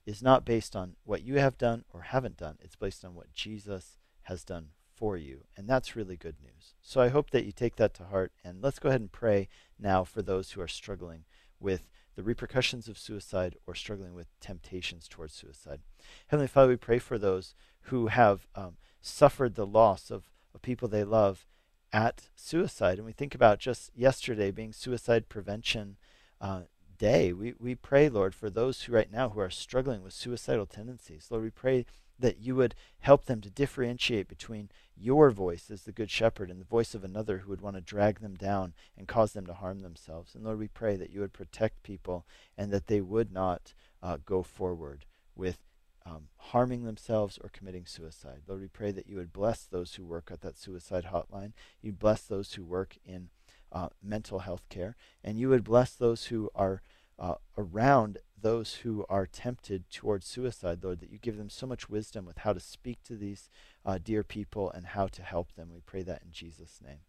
is 0.04 0.22
not 0.22 0.44
based 0.44 0.76
on 0.76 0.96
what 1.04 1.22
you 1.22 1.36
have 1.36 1.58
done 1.58 1.84
or 1.92 2.02
haven't 2.02 2.36
done. 2.36 2.56
It's 2.60 2.76
based 2.76 3.04
on 3.04 3.14
what 3.14 3.32
Jesus 3.32 3.98
has 4.22 4.44
done 4.44 4.68
for 4.94 5.16
you. 5.16 5.44
And 5.56 5.68
that's 5.68 5.96
really 5.96 6.16
good 6.16 6.36
news. 6.40 6.74
So 6.80 7.00
I 7.00 7.08
hope 7.08 7.30
that 7.30 7.44
you 7.44 7.52
take 7.52 7.76
that 7.76 7.94
to 7.94 8.04
heart. 8.04 8.32
And 8.44 8.62
let's 8.62 8.78
go 8.78 8.88
ahead 8.88 9.00
and 9.00 9.12
pray 9.12 9.48
now 9.78 10.04
for 10.04 10.22
those 10.22 10.52
who 10.52 10.60
are 10.60 10.68
struggling 10.68 11.24
with 11.60 11.88
the 12.16 12.22
repercussions 12.22 12.88
of 12.88 12.98
suicide 12.98 13.56
or 13.66 13.74
struggling 13.74 14.14
with 14.14 14.28
temptations 14.40 15.06
towards 15.06 15.34
suicide. 15.34 15.80
Heavenly 16.28 16.48
Father, 16.48 16.70
we 16.70 16.76
pray 16.76 16.98
for 16.98 17.18
those 17.18 17.54
who 17.82 18.08
have 18.08 18.48
um, 18.54 18.76
suffered 19.00 19.54
the 19.54 19.66
loss 19.66 20.10
of, 20.10 20.24
of 20.54 20.62
people 20.62 20.88
they 20.88 21.04
love 21.04 21.46
at 21.92 22.28
suicide. 22.34 22.98
And 22.98 23.06
we 23.06 23.12
think 23.12 23.34
about 23.34 23.58
just 23.58 23.90
yesterday 23.94 24.50
being 24.50 24.72
Suicide 24.72 25.28
Prevention 25.28 25.96
uh, 26.40 26.62
Day. 26.98 27.32
We, 27.32 27.54
we 27.58 27.74
pray, 27.74 28.08
Lord, 28.08 28.34
for 28.34 28.50
those 28.50 28.82
who 28.82 28.92
right 28.92 29.12
now 29.12 29.28
who 29.28 29.40
are 29.40 29.50
struggling 29.50 30.02
with 30.02 30.14
suicidal 30.14 30.66
tendencies. 30.66 31.28
Lord, 31.30 31.44
we 31.44 31.50
pray 31.50 31.84
that 32.18 32.38
you 32.38 32.54
would 32.56 32.74
help 33.00 33.26
them 33.26 33.40
to 33.40 33.50
differentiate 33.50 34.28
between 34.28 34.70
your 34.96 35.30
voice 35.30 35.70
as 35.70 35.82
the 35.82 35.92
good 35.92 36.10
shepherd 36.10 36.50
and 36.50 36.60
the 36.60 36.64
voice 36.64 36.94
of 36.94 37.04
another 37.04 37.38
who 37.38 37.50
would 37.50 37.60
want 37.60 37.76
to 37.76 37.82
drag 37.82 38.20
them 38.20 38.34
down 38.34 38.72
and 38.96 39.06
cause 39.06 39.32
them 39.32 39.46
to 39.46 39.54
harm 39.54 39.80
themselves. 39.80 40.34
And 40.34 40.44
Lord, 40.44 40.58
we 40.58 40.68
pray 40.68 40.96
that 40.96 41.10
you 41.10 41.20
would 41.20 41.32
protect 41.32 41.82
people 41.82 42.26
and 42.56 42.72
that 42.72 42.86
they 42.86 43.00
would 43.00 43.32
not 43.32 43.74
uh, 44.02 44.18
go 44.24 44.42
forward 44.42 45.04
with 45.34 45.58
um, 46.06 46.28
harming 46.36 46.84
themselves 46.84 47.38
or 47.42 47.50
committing 47.50 47.84
suicide. 47.84 48.42
Lord, 48.46 48.60
we 48.60 48.68
pray 48.68 48.92
that 48.92 49.08
you 49.08 49.16
would 49.16 49.32
bless 49.32 49.64
those 49.64 49.94
who 49.94 50.04
work 50.04 50.30
at 50.32 50.40
that 50.40 50.56
suicide 50.56 51.08
hotline. 51.12 51.52
You 51.82 51.92
bless 51.92 52.22
those 52.22 52.54
who 52.54 52.64
work 52.64 52.96
in 53.04 53.28
uh, 53.72 53.88
mental 54.02 54.38
health 54.38 54.62
care, 54.68 54.96
and 55.24 55.38
you 55.38 55.48
would 55.48 55.64
bless 55.64 55.92
those 55.92 56.26
who 56.26 56.48
are 56.54 56.80
uh, 57.18 57.34
around 57.56 58.18
those 58.40 58.74
who 58.76 59.04
are 59.08 59.26
tempted 59.26 59.90
towards 59.90 60.26
suicide, 60.26 60.84
Lord, 60.84 61.00
that 61.00 61.10
you 61.10 61.18
give 61.18 61.36
them 61.36 61.50
so 61.50 61.66
much 61.66 61.88
wisdom 61.88 62.26
with 62.26 62.38
how 62.38 62.52
to 62.52 62.60
speak 62.60 63.02
to 63.04 63.16
these 63.16 63.48
uh, 63.84 63.98
dear 64.02 64.22
people 64.22 64.70
and 64.70 64.86
how 64.86 65.06
to 65.08 65.22
help 65.22 65.52
them. 65.52 65.70
We 65.72 65.80
pray 65.80 66.02
that 66.02 66.22
in 66.22 66.32
Jesus' 66.32 66.80
name. 66.84 67.00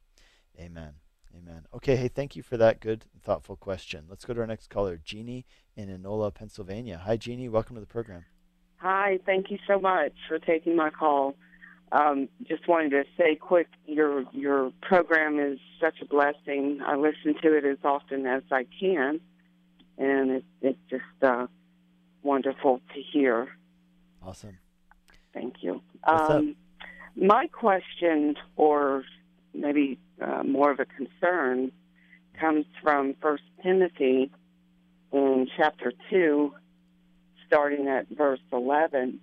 Amen. 0.60 0.94
Amen. 1.36 1.66
Okay, 1.74 1.98
hey, 1.98 2.08
thank 2.08 2.36
you 2.36 2.42
for 2.42 2.58
that 2.58 2.80
good 2.80 3.06
thoughtful 3.22 3.58
question. 3.58 4.06
Let's 4.10 4.26
go 4.26 4.34
to 4.34 4.40
our 4.40 4.48
next 4.48 4.70
caller, 4.70 5.00
Jeannie 5.04 5.46
in 5.76 5.90
Enola, 5.90 6.34
Pennsylvania. 6.34 7.02
Hi, 7.06 7.18
Jeannie. 7.18 7.50
Welcome 7.50 7.76
to 7.76 7.82
the 7.82 7.86
program. 7.86 8.26
Hi, 8.78 9.20
thank 9.26 9.52
you 9.52 9.58
so 9.68 9.80
much 9.80 10.14
for 10.28 10.40
taking 10.40 10.76
my 10.76 10.90
call. 10.90 11.36
Um, 11.92 12.30
just 12.48 12.68
wanted 12.68 12.92
to 12.92 13.04
say 13.18 13.36
quick, 13.36 13.68
your 13.86 14.26
your 14.34 14.72
program 14.82 15.40
is 15.40 15.60
such 15.82 15.96
a 16.02 16.06
blessing. 16.06 16.80
I 16.86 16.96
listen 16.96 17.36
to 17.42 17.58
it 17.58 17.66
as 17.66 17.78
often 17.84 18.26
as 18.26 18.44
I 18.52 18.66
can 18.80 19.22
and 19.98 20.32
it, 20.32 20.46
it's 20.62 20.80
just 20.90 21.04
uh, 21.24 21.48
wonderful 22.24 22.82
to 22.94 23.02
hear. 23.02 23.48
Awesome. 24.22 24.58
Thank 25.34 25.56
you. 25.62 25.82
What's 26.04 26.30
um, 26.32 26.56
up? 26.82 26.88
My 27.16 27.48
question, 27.48 28.36
or 28.56 29.04
maybe 29.54 30.00
uh, 30.22 30.44
more 30.44 30.72
of 30.72 30.80
a 30.80 30.86
concern, 30.86 31.72
comes 32.40 32.66
from 32.82 33.16
First 33.22 33.44
Timothy 33.64 34.32
in 35.12 35.48
chapter 35.58 35.94
two, 36.10 36.54
starting 37.48 37.88
at 37.88 38.08
verse 38.10 38.40
11 38.52 39.20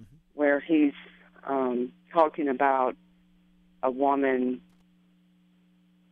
mm-hmm. 0.00 0.02
where 0.34 0.60
he's 0.60 0.92
um, 1.44 1.92
talking 2.12 2.48
about 2.48 2.96
a 3.82 3.90
woman 3.90 4.60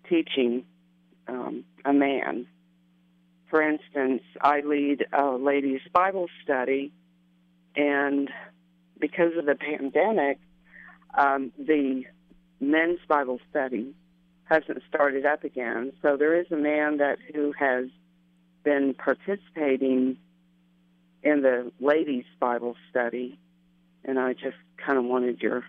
teaching 0.08 0.64
um, 1.28 1.64
a 1.84 1.92
man 1.92 2.46
for 3.54 3.62
instance, 3.62 4.22
I 4.40 4.62
lead 4.62 5.06
a 5.12 5.26
ladies' 5.26 5.80
Bible 5.92 6.26
study, 6.42 6.90
and 7.76 8.28
because 8.98 9.30
of 9.38 9.46
the 9.46 9.54
pandemic, 9.54 10.40
um, 11.16 11.52
the 11.56 12.02
men's 12.58 12.98
Bible 13.06 13.38
study 13.50 13.94
hasn't 14.46 14.82
started 14.88 15.24
up 15.24 15.44
again. 15.44 15.92
So 16.02 16.16
there 16.16 16.34
is 16.34 16.46
a 16.50 16.56
man 16.56 16.96
that 16.96 17.18
who 17.32 17.52
has 17.56 17.86
been 18.64 18.92
participating 18.92 20.16
in 21.22 21.42
the 21.42 21.70
ladies' 21.78 22.24
Bible 22.40 22.74
study, 22.90 23.38
and 24.04 24.18
I 24.18 24.32
just 24.32 24.56
kind 24.84 24.98
of 24.98 25.04
wanted 25.04 25.40
your 25.40 25.62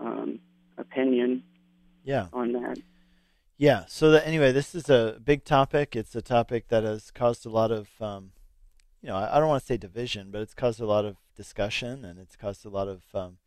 um, 0.00 0.38
opinion 0.78 1.42
yeah. 2.04 2.28
on 2.32 2.52
that. 2.52 2.78
Yeah. 3.56 3.84
So 3.86 4.12
anyway, 4.12 4.52
this 4.52 4.74
is 4.74 4.90
a 4.90 5.20
big 5.24 5.44
topic. 5.44 5.94
It's 5.94 6.14
a 6.14 6.22
topic 6.22 6.68
that 6.68 6.82
has 6.82 7.10
caused 7.10 7.46
a 7.46 7.50
lot 7.50 7.70
of, 7.70 7.88
um, 8.00 8.32
you 9.00 9.08
know, 9.08 9.16
I, 9.16 9.36
I 9.36 9.38
don't 9.38 9.48
want 9.48 9.62
to 9.62 9.66
say 9.66 9.76
division, 9.76 10.30
but 10.30 10.40
it's 10.40 10.54
caused 10.54 10.80
a 10.80 10.86
lot 10.86 11.04
of 11.04 11.16
discussion 11.36 12.04
and 12.04 12.18
it's 12.18 12.36
caused 12.36 12.66
a 12.66 12.70
lot 12.70 12.88
of, 12.88 13.02
um, 13.14 13.38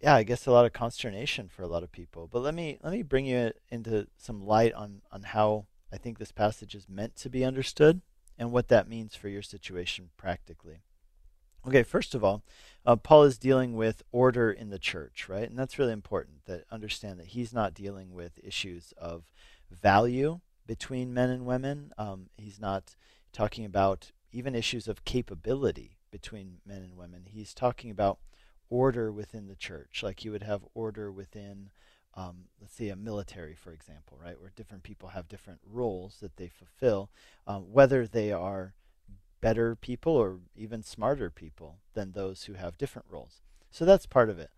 yeah, 0.00 0.14
I 0.14 0.22
guess 0.22 0.46
a 0.46 0.52
lot 0.52 0.64
of 0.66 0.72
consternation 0.72 1.48
for 1.48 1.62
a 1.62 1.68
lot 1.68 1.82
of 1.82 1.92
people. 1.92 2.28
But 2.30 2.40
let 2.40 2.54
me 2.54 2.78
let 2.82 2.92
me 2.92 3.02
bring 3.02 3.26
you 3.26 3.52
into 3.70 4.06
some 4.16 4.44
light 4.44 4.72
on 4.74 5.02
on 5.10 5.22
how 5.22 5.66
I 5.92 5.96
think 5.96 6.18
this 6.18 6.32
passage 6.32 6.74
is 6.74 6.88
meant 6.88 7.16
to 7.16 7.30
be 7.30 7.44
understood 7.44 8.02
and 8.38 8.52
what 8.52 8.68
that 8.68 8.88
means 8.88 9.14
for 9.14 9.28
your 9.28 9.42
situation 9.42 10.10
practically. 10.16 10.82
Okay, 11.66 11.82
first 11.82 12.14
of 12.14 12.22
all, 12.22 12.42
uh, 12.84 12.96
Paul 12.96 13.24
is 13.24 13.38
dealing 13.38 13.74
with 13.74 14.02
order 14.12 14.52
in 14.52 14.70
the 14.70 14.78
church, 14.78 15.28
right? 15.28 15.48
And 15.48 15.58
that's 15.58 15.78
really 15.78 15.92
important 15.92 16.44
that 16.44 16.64
understand 16.70 17.18
that 17.18 17.28
he's 17.28 17.52
not 17.52 17.74
dealing 17.74 18.14
with 18.14 18.38
issues 18.44 18.92
of 18.96 19.32
value, 19.70 20.40
between 20.66 21.14
men 21.14 21.30
and 21.30 21.46
women. 21.46 21.92
Um, 21.96 22.28
he's 22.36 22.60
not 22.60 22.96
talking 23.32 23.64
about 23.64 24.12
even 24.32 24.54
issues 24.54 24.88
of 24.88 25.04
capability 25.04 25.98
between 26.10 26.58
men 26.66 26.82
and 26.82 26.96
women. 26.96 27.24
He's 27.26 27.54
talking 27.54 27.90
about 27.90 28.18
order 28.68 29.12
within 29.12 29.46
the 29.46 29.54
church, 29.54 30.02
like 30.02 30.24
you 30.24 30.32
would 30.32 30.42
have 30.42 30.64
order 30.74 31.12
within, 31.12 31.70
um, 32.14 32.46
let's 32.60 32.74
say, 32.74 32.88
a 32.88 32.96
military, 32.96 33.54
for 33.54 33.72
example, 33.72 34.18
right, 34.22 34.40
where 34.40 34.50
different 34.54 34.82
people 34.82 35.10
have 35.10 35.28
different 35.28 35.60
roles 35.64 36.18
that 36.20 36.36
they 36.36 36.48
fulfill, 36.48 37.10
um, 37.46 37.72
whether 37.72 38.06
they 38.06 38.32
are 38.32 38.74
better 39.46 39.76
people 39.76 40.16
or 40.16 40.40
even 40.56 40.82
smarter 40.82 41.30
people 41.30 41.76
than 41.94 42.10
those 42.10 42.44
who 42.44 42.54
have 42.54 42.76
different 42.76 43.06
roles. 43.08 43.42
So 43.70 43.84
that's 43.84 44.04
part 44.04 44.28
of 44.28 44.40
it. 44.40 44.50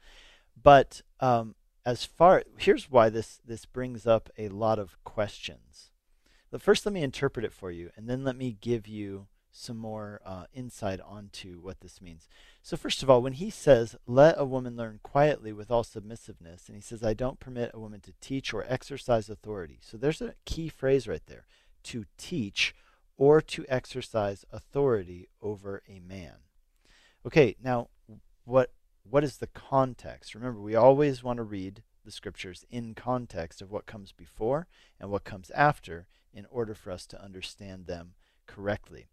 But 0.62 1.02
um, 1.20 1.56
as 1.84 2.06
far 2.06 2.42
here's 2.56 2.90
why 2.90 3.10
this 3.10 3.38
this 3.44 3.66
brings 3.66 4.06
up 4.06 4.30
a 4.38 4.48
lot 4.48 4.78
of 4.78 4.96
questions. 5.04 5.90
But 6.50 6.62
first, 6.62 6.86
let 6.86 6.94
me 6.94 7.02
interpret 7.02 7.44
it 7.44 7.52
for 7.52 7.70
you, 7.70 7.90
and 7.96 8.08
then 8.08 8.24
let 8.24 8.34
me 8.34 8.56
give 8.58 8.88
you 8.88 9.26
some 9.52 9.76
more 9.76 10.22
uh, 10.24 10.44
insight 10.54 11.00
onto 11.00 11.60
what 11.60 11.80
this 11.80 12.00
means. 12.00 12.26
So, 12.62 12.78
first 12.78 13.02
of 13.02 13.10
all, 13.10 13.20
when 13.20 13.34
he 13.34 13.50
says, 13.50 13.94
Let 14.06 14.36
a 14.38 14.46
woman 14.46 14.74
learn 14.74 15.00
quietly 15.02 15.52
with 15.52 15.70
all 15.70 15.84
submissiveness, 15.84 16.66
and 16.66 16.76
he 16.76 16.80
says, 16.80 17.02
I 17.02 17.12
don't 17.12 17.40
permit 17.40 17.72
a 17.74 17.78
woman 17.78 18.00
to 18.00 18.14
teach 18.22 18.54
or 18.54 18.64
exercise 18.66 19.28
authority. 19.28 19.80
So, 19.82 19.98
there's 19.98 20.22
a 20.22 20.34
key 20.46 20.70
phrase 20.70 21.06
right 21.06 21.26
there 21.26 21.44
to 21.84 22.06
teach 22.16 22.74
or 23.18 23.42
to 23.42 23.66
exercise 23.68 24.46
authority 24.50 25.28
over 25.42 25.82
a 25.88 25.98
man. 25.98 26.36
Okay, 27.26 27.56
now, 27.62 27.88
what 28.44 28.72
what 29.02 29.24
is 29.24 29.38
the 29.38 29.46
context? 29.48 30.34
Remember, 30.34 30.60
we 30.60 30.74
always 30.74 31.22
want 31.22 31.38
to 31.38 31.42
read 31.42 31.82
the 32.04 32.10
scriptures 32.10 32.64
in 32.70 32.94
context 32.94 33.60
of 33.60 33.70
what 33.70 33.86
comes 33.86 34.12
before 34.12 34.66
and 35.00 35.10
what 35.10 35.24
comes 35.24 35.50
after 35.50 36.06
in 36.32 36.46
order 36.50 36.74
for 36.74 36.90
us 36.90 37.06
to 37.06 37.22
understand 37.22 37.86
them 37.86 38.14
correctly. 38.46 39.08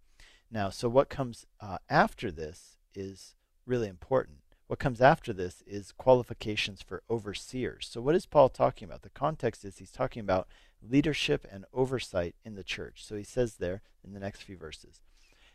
Now, 0.52 0.70
so 0.70 0.88
what 0.88 1.10
comes 1.10 1.46
uh, 1.60 1.80
after 1.90 2.30
this 2.30 2.78
is 2.94 3.36
really 3.66 3.88
important. 3.88 4.40
What 4.68 4.80
comes 4.80 5.00
after 5.00 5.32
this 5.32 5.62
is 5.68 5.92
qualifications 5.92 6.82
for 6.82 7.04
overseers. 7.08 7.88
So, 7.88 8.02
what 8.02 8.16
is 8.16 8.26
Paul 8.26 8.50
talking 8.50 8.88
about? 8.88 9.04
The 9.04 9.10
context 9.10 9.64
is 9.64 9.78
he's 9.78 9.92
talking 9.92 10.22
about 10.22 10.48
leadership 10.82 11.46
and 11.52 11.66
oversight 11.72 12.36
in 12.44 12.56
the 12.56 12.64
church. 12.64 13.06
So, 13.06 13.16
he 13.16 13.24
says 13.24 13.56
there 13.56 13.84
in 14.04 14.14
the 14.14 14.20
next 14.20 14.42
few 14.42 14.58
verses 14.58 15.02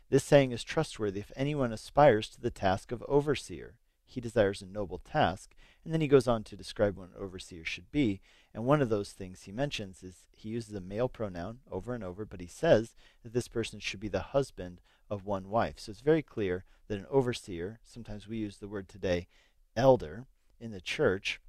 This 0.09 0.23
saying 0.23 0.53
is 0.53 0.63
trustworthy 0.63 1.19
if 1.19 1.31
anyone 1.35 1.73
aspires 1.73 2.29
to 2.29 2.41
the 2.41 2.51
task 2.51 2.93
of 2.93 3.03
overseer. 3.09 3.75
He 4.05 4.21
desires 4.21 4.61
a 4.61 4.65
noble 4.65 4.99
task. 4.99 5.55
And 5.83 5.93
then 5.93 6.01
he 6.01 6.07
goes 6.07 6.27
on 6.27 6.43
to 6.43 6.55
describe 6.55 6.97
what 6.97 7.09
an 7.09 7.15
overseer 7.17 7.65
should 7.65 7.91
be. 7.91 8.21
And 8.53 8.65
one 8.65 8.81
of 8.81 8.89
those 8.89 9.11
things 9.11 9.43
he 9.43 9.51
mentions 9.51 10.03
is 10.03 10.25
he 10.31 10.49
uses 10.49 10.75
a 10.75 10.81
male 10.81 11.09
pronoun 11.09 11.59
over 11.69 11.93
and 11.95 12.03
over, 12.03 12.25
but 12.25 12.41
he 12.41 12.47
says 12.47 12.93
that 13.23 13.33
this 13.33 13.47
person 13.47 13.79
should 13.79 13.99
be 13.99 14.09
the 14.09 14.19
husband 14.19 14.79
of 15.11 15.25
one 15.25 15.49
wife. 15.49 15.75
So 15.77 15.91
it's 15.91 16.01
very 16.01 16.23
clear 16.23 16.63
that 16.87 16.97
an 16.97 17.05
overseer, 17.11 17.79
sometimes 17.83 18.27
we 18.27 18.37
use 18.37 18.57
the 18.57 18.67
word 18.67 18.87
today, 18.89 19.27
elder, 19.75 20.25
in 20.59 20.71
the 20.71 20.81
church, 20.81 21.41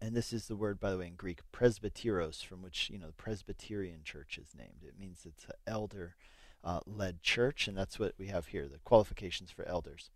and 0.00 0.14
this 0.14 0.32
is 0.32 0.46
the 0.46 0.56
word, 0.56 0.78
by 0.78 0.92
the 0.92 0.98
way, 0.98 1.08
in 1.08 1.16
Greek, 1.16 1.40
presbyteros, 1.52 2.44
from 2.44 2.62
which 2.62 2.88
you 2.88 2.98
know 2.98 3.08
the 3.08 3.12
Presbyterian 3.12 4.04
Church 4.04 4.38
is 4.38 4.54
named. 4.56 4.84
It 4.86 4.98
means 4.98 5.26
it's 5.26 5.44
an 5.44 5.50
elder-led 5.66 7.14
uh, 7.14 7.18
church, 7.20 7.66
and 7.66 7.76
that's 7.76 7.98
what 7.98 8.14
we 8.16 8.28
have 8.28 8.48
here: 8.48 8.68
the 8.68 8.78
qualifications 8.84 9.50
for 9.50 9.66
elders. 9.66 10.10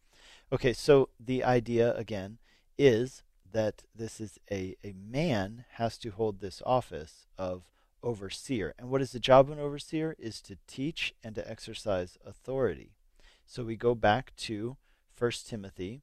Okay, 0.53 0.73
so 0.73 1.09
the 1.19 1.43
idea 1.43 1.95
again 1.97 2.39
is 2.79 3.25
that 3.51 3.83
this 3.95 4.21
is 4.21 4.39
a, 4.51 4.77
a 4.85 4.95
man 4.95 5.65
has 5.73 5.99
to 5.99 6.11
hold 6.11 6.41
this 6.41 6.63
office 6.65 7.27
of 7.37 7.65
overseer. 8.03 8.75
And 8.79 8.89
what 8.91 9.03
is 9.03 9.13
the 9.13 9.21
job 9.21 9.47
of 9.47 9.57
an 9.57 9.63
overseer? 9.63 10.17
Is 10.19 10.41
to 10.43 10.57
teach 10.67 11.15
and 11.23 11.35
to 11.35 11.51
exercise 11.51 12.19
authority. 12.25 12.93
So 13.47 13.65
we 13.65 13.77
go 13.77 13.95
back 13.95 14.35
to 14.37 14.77
1 15.19 15.31
Timothy 15.47 16.03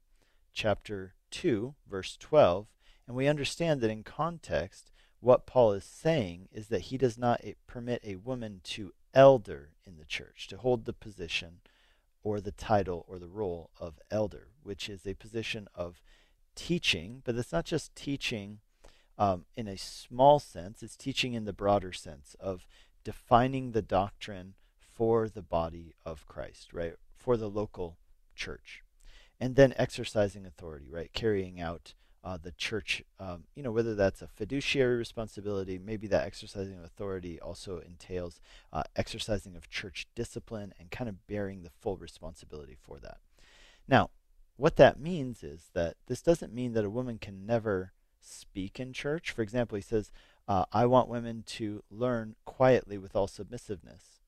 chapter 0.54 1.14
2, 1.32 1.76
verse 1.90 2.18
12, 2.18 2.68
and 3.08 3.16
we 3.16 3.28
understand 3.28 3.82
that 3.82 3.90
in 3.90 4.04
context, 4.04 4.92
what 5.20 5.46
Paul 5.46 5.74
is 5.74 5.84
saying 5.84 6.48
is 6.52 6.68
that 6.68 6.84
he 6.84 6.98
does 6.98 7.18
not 7.18 7.42
permit 7.68 8.02
a 8.06 8.16
woman 8.16 8.62
to 8.66 8.94
elder 9.14 9.72
in 9.86 9.98
the 9.98 10.06
church, 10.06 10.48
to 10.48 10.58
hold 10.58 10.86
the 10.86 10.94
position 10.94 11.60
or 12.24 12.40
the 12.40 12.52
title 12.52 13.06
or 13.08 13.20
the 13.20 13.28
role 13.28 13.72
of 13.80 14.00
elder, 14.12 14.50
which 14.64 14.90
is 14.90 15.06
a 15.06 15.14
position 15.16 15.68
of 15.74 16.02
teaching, 16.56 17.22
but 17.26 17.36
it's 17.36 17.52
not 17.52 17.66
just 17.66 17.96
teaching 17.96 18.60
um, 19.20 19.44
in 19.56 19.68
a 19.68 19.78
small 19.78 20.40
sense, 20.40 20.82
it's 20.82 20.96
teaching 20.96 21.34
in 21.34 21.44
the 21.44 21.54
broader 21.54 21.92
sense 21.92 22.38
of 22.40 22.66
defining 23.04 23.74
the 23.74 23.82
doctrine 23.82 24.54
for 24.80 25.28
the 25.28 25.42
body 25.42 25.94
of 26.06 26.26
Christ, 26.26 26.74
right? 26.74 26.94
For 27.18 27.36
the 27.36 27.50
local 27.50 27.98
church. 28.34 28.82
And 29.38 29.58
then 29.58 29.74
exercising 29.78 30.46
authority, 30.46 30.88
right? 30.90 31.12
Carrying 31.14 31.60
out 31.60 31.94
uh, 32.24 32.38
the 32.42 32.52
church, 32.54 33.04
um, 33.20 33.44
you 33.56 33.64
know, 33.64 33.72
whether 33.72 33.94
that's 33.94 34.22
a 34.22 34.28
fiduciary 34.28 34.96
responsibility, 34.96 35.78
maybe 35.78 36.08
that 36.08 36.26
exercising 36.26 36.78
of 36.78 36.86
authority 36.86 37.40
also 37.42 37.80
entails 37.80 38.40
uh, 38.72 38.84
exercising 38.96 39.56
of 39.56 39.70
church 39.70 40.08
discipline 40.16 40.74
and 40.80 40.92
kind 40.92 41.10
of 41.10 41.28
bearing 41.28 41.64
the 41.64 41.70
full 41.70 41.98
responsibility 41.98 42.78
for 42.82 43.00
that. 43.00 43.18
Now, 43.88 44.12
what 44.56 44.78
that 44.78 45.00
means 45.00 45.44
is 45.44 45.70
that 45.74 45.96
this 46.08 46.22
doesn't 46.22 46.54
mean 46.54 46.74
that 46.74 46.86
a 46.86 46.90
woman 46.90 47.18
can 47.18 47.46
never 47.46 47.94
speak 48.30 48.80
in 48.80 48.94
church. 48.94 49.32
For 49.32 49.42
example, 49.42 49.76
he 49.76 49.82
says, 49.82 50.12
uh, 50.48 50.66
I 50.72 50.86
want 50.86 51.10
women 51.10 51.44
to 51.48 51.84
learn 51.90 52.36
quietly 52.46 52.98
with 52.98 53.16
all 53.16 53.28
submissiveness. 53.28 54.22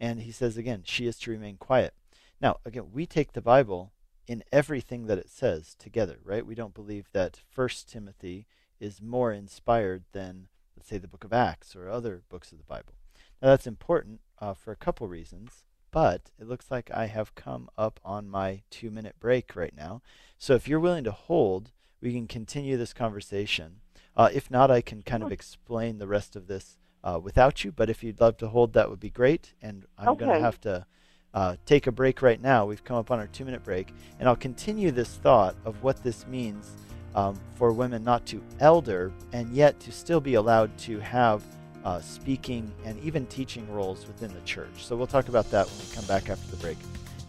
And 0.00 0.20
he 0.22 0.32
says 0.32 0.56
again, 0.56 0.82
she 0.84 1.06
is 1.06 1.18
to 1.20 1.30
remain 1.30 1.56
quiet. 1.56 1.94
Now, 2.40 2.58
again, 2.64 2.86
we 2.92 3.06
take 3.06 3.32
the 3.32 3.40
Bible 3.40 3.92
in 4.26 4.42
everything 4.52 5.06
that 5.06 5.18
it 5.18 5.30
says 5.30 5.74
together, 5.78 6.18
right? 6.24 6.46
We 6.46 6.54
don't 6.54 6.74
believe 6.74 7.08
that 7.12 7.40
First 7.50 7.88
Timothy 7.88 8.46
is 8.80 9.00
more 9.00 9.32
inspired 9.32 10.04
than, 10.12 10.48
let's 10.76 10.88
say, 10.88 10.98
the 10.98 11.08
book 11.08 11.24
of 11.24 11.32
Acts 11.32 11.76
or 11.76 11.88
other 11.88 12.22
books 12.28 12.52
of 12.52 12.58
the 12.58 12.64
Bible. 12.64 12.94
Now, 13.40 13.48
that's 13.48 13.66
important 13.66 14.20
uh, 14.40 14.54
for 14.54 14.72
a 14.72 14.76
couple 14.76 15.06
reasons. 15.06 15.64
But 15.92 16.30
it 16.40 16.48
looks 16.48 16.70
like 16.70 16.90
I 16.90 17.06
have 17.06 17.34
come 17.34 17.68
up 17.76 18.00
on 18.02 18.28
my 18.28 18.62
two 18.70 18.90
minute 18.90 19.16
break 19.20 19.54
right 19.54 19.76
now. 19.76 20.00
So 20.38 20.54
if 20.54 20.66
you're 20.66 20.80
willing 20.80 21.04
to 21.04 21.12
hold, 21.12 21.70
we 22.02 22.12
can 22.12 22.26
continue 22.26 22.76
this 22.76 22.92
conversation. 22.92 23.76
Uh, 24.14 24.28
if 24.34 24.50
not, 24.50 24.70
I 24.70 24.82
can 24.82 25.00
kind 25.02 25.22
of 25.22 25.32
explain 25.32 25.98
the 25.98 26.06
rest 26.06 26.36
of 26.36 26.48
this 26.48 26.76
uh, 27.02 27.18
without 27.22 27.64
you. 27.64 27.72
But 27.72 27.88
if 27.88 28.02
you'd 28.04 28.20
love 28.20 28.36
to 28.38 28.48
hold, 28.48 28.74
that 28.74 28.90
would 28.90 29.00
be 29.00 29.08
great. 29.08 29.54
And 29.62 29.86
I'm 29.96 30.08
okay. 30.08 30.26
going 30.26 30.36
to 30.36 30.44
have 30.44 30.60
to 30.62 30.86
uh, 31.32 31.56
take 31.64 31.86
a 31.86 31.92
break 31.92 32.20
right 32.20 32.40
now. 32.40 32.66
We've 32.66 32.84
come 32.84 32.96
up 32.96 33.10
on 33.10 33.18
our 33.18 33.28
two 33.28 33.46
minute 33.46 33.64
break. 33.64 33.94
And 34.18 34.28
I'll 34.28 34.36
continue 34.36 34.90
this 34.90 35.16
thought 35.16 35.56
of 35.64 35.82
what 35.82 36.02
this 36.02 36.26
means 36.26 36.72
um, 37.14 37.40
for 37.54 37.72
women 37.72 38.04
not 38.04 38.26
to 38.26 38.42
elder 38.60 39.12
and 39.32 39.54
yet 39.54 39.80
to 39.80 39.92
still 39.92 40.20
be 40.20 40.34
allowed 40.34 40.76
to 40.78 40.98
have 41.00 41.42
uh, 41.84 42.00
speaking, 42.00 42.72
and 42.84 42.96
even 43.02 43.26
teaching 43.26 43.68
roles 43.72 44.06
within 44.06 44.32
the 44.32 44.40
church. 44.42 44.70
So 44.76 44.94
we'll 44.94 45.08
talk 45.08 45.28
about 45.28 45.50
that 45.50 45.66
when 45.66 45.78
we 45.78 45.92
come 45.92 46.04
back 46.04 46.30
after 46.30 46.48
the 46.50 46.56
break. 46.58 46.78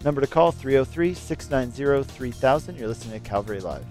Number 0.04 0.22
to 0.22 0.28
call 0.28 0.52
303 0.52 1.14
690 1.14 2.04
3000. 2.04 2.78
You're 2.78 2.88
listening 2.88 3.20
to 3.20 3.28
Calvary 3.28 3.62
Live. 3.62 3.86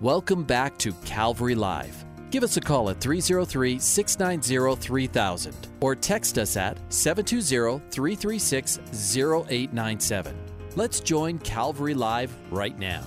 Welcome 0.00 0.44
back 0.44 0.78
to 0.78 0.94
Calvary 1.04 1.54
Live. 1.54 2.06
Give 2.30 2.42
us 2.42 2.56
a 2.56 2.60
call 2.62 2.88
at 2.88 3.02
303 3.02 3.78
690 3.78 4.80
3000 4.80 5.54
or 5.82 5.94
text 5.94 6.38
us 6.38 6.56
at 6.56 6.78
720 6.90 7.86
336 7.90 8.78
0897. 8.88 10.34
Let's 10.74 11.00
join 11.00 11.38
Calvary 11.40 11.92
Live 11.92 12.34
right 12.50 12.78
now. 12.78 13.02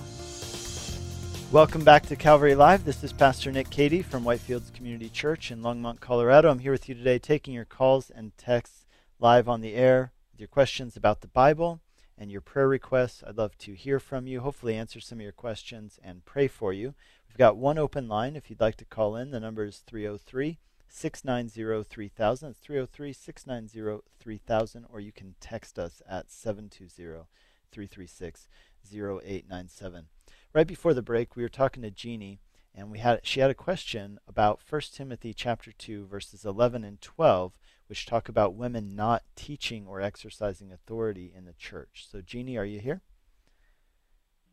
Welcome 1.50 1.82
back 1.82 2.06
to 2.06 2.14
Calvary 2.14 2.54
Live. 2.54 2.84
This 2.84 3.02
is 3.02 3.12
Pastor 3.12 3.50
Nick 3.50 3.70
Cady 3.70 4.00
from 4.00 4.22
Whitefields 4.22 4.72
Community 4.72 5.08
Church 5.08 5.50
in 5.50 5.62
Longmont, 5.62 5.98
Colorado. 5.98 6.48
I'm 6.48 6.60
here 6.60 6.70
with 6.70 6.88
you 6.88 6.94
today 6.94 7.18
taking 7.18 7.54
your 7.54 7.64
calls 7.64 8.08
and 8.08 8.38
texts 8.38 8.86
live 9.18 9.48
on 9.48 9.62
the 9.62 9.74
air 9.74 10.12
with 10.30 10.38
your 10.38 10.46
questions 10.48 10.96
about 10.96 11.22
the 11.22 11.26
Bible 11.26 11.80
and 12.16 12.30
your 12.30 12.40
prayer 12.40 12.68
requests. 12.68 13.22
I'd 13.26 13.38
love 13.38 13.56
to 13.58 13.74
hear 13.74 13.98
from 13.98 14.26
you, 14.26 14.40
hopefully, 14.40 14.76
answer 14.76 15.00
some 15.00 15.18
of 15.18 15.22
your 15.22 15.32
questions 15.32 15.98
and 16.02 16.24
pray 16.24 16.48
for 16.48 16.72
you. 16.72 16.94
We've 17.28 17.36
got 17.36 17.56
one 17.56 17.78
open 17.78 18.08
line 18.08 18.36
if 18.36 18.48
you'd 18.48 18.60
like 18.60 18.76
to 18.76 18.84
call 18.84 19.16
in. 19.16 19.30
The 19.30 19.40
number 19.40 19.64
is 19.64 19.78
303 19.86 20.58
690 20.88 21.88
3000. 21.88 22.50
It's 22.50 22.60
303 22.60 23.12
690 23.12 24.02
3000, 24.20 24.86
or 24.92 25.00
you 25.00 25.12
can 25.12 25.34
text 25.40 25.78
us 25.78 26.00
at 26.08 26.30
720 26.30 27.26
336 27.72 28.48
0897. 28.92 30.06
Right 30.52 30.66
before 30.66 30.94
the 30.94 31.02
break, 31.02 31.34
we 31.34 31.42
were 31.42 31.48
talking 31.48 31.82
to 31.82 31.90
Jeannie, 31.90 32.38
and 32.74 32.90
we 32.90 32.98
had 33.00 33.20
she 33.24 33.40
had 33.40 33.50
a 33.50 33.54
question 33.54 34.20
about 34.28 34.60
1 34.68 34.80
Timothy 34.92 35.34
chapter 35.34 35.72
2, 35.72 36.06
verses 36.06 36.44
11 36.44 36.84
and 36.84 37.00
12, 37.00 37.58
which 37.86 38.06
talk 38.06 38.28
about 38.28 38.54
women 38.54 38.94
not 38.94 39.22
teaching 39.36 39.86
or 39.86 40.00
exercising 40.00 40.72
authority 40.72 41.32
in 41.36 41.44
the 41.44 41.52
church. 41.52 42.06
So, 42.10 42.20
Jeannie, 42.20 42.56
are 42.56 42.64
you 42.64 42.80
here? 42.80 43.02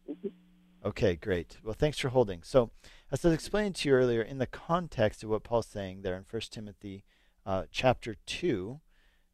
Mm-hmm. 0.10 0.28
Okay, 0.84 1.16
great. 1.16 1.58
Well, 1.64 1.76
thanks 1.78 2.00
for 2.00 2.10
holding. 2.10 2.42
So, 2.44 2.72
as 3.12 3.24
I 3.24 3.30
was 3.30 3.36
explaining 3.36 3.74
to 3.74 3.90
you 3.90 3.96
earlier, 3.96 4.22
in 4.22 4.40
the 4.40 4.48
context 4.48 5.24
of 5.24 5.30
what 5.30 5.44
Paul's 5.44 5.68
saying 5.68 6.02
there 6.02 6.16
in 6.16 6.26
1 6.30 6.42
Timothy 6.50 7.04
uh, 7.46 7.66
chapter 7.72 8.16
2, 8.26 8.80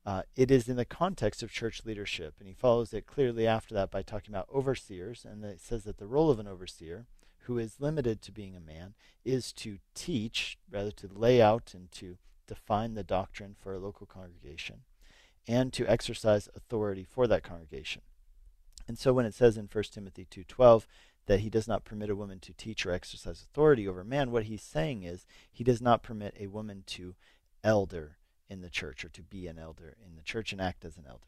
uh, 0.06 0.24
it 0.36 0.52
is 0.52 0.68
in 0.68 0.76
the 0.76 0.86
context 0.86 1.42
of 1.42 1.52
church 1.52 1.86
leadership. 1.86 2.36
And 2.40 2.48
he 2.48 2.54
follows 2.54 2.94
it 2.94 3.08
clearly 3.08 3.48
after 3.48 3.74
that 3.76 3.92
by 3.92 4.02
talking 4.02 4.34
about 4.34 4.50
overseers. 4.54 5.26
And 5.26 5.44
it 5.46 5.62
says 5.62 5.86
that 5.86 5.98
the 5.98 6.08
role 6.08 6.30
of 6.30 6.40
an 6.40 6.48
overseer, 6.48 7.08
who 7.40 7.58
is 7.58 7.80
limited 7.80 8.22
to 8.22 8.32
being 8.34 8.56
a 8.56 8.62
man, 8.62 8.94
is 9.24 9.54
to 9.54 9.78
teach, 9.96 10.58
rather 10.70 10.92
to 10.92 11.10
lay 11.14 11.42
out 11.42 11.74
and 11.74 11.90
to 11.94 12.18
define 12.48 12.94
the 12.94 13.04
doctrine 13.04 13.56
for 13.60 13.74
a 13.74 13.80
local 13.80 14.08
congregation, 14.08 14.82
and 15.48 15.72
to 15.74 15.90
exercise 15.90 16.50
authority 16.56 17.04
for 17.04 17.28
that 17.28 17.44
congregation. 17.44 18.02
And 18.88 18.98
so 18.98 19.14
when 19.14 19.26
it 19.26 19.34
says 19.34 19.58
in 19.58 19.68
1 19.68 19.84
Timothy 19.94 20.26
2:12 20.26 20.88
that 21.26 21.42
he 21.42 21.50
does 21.50 21.68
not 21.68 21.84
permit 21.84 22.10
a 22.10 22.16
woman 22.16 22.40
to 22.40 22.54
teach 22.54 22.86
or 22.86 22.92
exercise 22.92 23.42
authority 23.42 23.88
over 23.88 24.04
man, 24.04 24.32
what 24.32 24.46
he's 24.46 24.64
saying 24.64 25.04
is 25.04 25.26
he 25.52 25.64
does 25.64 25.82
not 25.82 26.04
permit 26.04 26.36
a 26.40 26.48
woman 26.48 26.84
to 26.88 27.16
elder 27.64 28.18
in 28.50 28.62
the 28.62 28.70
church 28.70 29.04
or 29.04 29.10
to 29.10 29.22
be 29.22 29.48
an 29.48 29.60
elder 29.60 29.98
in 30.06 30.16
the 30.16 30.24
church 30.24 30.52
and 30.54 30.62
act 30.62 30.86
as 30.86 30.98
an 30.98 31.06
elder. 31.08 31.28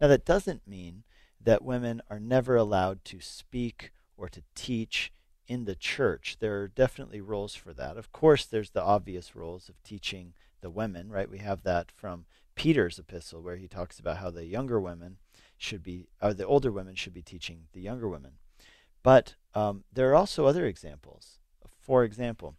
Now, 0.00 0.08
that 0.08 0.24
doesn't 0.24 0.66
mean 0.66 1.04
that 1.40 1.64
women 1.64 2.02
are 2.08 2.20
never 2.20 2.56
allowed 2.56 3.04
to 3.06 3.20
speak 3.20 3.92
or 4.16 4.28
to 4.28 4.42
teach 4.54 5.12
in 5.48 5.64
the 5.64 5.74
church. 5.74 6.36
There 6.38 6.60
are 6.60 6.68
definitely 6.68 7.20
roles 7.20 7.54
for 7.54 7.72
that. 7.74 7.96
Of 7.96 8.12
course, 8.12 8.46
there's 8.46 8.70
the 8.70 8.82
obvious 8.82 9.34
roles 9.34 9.68
of 9.68 9.82
teaching 9.82 10.34
the 10.62 10.70
women, 10.70 11.10
right? 11.10 11.30
We 11.30 11.38
have 11.38 11.62
that 11.64 11.92
from 11.92 12.24
Peter's 12.54 12.98
epistle 12.98 13.42
where 13.42 13.56
he 13.56 13.68
talks 13.68 14.00
about 14.00 14.16
how 14.18 14.30
the 14.30 14.46
younger 14.46 14.80
women 14.80 15.18
should 15.58 15.82
be, 15.82 16.08
or 16.20 16.32
the 16.32 16.46
older 16.46 16.72
women 16.72 16.94
should 16.94 17.12
be 17.12 17.22
teaching 17.22 17.64
the 17.72 17.80
younger 17.80 18.08
women. 18.08 18.32
But 19.02 19.34
um, 19.54 19.84
there 19.92 20.10
are 20.10 20.14
also 20.14 20.46
other 20.46 20.66
examples. 20.66 21.38
For 21.78 22.04
example, 22.04 22.54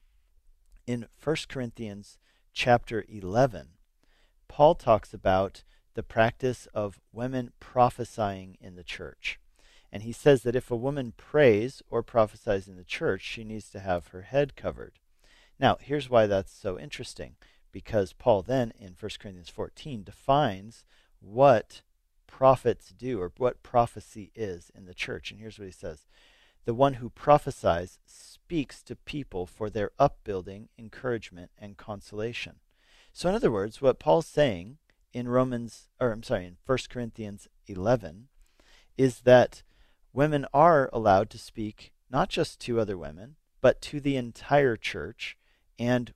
in 0.85 1.07
1 1.21 1.35
Corinthians 1.47 2.17
chapter 2.53 3.05
11, 3.07 3.69
Paul 4.47 4.75
talks 4.75 5.13
about 5.13 5.63
the 5.95 6.03
practice 6.03 6.67
of 6.73 6.99
women 7.11 7.51
prophesying 7.59 8.57
in 8.59 8.75
the 8.75 8.83
church. 8.83 9.39
And 9.91 10.03
he 10.03 10.11
says 10.11 10.43
that 10.43 10.55
if 10.55 10.71
a 10.71 10.75
woman 10.75 11.13
prays 11.15 11.83
or 11.89 12.01
prophesies 12.01 12.67
in 12.67 12.77
the 12.77 12.83
church, 12.83 13.21
she 13.21 13.43
needs 13.43 13.69
to 13.69 13.79
have 13.79 14.07
her 14.07 14.23
head 14.23 14.55
covered. 14.55 14.93
Now, 15.59 15.77
here's 15.79 16.09
why 16.09 16.25
that's 16.25 16.51
so 16.51 16.79
interesting. 16.79 17.35
Because 17.73 18.13
Paul 18.13 18.43
then, 18.43 18.71
in 18.79 18.95
1 18.97 19.11
Corinthians 19.19 19.49
14, 19.49 20.03
defines 20.03 20.85
what 21.19 21.81
prophets 22.27 22.93
do 22.97 23.19
or 23.19 23.33
what 23.37 23.63
prophecy 23.63 24.31
is 24.33 24.71
in 24.73 24.85
the 24.85 24.93
church. 24.93 25.31
And 25.31 25.39
here's 25.41 25.59
what 25.59 25.65
he 25.65 25.71
says 25.71 26.05
the 26.65 26.73
one 26.73 26.95
who 26.95 27.09
prophesies 27.09 27.99
speaks 28.05 28.81
to 28.83 28.95
people 28.95 29.45
for 29.45 29.69
their 29.69 29.91
upbuilding, 29.99 30.69
encouragement, 30.77 31.51
and 31.57 31.75
consolation. 31.75 32.55
So, 33.11 33.27
in 33.27 33.35
other 33.35 33.51
words, 33.51 33.81
what 33.81 33.99
Paul's 33.99 34.27
saying 34.27 34.77
in 35.11 35.27
Romans, 35.27 35.89
or 35.99 36.11
I'm 36.11 36.23
sorry, 36.23 36.45
in 36.45 36.57
1 36.65 36.77
Corinthians 36.89 37.47
11, 37.67 38.27
is 38.97 39.21
that 39.21 39.63
women 40.13 40.45
are 40.53 40.89
allowed 40.93 41.29
to 41.31 41.37
speak 41.37 41.91
not 42.09 42.29
just 42.29 42.59
to 42.61 42.79
other 42.79 42.97
women, 42.97 43.35
but 43.59 43.81
to 43.81 43.99
the 43.99 44.15
entire 44.15 44.75
church, 44.75 45.37
and 45.79 46.13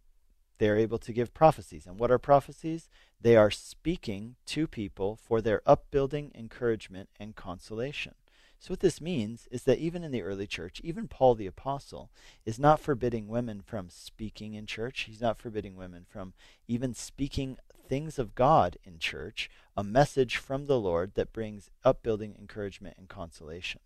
they're 0.57 0.77
able 0.77 0.97
to 0.99 1.13
give 1.13 1.33
prophecies. 1.33 1.85
And 1.85 1.99
what 1.99 2.11
are 2.11 2.17
prophecies? 2.17 2.89
They 3.19 3.35
are 3.35 3.51
speaking 3.51 4.35
to 4.47 4.67
people 4.67 5.15
for 5.15 5.41
their 5.41 5.61
upbuilding, 5.65 6.31
encouragement, 6.35 7.09
and 7.19 7.35
consolation. 7.35 8.15
So, 8.59 8.71
what 8.71 8.79
this 8.79 8.99
means 8.99 9.47
is 9.51 9.63
that 9.63 9.77
even 9.77 10.03
in 10.03 10.11
the 10.11 10.23
early 10.23 10.47
church, 10.47 10.81
even 10.83 11.07
Paul 11.07 11.35
the 11.35 11.45
Apostle 11.45 12.09
is 12.43 12.57
not 12.57 12.79
forbidding 12.79 13.27
women 13.27 13.61
from 13.61 13.89
speaking 13.89 14.55
in 14.55 14.65
church. 14.65 15.01
He's 15.01 15.21
not 15.21 15.37
forbidding 15.37 15.75
women 15.75 16.05
from 16.09 16.33
even 16.67 16.95
speaking 16.95 17.57
things 17.87 18.17
of 18.17 18.33
God 18.35 18.77
in 18.83 18.97
church, 18.97 19.49
a 19.75 19.83
message 19.83 20.37
from 20.37 20.65
the 20.65 20.79
Lord 20.79 21.13
that 21.13 21.33
brings 21.33 21.69
upbuilding, 21.85 22.35
encouragement, 22.37 22.97
and 22.97 23.07
consolation. 23.07 23.81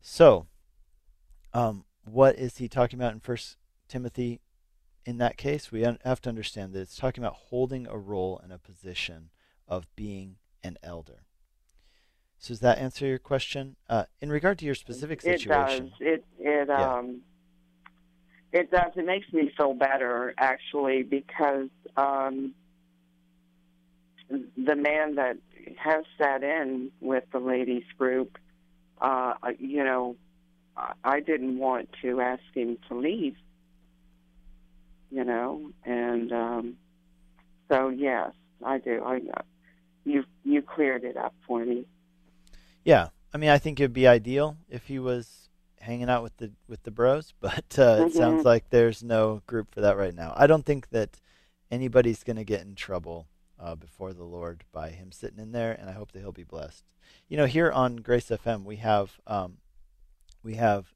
So, 0.00 0.46
um, 1.52 1.84
what 2.04 2.36
is 2.36 2.56
he 2.56 2.68
talking 2.68 2.98
about 2.98 3.12
in 3.12 3.20
First 3.20 3.56
Timothy? 3.88 4.40
In 5.06 5.18
that 5.18 5.36
case, 5.36 5.72
we 5.72 5.82
have 5.82 6.20
to 6.22 6.28
understand 6.28 6.72
that 6.72 6.80
it's 6.80 6.96
talking 6.96 7.24
about 7.24 7.36
holding 7.48 7.86
a 7.86 7.96
role 7.96 8.38
and 8.42 8.52
a 8.52 8.58
position 8.58 9.30
of 9.66 9.86
being 9.96 10.36
an 10.62 10.76
elder. 10.82 11.24
So 12.38 12.48
does 12.48 12.60
that 12.60 12.78
answer 12.78 13.06
your 13.06 13.18
question? 13.18 13.76
Uh, 13.88 14.04
in 14.20 14.30
regard 14.30 14.58
to 14.60 14.64
your 14.64 14.74
specific 14.74 15.20
situation, 15.20 15.46
it 15.46 15.48
does. 15.48 15.90
It 16.00 16.24
it 16.38 16.68
yeah. 16.68 16.94
um 16.94 17.20
it 18.52 18.70
does. 18.70 18.92
It 18.96 19.04
makes 19.04 19.32
me 19.32 19.52
feel 19.56 19.74
better 19.74 20.34
actually 20.38 21.02
because 21.02 21.68
um, 21.96 22.54
the 24.28 24.74
man 24.74 25.16
that 25.16 25.36
has 25.76 26.04
sat 26.18 26.42
in 26.42 26.90
with 27.00 27.24
the 27.32 27.38
ladies 27.38 27.84
group, 27.96 28.38
uh, 29.00 29.34
you 29.58 29.84
know, 29.84 30.16
I 31.04 31.20
didn't 31.20 31.58
want 31.58 31.90
to 32.02 32.20
ask 32.20 32.42
him 32.54 32.78
to 32.88 32.96
leave. 32.96 33.36
You 35.10 35.24
know, 35.24 35.72
and 35.84 36.32
um, 36.32 36.76
so 37.68 37.88
yes, 37.88 38.32
I 38.64 38.78
do. 38.78 39.02
I 39.04 39.20
you 40.04 40.24
you 40.44 40.62
cleared 40.62 41.04
it 41.04 41.16
up 41.16 41.34
for 41.46 41.64
me. 41.64 41.86
Yeah, 42.84 43.08
I 43.32 43.38
mean, 43.38 43.50
I 43.50 43.58
think 43.58 43.80
it'd 43.80 43.92
be 43.92 44.06
ideal 44.06 44.56
if 44.68 44.86
he 44.86 44.98
was 44.98 45.48
hanging 45.80 46.10
out 46.10 46.22
with 46.22 46.36
the 46.36 46.52
with 46.68 46.82
the 46.82 46.90
bros, 46.90 47.32
but 47.40 47.78
uh, 47.78 47.98
mm-hmm. 47.98 48.06
it 48.06 48.12
sounds 48.12 48.44
like 48.44 48.70
there's 48.70 49.02
no 49.02 49.42
group 49.46 49.74
for 49.74 49.80
that 49.80 49.96
right 49.96 50.14
now. 50.14 50.32
I 50.36 50.46
don't 50.46 50.64
think 50.64 50.90
that 50.90 51.20
anybody's 51.70 52.24
going 52.24 52.36
to 52.36 52.44
get 52.44 52.62
in 52.62 52.74
trouble 52.74 53.28
uh, 53.58 53.74
before 53.74 54.12
the 54.12 54.24
Lord 54.24 54.64
by 54.72 54.90
him 54.90 55.12
sitting 55.12 55.38
in 55.38 55.52
there, 55.52 55.72
and 55.72 55.88
I 55.88 55.92
hope 55.92 56.12
that 56.12 56.20
he'll 56.20 56.32
be 56.32 56.44
blessed. 56.44 56.84
You 57.28 57.36
know, 57.36 57.46
here 57.46 57.70
on 57.70 57.96
Grace 57.96 58.28
FM, 58.28 58.64
we 58.64 58.76
have 58.76 59.20
um, 59.26 59.58
we 60.42 60.54
have 60.54 60.92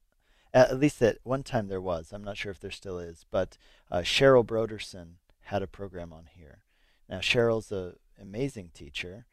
at 0.54 0.78
least 0.78 1.02
at 1.02 1.18
one 1.24 1.42
time 1.42 1.68
there 1.68 1.80
was. 1.80 2.12
I'm 2.12 2.24
not 2.24 2.36
sure 2.36 2.52
if 2.52 2.60
there 2.60 2.70
still 2.70 2.98
is, 2.98 3.26
but 3.30 3.58
uh, 3.90 3.98
Cheryl 3.98 4.46
Brodersen 4.46 5.16
had 5.42 5.62
a 5.62 5.66
program 5.66 6.12
on 6.12 6.28
here. 6.32 6.62
Now 7.08 7.18
Cheryl's 7.18 7.72
an 7.72 7.94
amazing 8.20 8.70
teacher, 8.72 9.26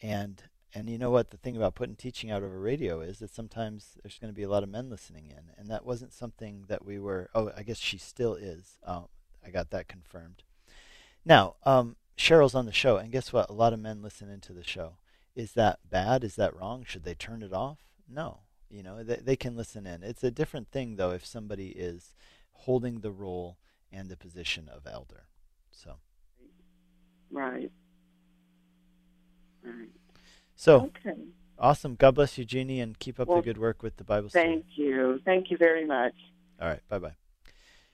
and 0.00 0.42
and 0.74 0.88
you 0.88 0.98
know 0.98 1.10
what? 1.10 1.30
The 1.30 1.36
thing 1.36 1.56
about 1.56 1.74
putting 1.74 1.96
teaching 1.96 2.30
out 2.30 2.42
over 2.42 2.58
radio 2.60 3.00
is 3.00 3.18
that 3.18 3.34
sometimes 3.34 3.96
there's 4.02 4.18
going 4.18 4.32
to 4.32 4.36
be 4.36 4.44
a 4.44 4.48
lot 4.48 4.62
of 4.62 4.68
men 4.68 4.88
listening 4.88 5.26
in, 5.26 5.50
and 5.58 5.68
that 5.68 5.84
wasn't 5.84 6.12
something 6.12 6.64
that 6.68 6.84
we 6.84 6.98
were. 6.98 7.28
Oh, 7.34 7.50
I 7.56 7.62
guess 7.62 7.78
she 7.78 7.98
still 7.98 8.34
is. 8.34 8.78
Oh, 8.86 9.08
I 9.44 9.50
got 9.50 9.70
that 9.70 9.88
confirmed. 9.88 10.44
Now, 11.24 11.56
um, 11.64 11.96
Cheryl's 12.16 12.54
on 12.54 12.66
the 12.66 12.72
show, 12.72 12.96
and 12.96 13.10
guess 13.10 13.32
what? 13.32 13.50
A 13.50 13.54
lot 13.54 13.72
of 13.72 13.80
men 13.80 14.02
listen 14.02 14.30
into 14.30 14.52
the 14.52 14.64
show. 14.64 14.98
Is 15.34 15.52
that 15.52 15.80
bad? 15.88 16.22
Is 16.22 16.36
that 16.36 16.54
wrong? 16.54 16.84
Should 16.86 17.04
they 17.04 17.14
turn 17.14 17.42
it 17.42 17.52
off? 17.52 17.78
No. 18.08 18.40
You 18.70 18.82
know, 18.82 19.02
they, 19.02 19.16
they 19.16 19.36
can 19.36 19.56
listen 19.56 19.86
in. 19.86 20.02
It's 20.02 20.22
a 20.22 20.30
different 20.30 20.70
thing, 20.70 20.96
though, 20.96 21.12
if 21.12 21.24
somebody 21.24 21.68
is 21.68 22.14
holding 22.52 23.00
the 23.00 23.10
role 23.10 23.56
and 23.92 24.08
the 24.08 24.16
position 24.16 24.68
of 24.68 24.86
elder. 24.86 25.24
So. 25.70 25.94
Right. 27.30 27.70
Right. 29.62 29.90
So, 30.56 30.90
okay. 31.06 31.18
awesome. 31.58 31.94
God 31.94 32.14
bless 32.14 32.36
you, 32.36 32.44
Jeannie, 32.44 32.80
and 32.80 32.98
keep 32.98 33.18
up 33.20 33.28
well, 33.28 33.38
the 33.38 33.42
good 33.42 33.58
work 33.58 33.82
with 33.82 33.96
the 33.96 34.04
Bible 34.04 34.28
study. 34.28 34.48
Thank 34.48 34.66
you. 34.74 35.20
Thank 35.24 35.50
you 35.50 35.56
very 35.56 35.86
much. 35.86 36.14
All 36.60 36.68
right. 36.68 36.82
Bye 36.88 36.98
bye. 36.98 37.14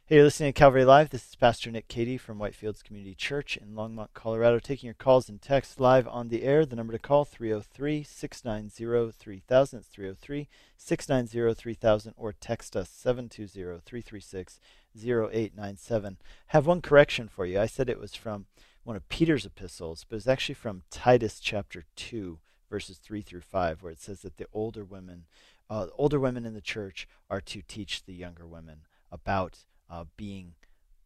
Hey, 0.06 0.16
you're 0.16 0.24
listening 0.24 0.52
to 0.52 0.58
Calvary 0.58 0.84
Live. 0.84 1.08
This 1.08 1.30
is 1.30 1.34
Pastor 1.34 1.70
Nick 1.70 1.88
Cady 1.88 2.18
from 2.18 2.38
Whitefields 2.38 2.84
Community 2.84 3.14
Church 3.14 3.56
in 3.56 3.68
Longmont, 3.68 4.08
Colorado, 4.12 4.58
taking 4.58 4.86
your 4.86 4.92
calls 4.92 5.30
and 5.30 5.40
texts 5.40 5.80
live 5.80 6.06
on 6.06 6.28
the 6.28 6.42
air. 6.42 6.66
The 6.66 6.76
number 6.76 6.92
to 6.92 6.98
call 6.98 7.24
303 7.24 8.02
690 8.02 9.12
3000. 9.12 9.78
It's 9.78 9.88
303 9.88 10.48
690 10.76 11.54
3000 11.54 12.14
or 12.18 12.34
text 12.34 12.76
us 12.76 12.90
720 12.90 13.80
336 13.80 14.60
0897. 14.94 16.18
Have 16.48 16.66
one 16.66 16.82
correction 16.82 17.26
for 17.26 17.46
you. 17.46 17.58
I 17.58 17.64
said 17.64 17.88
it 17.88 17.98
was 17.98 18.14
from 18.14 18.44
one 18.82 18.96
of 18.96 19.08
Peter's 19.08 19.46
epistles, 19.46 20.04
but 20.06 20.16
it's 20.16 20.28
actually 20.28 20.56
from 20.56 20.82
Titus 20.90 21.40
chapter 21.40 21.86
2 21.96 22.40
verses 22.68 22.98
3 22.98 23.22
through 23.22 23.40
5, 23.40 23.82
where 23.82 23.92
it 23.92 24.02
says 24.02 24.20
that 24.20 24.36
the 24.36 24.48
older 24.52 24.84
women, 24.84 25.24
uh, 25.70 25.86
older 25.96 26.20
women 26.20 26.44
in 26.44 26.52
the 26.52 26.60
church 26.60 27.08
are 27.30 27.40
to 27.40 27.62
teach 27.62 28.04
the 28.04 28.12
younger 28.12 28.46
women 28.46 28.80
about 29.10 29.60
uh, 29.90 30.04
being, 30.16 30.54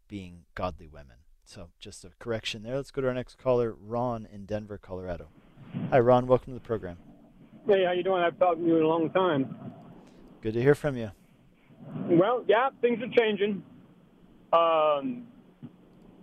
being 0.09 0.45
godly 0.55 0.89
women. 0.89 1.17
So 1.45 1.71
just 1.79 2.05
a 2.05 2.11
correction 2.19 2.63
there. 2.63 2.77
Let's 2.77 2.91
go 2.91 3.01
to 3.01 3.09
our 3.09 3.15
next 3.15 3.39
caller, 3.39 3.75
Ron 3.79 4.29
in 4.31 4.45
Denver, 4.45 4.79
Colorado. 4.79 5.29
Hi, 5.91 5.99
Ron. 5.99 6.27
Welcome 6.27 6.53
to 6.53 6.59
the 6.59 6.67
program. 6.67 6.99
Hey, 7.67 7.85
how 7.85 7.93
you 7.93 8.03
doing? 8.03 8.23
I've 8.23 8.39
talked 8.39 8.59
to 8.59 8.67
you 8.67 8.77
in 8.77 8.83
a 8.83 8.87
long 8.87 9.11
time. 9.11 9.55
Good 10.43 10.55
to 10.55 10.63
hear 10.63 10.75
from 10.75 10.97
you. 10.97 11.11
Well, 12.09 12.45
yeah, 12.47 12.69
things 12.81 12.99
are 13.03 13.19
changing. 13.19 13.63
Um, 14.53 15.27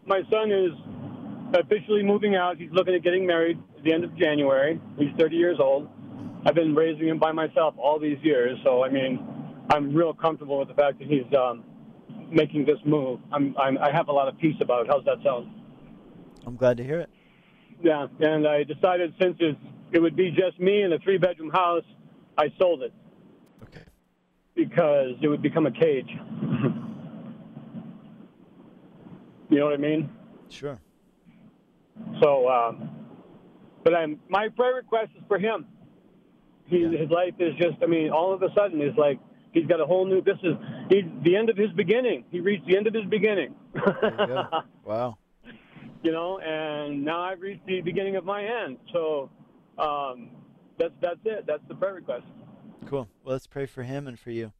my 0.06 0.22
son 0.32 0.52
is 0.52 0.72
officially 1.54 2.04
moving 2.04 2.36
out. 2.36 2.58
He's 2.58 2.72
looking 2.72 2.94
at 2.96 3.04
getting 3.04 3.26
married 3.26 3.58
at 3.78 3.84
the 3.84 3.94
end 3.94 4.04
of 4.04 4.16
January. 4.18 4.80
He's 4.98 5.10
30 5.18 5.36
years 5.36 5.58
old. 5.60 5.90
I've 6.46 6.56
been 6.56 6.76
raising 6.76 7.08
him 7.08 7.18
by 7.18 7.32
myself 7.32 7.74
all 7.78 8.00
these 8.00 8.18
years, 8.22 8.58
so 8.64 8.84
I 8.84 8.90
mean, 8.90 9.20
I'm 9.72 9.94
real 9.96 10.14
comfortable 10.14 10.60
with 10.60 10.68
the 10.68 10.76
fact 10.76 11.00
that 11.00 11.08
he's 11.08 11.26
um, 11.36 11.64
making 12.32 12.66
this 12.66 12.78
move. 12.86 13.20
I'm, 13.32 13.56
I'm 13.58 13.78
I 13.78 13.92
have 13.92 14.08
a 14.08 14.12
lot 14.12 14.28
of 14.28 14.38
peace 14.38 14.56
about 14.62 14.86
it. 14.86 14.88
How's 14.90 15.06
that 15.06 15.18
sound? 15.24 15.50
I'm 16.46 16.56
glad 16.56 16.78
to 16.78 16.84
hear 16.84 17.00
it. 17.00 17.10
Yeah, 17.84 18.08
and 18.20 18.48
I 18.48 18.64
decided 18.64 19.14
since 19.20 19.36
it's, 19.40 19.60
it 19.92 20.00
would 20.00 20.16
be 20.16 20.32
just 20.32 20.60
me 20.60 20.82
in 20.84 20.94
a 20.94 21.00
three-bedroom 21.00 21.50
house, 21.52 21.84
I 22.38 22.52
sold 22.60 22.84
it 22.84 22.94
Okay. 23.64 23.84
because 24.56 25.12
it 25.22 25.28
would 25.28 25.42
become 25.42 25.66
a 25.66 25.72
cage. 25.72 26.10
you 29.50 29.60
know 29.60 29.66
what 29.66 29.74
I 29.74 29.78
mean? 29.78 30.10
Sure. 30.50 30.80
So, 32.22 32.48
um, 32.50 32.90
but 33.84 33.94
I'm 33.94 34.20
my 34.30 34.50
prayer 34.50 34.76
request 34.76 35.12
is 35.18 35.24
for 35.28 35.38
him. 35.38 35.66
He, 36.68 36.80
Yeah. 36.80 36.98
His 37.00 37.10
life 37.10 37.34
is 37.40 37.54
just, 37.58 37.78
I 37.84 37.86
mean, 37.86 38.10
all 38.10 38.34
of 38.34 38.42
a 38.42 38.50
sudden 38.56 38.82
it's 38.82 38.98
like 38.98 39.20
he's 39.56 39.66
got 39.66 39.82
a 39.82 39.86
whole 39.86 40.06
new. 40.06 40.22
This 40.22 40.38
is 40.44 40.54
he's 40.90 41.06
the 41.24 41.36
end 41.36 41.50
of 41.50 41.58
his 41.58 41.72
beginning. 41.72 42.26
He 42.30 42.40
reached 42.40 42.68
the 42.68 42.78
end 42.78 42.86
of 42.86 42.94
his 42.94 43.06
beginning. 43.06 43.56
You 43.74 43.82
wow. 44.86 45.18
you 46.04 46.12
know, 46.12 46.40
and 46.40 47.04
now 47.04 47.22
I've 47.22 47.42
reached 47.42 47.66
the 47.66 47.82
beginning 47.82 48.18
of 48.18 48.26
my 48.26 48.44
end. 48.44 48.78
So, 48.94 49.32
um, 49.80 50.30
that's 50.78 50.94
that's 51.02 51.20
it. 51.26 51.46
That's 51.48 51.64
the 51.68 51.76
prayer 51.76 51.96
request. 51.96 52.26
Cool. 52.86 53.08
Well, 53.24 53.34
let's 53.34 53.48
pray 53.48 53.66
for 53.66 53.82
him 53.82 54.06
and 54.06 54.20
for 54.20 54.30
you. 54.30 54.52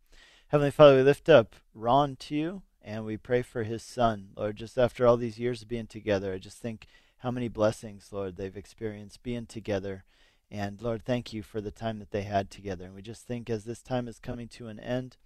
Heavenly 0.48 0.72
Father, 0.72 0.96
we 0.96 1.04
lift 1.04 1.30
up 1.30 1.56
Ron 1.76 2.16
to 2.18 2.36
you 2.36 2.62
and 2.82 3.04
we 3.04 3.18
pray 3.18 3.42
for 3.42 3.64
his 3.64 3.84
son. 3.84 4.30
Lord, 4.38 4.56
just 4.56 4.78
after 4.78 5.06
all 5.06 5.18
these 5.18 5.40
years 5.40 5.62
of 5.62 5.68
being 5.68 5.88
together, 5.88 6.34
I 6.34 6.38
just 6.38 6.60
think 6.60 6.88
how 7.20 7.32
many 7.32 7.48
blessings, 7.48 8.10
Lord, 8.12 8.38
they've 8.38 8.56
experienced 8.56 9.24
being 9.24 9.48
together. 9.48 10.04
And 10.52 10.82
Lord, 10.82 11.04
thank 11.04 11.34
you 11.34 11.44
for 11.44 11.60
the 11.60 11.72
time 11.72 12.00
that 12.00 12.12
they 12.12 12.24
had 12.24 12.50
together. 12.50 12.86
And 12.86 12.96
we 12.96 13.02
just 13.02 13.26
think 13.26 13.50
as 13.50 13.64
this 13.64 13.82
time 13.82 14.08
is 14.08 14.20
coming 14.20 14.48
to 14.50 14.68
an 14.68 14.80
end, 14.80 15.18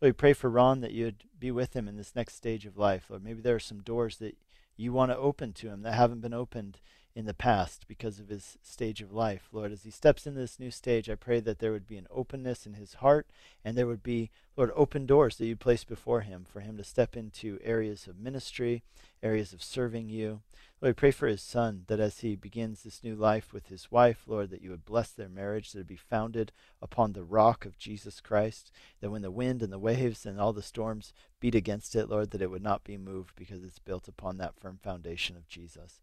Lord, 0.00 0.10
we 0.10 0.12
pray 0.12 0.32
for 0.32 0.50
Ron 0.50 0.80
that 0.80 0.92
you'd 0.92 1.24
be 1.38 1.50
with 1.50 1.74
him 1.74 1.88
in 1.88 1.96
this 1.96 2.14
next 2.14 2.34
stage 2.34 2.66
of 2.66 2.76
life. 2.76 3.06
Lord, 3.08 3.24
maybe 3.24 3.40
there 3.40 3.54
are 3.54 3.60
some 3.60 3.82
doors 3.82 4.18
that 4.18 4.36
you 4.76 4.92
want 4.92 5.12
to 5.12 5.16
open 5.16 5.52
to 5.54 5.68
him 5.68 5.82
that 5.82 5.94
haven't 5.94 6.20
been 6.20 6.34
opened 6.34 6.80
in 7.16 7.26
the 7.26 7.34
past 7.34 7.86
because 7.86 8.18
of 8.18 8.28
his 8.28 8.58
stage 8.62 9.00
of 9.00 9.12
life. 9.12 9.48
Lord, 9.52 9.70
as 9.70 9.84
he 9.84 9.90
steps 9.90 10.26
into 10.26 10.40
this 10.40 10.58
new 10.58 10.72
stage, 10.72 11.08
I 11.08 11.14
pray 11.14 11.38
that 11.40 11.60
there 11.60 11.70
would 11.70 11.86
be 11.86 11.96
an 11.96 12.08
openness 12.10 12.66
in 12.66 12.74
his 12.74 12.94
heart 12.94 13.28
and 13.64 13.78
there 13.78 13.86
would 13.86 14.02
be, 14.02 14.30
Lord, 14.56 14.72
open 14.74 15.06
doors 15.06 15.36
that 15.36 15.46
you 15.46 15.54
place 15.54 15.84
before 15.84 16.22
him 16.22 16.44
for 16.44 16.60
him 16.60 16.76
to 16.76 16.84
step 16.84 17.16
into 17.16 17.60
areas 17.62 18.08
of 18.08 18.18
ministry, 18.18 18.82
areas 19.22 19.52
of 19.52 19.62
serving 19.62 20.08
you. 20.08 20.40
Lord, 20.80 20.90
we 20.90 20.92
pray 20.92 21.12
for 21.12 21.28
his 21.28 21.40
son 21.40 21.84
that 21.86 22.00
as 22.00 22.18
he 22.18 22.34
begins 22.34 22.82
this 22.82 23.04
new 23.04 23.14
life 23.14 23.52
with 23.52 23.68
his 23.68 23.92
wife, 23.92 24.24
Lord, 24.26 24.50
that 24.50 24.60
you 24.60 24.70
would 24.70 24.84
bless 24.84 25.10
their 25.10 25.28
marriage, 25.28 25.70
that 25.72 25.80
it 25.80 25.86
be 25.86 25.96
founded 25.96 26.50
upon 26.82 27.12
the 27.12 27.22
rock 27.22 27.64
of 27.64 27.78
Jesus 27.78 28.20
Christ, 28.20 28.72
that 29.00 29.10
when 29.10 29.22
the 29.22 29.30
wind 29.30 29.62
and 29.62 29.72
the 29.72 29.78
waves 29.78 30.26
and 30.26 30.40
all 30.40 30.52
the 30.52 30.62
storms 30.62 31.12
beat 31.38 31.54
against 31.54 31.94
it, 31.94 32.08
Lord, 32.08 32.32
that 32.32 32.42
it 32.42 32.50
would 32.50 32.62
not 32.62 32.82
be 32.82 32.98
moved 32.98 33.36
because 33.36 33.62
it's 33.62 33.78
built 33.78 34.08
upon 34.08 34.36
that 34.38 34.58
firm 34.58 34.80
foundation 34.82 35.36
of 35.36 35.48
Jesus. 35.48 36.00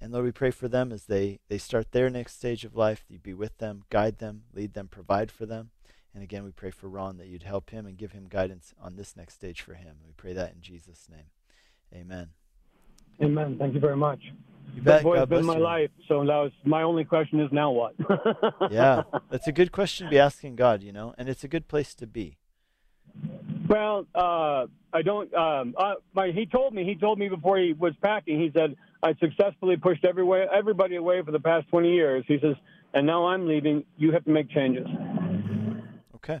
And 0.00 0.12
Lord, 0.12 0.24
we 0.24 0.32
pray 0.32 0.50
for 0.50 0.68
them 0.68 0.92
as 0.92 1.04
they, 1.04 1.40
they 1.48 1.58
start 1.58 1.90
their 1.90 2.08
next 2.08 2.36
stage 2.36 2.64
of 2.64 2.76
life, 2.76 3.04
that 3.06 3.14
you 3.14 3.18
be 3.18 3.34
with 3.34 3.58
them, 3.58 3.82
guide 3.90 4.18
them, 4.18 4.44
lead 4.54 4.74
them, 4.74 4.88
provide 4.88 5.30
for 5.30 5.44
them. 5.44 5.70
And 6.14 6.22
again, 6.22 6.44
we 6.44 6.50
pray 6.50 6.70
for 6.70 6.88
Ron 6.88 7.16
that 7.18 7.26
you'd 7.26 7.42
help 7.42 7.70
him 7.70 7.86
and 7.86 7.96
give 7.96 8.12
him 8.12 8.26
guidance 8.28 8.74
on 8.80 8.96
this 8.96 9.16
next 9.16 9.34
stage 9.34 9.60
for 9.60 9.74
him. 9.74 9.96
We 10.06 10.12
pray 10.16 10.32
that 10.32 10.52
in 10.52 10.60
Jesus' 10.60 11.08
name. 11.10 11.26
Amen. 11.92 12.28
Amen. 13.22 13.56
Thank 13.58 13.74
you 13.74 13.80
very 13.80 13.96
much. 13.96 14.20
You 14.74 14.82
bet. 14.82 15.02
boy 15.02 15.16
has 15.16 15.28
been 15.28 15.44
my 15.44 15.56
you. 15.56 15.62
life. 15.62 15.90
So 16.06 16.22
was 16.22 16.52
my 16.64 16.82
only 16.82 17.04
question 17.04 17.40
is 17.40 17.50
now 17.50 17.70
what? 17.70 17.94
Yeah, 18.70 19.02
that's 19.30 19.46
a 19.46 19.52
good 19.52 19.72
question 19.72 20.06
to 20.06 20.10
be 20.10 20.18
asking 20.18 20.56
God, 20.56 20.82
you 20.82 20.92
know, 20.92 21.14
and 21.18 21.28
it's 21.28 21.42
a 21.42 21.48
good 21.48 21.68
place 21.68 21.94
to 21.96 22.06
be. 22.06 22.38
Well, 23.68 24.06
uh, 24.14 24.66
I 24.92 25.02
don't. 25.02 25.32
Um, 25.34 25.74
uh, 25.76 25.94
my, 26.14 26.30
he 26.30 26.46
told 26.46 26.74
me. 26.74 26.84
He 26.84 26.94
told 26.94 27.18
me 27.18 27.28
before 27.28 27.58
he 27.58 27.72
was 27.72 27.94
packing. 28.02 28.40
He 28.40 28.50
said 28.54 28.76
I 29.02 29.14
successfully 29.20 29.76
pushed 29.76 30.04
everywhere, 30.04 30.48
everybody 30.52 30.96
away 30.96 31.22
for 31.24 31.30
the 31.30 31.40
past 31.40 31.68
20 31.68 31.92
years. 31.92 32.24
He 32.26 32.38
says, 32.40 32.56
and 32.94 33.06
now 33.06 33.26
I'm 33.26 33.46
leaving. 33.46 33.84
You 33.96 34.12
have 34.12 34.24
to 34.24 34.30
make 34.30 34.50
changes. 34.50 34.86
Okay. 36.16 36.40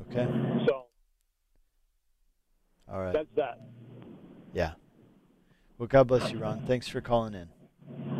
Okay. 0.00 0.26
So 0.66 0.84
All 2.90 3.00
right. 3.00 3.12
that's 3.12 3.28
that. 3.36 3.60
Yeah. 4.52 4.72
Well, 5.78 5.86
God 5.86 6.08
bless 6.08 6.30
you, 6.32 6.38
Ron. 6.38 6.64
Thanks 6.66 6.88
for 6.88 7.00
calling 7.00 7.34
in. 7.34 7.48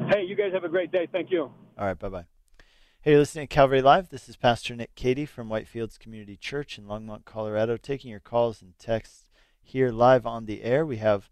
Hey, 0.08 0.24
you 0.24 0.34
guys 0.34 0.52
have 0.52 0.64
a 0.64 0.68
great 0.68 0.90
day. 0.92 1.08
Thank 1.12 1.30
you. 1.30 1.42
All 1.78 1.86
right. 1.86 1.98
Bye 1.98 2.08
bye. 2.08 2.24
Hey, 3.02 3.12
you're 3.12 3.20
listening 3.20 3.48
to 3.48 3.54
Calvary 3.54 3.82
Live. 3.82 4.10
This 4.10 4.28
is 4.28 4.36
Pastor 4.36 4.76
Nick 4.76 4.94
Cady 4.94 5.26
from 5.26 5.48
Whitefields 5.48 5.98
Community 5.98 6.36
Church 6.36 6.78
in 6.78 6.84
Longmont, 6.84 7.24
Colorado, 7.24 7.76
taking 7.76 8.10
your 8.10 8.20
calls 8.20 8.62
and 8.62 8.78
texts 8.78 9.24
here 9.62 9.90
live 9.90 10.26
on 10.26 10.46
the 10.46 10.62
air. 10.62 10.84
We 10.84 10.98
have 10.98 11.30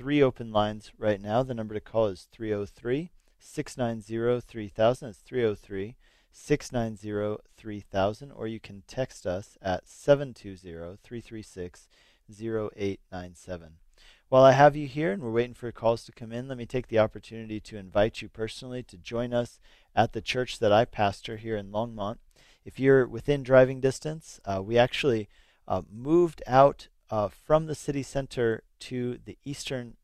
three 0.00 0.22
open 0.22 0.50
lines 0.50 0.92
right 0.96 1.20
now. 1.20 1.42
The 1.42 1.52
number 1.52 1.74
to 1.74 1.80
call 1.80 2.06
is 2.06 2.26
303 2.32 3.10
690 3.38 4.40
3000. 4.40 5.08
It's 5.10 5.18
303 5.18 5.96
690 6.32 7.42
3000. 7.54 8.32
Or 8.32 8.46
you 8.46 8.58
can 8.58 8.82
text 8.86 9.26
us 9.26 9.58
at 9.60 9.86
720 9.86 10.96
336 11.04 11.88
0897. 12.30 13.72
While 14.30 14.42
I 14.42 14.52
have 14.52 14.74
you 14.74 14.86
here 14.86 15.12
and 15.12 15.22
we're 15.22 15.32
waiting 15.32 15.52
for 15.52 15.70
calls 15.70 16.06
to 16.06 16.12
come 16.12 16.32
in, 16.32 16.48
let 16.48 16.56
me 16.56 16.64
take 16.64 16.88
the 16.88 16.98
opportunity 16.98 17.60
to 17.60 17.76
invite 17.76 18.22
you 18.22 18.30
personally 18.30 18.82
to 18.84 18.96
join 18.96 19.34
us 19.34 19.60
at 19.94 20.14
the 20.14 20.22
church 20.22 20.60
that 20.60 20.72
I 20.72 20.86
pastor 20.86 21.36
here 21.36 21.58
in 21.58 21.72
Longmont. 21.72 22.16
If 22.64 22.80
you're 22.80 23.06
within 23.06 23.42
driving 23.42 23.80
distance, 23.80 24.40
uh, 24.46 24.62
we 24.64 24.78
actually 24.78 25.28
uh, 25.68 25.82
moved 25.92 26.42
out 26.46 26.88
uh, 27.10 27.28
from 27.28 27.66
the 27.66 27.74
city 27.74 28.02
center 28.02 28.62
to 28.78 29.18
the 29.24 29.36
eastern 29.44 29.96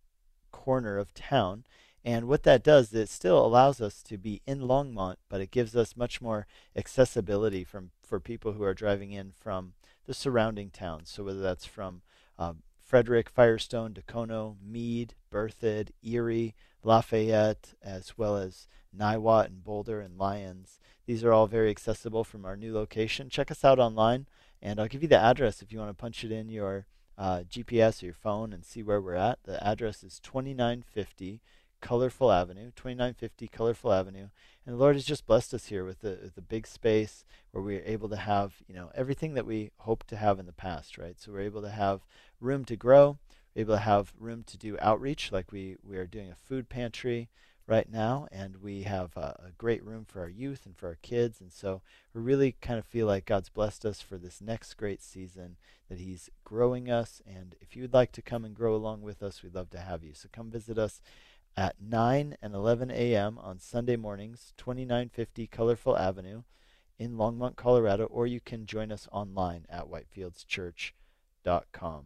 corner 0.50 0.98
of 0.98 1.14
town. 1.14 1.64
And 2.04 2.28
what 2.28 2.44
that 2.44 2.62
does 2.62 2.92
is 2.92 2.94
it 2.94 3.08
still 3.08 3.44
allows 3.44 3.80
us 3.80 4.02
to 4.04 4.16
be 4.16 4.40
in 4.46 4.60
Longmont, 4.60 5.16
but 5.28 5.40
it 5.40 5.50
gives 5.50 5.74
us 5.74 5.96
much 5.96 6.20
more 6.20 6.46
accessibility 6.76 7.64
from 7.64 7.90
for 8.02 8.20
people 8.20 8.52
who 8.52 8.62
are 8.62 8.74
driving 8.74 9.10
in 9.12 9.32
from 9.32 9.72
the 10.06 10.14
surrounding 10.14 10.70
towns. 10.70 11.10
So 11.10 11.24
whether 11.24 11.40
that's 11.40 11.64
from 11.64 12.02
um, 12.38 12.62
Frederick, 12.80 13.28
Firestone, 13.28 13.92
Dacono, 13.92 14.56
Mead, 14.64 15.14
Berthoud, 15.32 15.90
Erie, 16.04 16.54
Lafayette, 16.84 17.74
as 17.82 18.16
well 18.16 18.36
as 18.36 18.68
Niwot 18.96 19.46
and 19.46 19.64
Boulder 19.64 20.00
and 20.00 20.16
Lyons. 20.16 20.78
These 21.06 21.24
are 21.24 21.32
all 21.32 21.48
very 21.48 21.70
accessible 21.70 22.22
from 22.22 22.44
our 22.44 22.56
new 22.56 22.72
location. 22.72 23.28
Check 23.28 23.50
us 23.50 23.64
out 23.64 23.80
online, 23.80 24.26
and 24.62 24.78
I'll 24.78 24.86
give 24.86 25.02
you 25.02 25.08
the 25.08 25.18
address 25.18 25.62
if 25.62 25.72
you 25.72 25.80
want 25.80 25.90
to 25.90 25.94
punch 25.94 26.22
it 26.22 26.30
in 26.30 26.48
your 26.48 26.86
uh, 27.18 27.40
GPS 27.48 28.02
or 28.02 28.06
your 28.06 28.14
phone 28.14 28.52
and 28.52 28.64
see 28.64 28.82
where 28.82 29.00
we're 29.00 29.14
at. 29.14 29.38
The 29.44 29.62
address 29.66 30.02
is 30.02 30.20
2950 30.20 31.40
Colorful 31.80 32.32
Avenue, 32.32 32.72
2950 32.74 33.48
Colorful 33.48 33.92
Avenue. 33.92 34.28
And 34.64 34.74
the 34.74 34.78
Lord 34.78 34.96
has 34.96 35.04
just 35.04 35.26
blessed 35.26 35.54
us 35.54 35.66
here 35.66 35.84
with 35.84 36.00
the, 36.00 36.30
the 36.34 36.42
big 36.42 36.66
space 36.66 37.24
where 37.50 37.62
we're 37.62 37.82
able 37.84 38.08
to 38.08 38.16
have, 38.16 38.54
you 38.66 38.74
know, 38.74 38.90
everything 38.94 39.34
that 39.34 39.46
we 39.46 39.70
hoped 39.78 40.08
to 40.08 40.16
have 40.16 40.38
in 40.38 40.46
the 40.46 40.52
past, 40.52 40.98
right? 40.98 41.20
So 41.20 41.32
we're 41.32 41.40
able 41.40 41.62
to 41.62 41.70
have 41.70 42.00
room 42.40 42.64
to 42.66 42.76
grow, 42.76 43.18
able 43.54 43.74
to 43.74 43.80
have 43.80 44.12
room 44.18 44.42
to 44.44 44.58
do 44.58 44.76
outreach, 44.80 45.30
like 45.30 45.52
we, 45.52 45.76
we 45.82 45.96
are 45.96 46.06
doing 46.06 46.30
a 46.30 46.34
food 46.34 46.68
pantry 46.68 47.28
right 47.66 47.90
now, 47.90 48.28
and 48.30 48.62
we 48.62 48.82
have 48.82 49.16
a, 49.16 49.46
a 49.46 49.50
great 49.58 49.84
room 49.84 50.04
for 50.04 50.20
our 50.20 50.28
youth 50.28 50.66
and 50.66 50.76
for 50.76 50.88
our 50.88 50.98
kids. 51.02 51.40
And 51.40 51.52
so 51.52 51.82
we 52.14 52.20
really 52.20 52.56
kind 52.60 52.78
of 52.78 52.86
feel 52.86 53.06
like 53.06 53.24
God's 53.24 53.48
blessed 53.48 53.84
us 53.84 54.00
for 54.00 54.16
this 54.16 54.40
next 54.40 54.74
great 54.74 55.02
season, 55.02 55.56
that 55.88 55.98
He's 55.98 56.30
growing 56.44 56.90
us. 56.90 57.20
And 57.26 57.56
if 57.60 57.74
you 57.74 57.82
would 57.82 57.94
like 57.94 58.12
to 58.12 58.22
come 58.22 58.44
and 58.44 58.54
grow 58.54 58.74
along 58.74 59.02
with 59.02 59.22
us, 59.22 59.42
we'd 59.42 59.54
love 59.54 59.70
to 59.70 59.80
have 59.80 60.04
you. 60.04 60.12
So 60.14 60.28
come 60.32 60.50
visit 60.50 60.78
us 60.78 61.00
at 61.56 61.76
9 61.80 62.36
and 62.40 62.54
11 62.54 62.90
a.m. 62.90 63.38
on 63.38 63.58
Sunday 63.58 63.96
mornings, 63.96 64.52
2950 64.58 65.46
Colorful 65.46 65.96
Avenue 65.96 66.42
in 66.98 67.16
Longmont, 67.16 67.56
Colorado, 67.56 68.04
or 68.06 68.26
you 68.26 68.40
can 68.40 68.66
join 68.66 68.92
us 68.92 69.08
online 69.10 69.66
at 69.68 69.86
whitefieldschurch.com. 69.86 72.04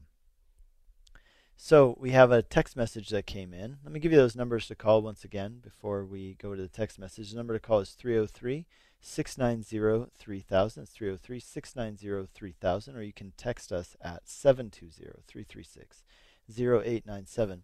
So 1.62 1.94
we 2.00 2.12
have 2.12 2.32
a 2.32 2.40
text 2.40 2.74
message 2.74 3.10
that 3.10 3.26
came 3.26 3.52
in. 3.52 3.76
Let 3.84 3.92
me 3.92 4.00
give 4.00 4.12
you 4.12 4.18
those 4.18 4.34
numbers 4.34 4.66
to 4.68 4.74
call 4.74 5.02
once 5.02 5.24
again 5.24 5.60
before 5.62 6.06
we 6.06 6.34
go 6.40 6.54
to 6.54 6.62
the 6.62 6.68
text 6.68 6.98
message. 6.98 7.30
The 7.30 7.36
number 7.36 7.52
to 7.52 7.60
call 7.60 7.80
is 7.80 7.90
303 7.90 8.64
690 9.02 10.10
3000. 10.16 10.82
It's 10.82 10.92
303 10.92 11.38
690 11.38 12.28
3000, 12.32 12.96
or 12.96 13.02
you 13.02 13.12
can 13.12 13.34
text 13.36 13.72
us 13.72 13.94
at 14.00 14.26
720 14.26 15.22
336 15.26 16.02
0897. 16.48 17.62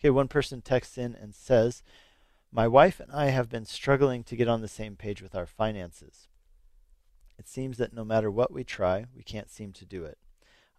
Okay, 0.00 0.10
one 0.10 0.28
person 0.28 0.60
texts 0.60 0.98
in 0.98 1.14
and 1.14 1.32
says, 1.32 1.84
My 2.50 2.66
wife 2.66 2.98
and 2.98 3.12
I 3.12 3.26
have 3.26 3.48
been 3.48 3.64
struggling 3.64 4.24
to 4.24 4.36
get 4.36 4.48
on 4.48 4.60
the 4.60 4.66
same 4.66 4.96
page 4.96 5.22
with 5.22 5.36
our 5.36 5.46
finances. 5.46 6.26
It 7.38 7.46
seems 7.46 7.78
that 7.78 7.94
no 7.94 8.04
matter 8.04 8.30
what 8.30 8.52
we 8.52 8.64
try, 8.64 9.06
we 9.16 9.22
can't 9.22 9.48
seem 9.48 9.72
to 9.74 9.84
do 9.84 10.04
it. 10.04 10.18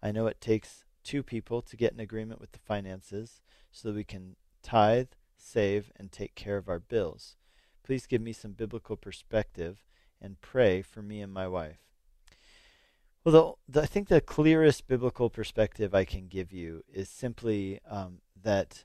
I 0.02 0.12
know 0.12 0.26
it 0.26 0.42
takes 0.42 0.84
two 1.08 1.22
people 1.22 1.62
to 1.62 1.74
get 1.74 1.94
an 1.94 2.00
agreement 2.00 2.38
with 2.38 2.52
the 2.52 2.58
finances 2.58 3.40
so 3.72 3.88
that 3.88 3.94
we 3.94 4.04
can 4.04 4.36
tithe, 4.62 5.08
save, 5.38 5.90
and 5.96 6.12
take 6.12 6.34
care 6.34 6.58
of 6.58 6.68
our 6.68 6.78
bills. 6.78 7.34
Please 7.82 8.06
give 8.06 8.20
me 8.20 8.34
some 8.34 8.52
biblical 8.52 8.94
perspective 8.94 9.86
and 10.20 10.42
pray 10.42 10.82
for 10.82 11.00
me 11.00 11.22
and 11.22 11.32
my 11.32 11.48
wife. 11.48 11.78
Well, 13.24 13.56
the, 13.66 13.72
the, 13.72 13.82
I 13.84 13.86
think 13.86 14.08
the 14.08 14.20
clearest 14.20 14.86
biblical 14.86 15.30
perspective 15.30 15.94
I 15.94 16.04
can 16.04 16.28
give 16.28 16.52
you 16.52 16.84
is 16.92 17.08
simply 17.08 17.80
um, 17.88 18.18
that 18.42 18.84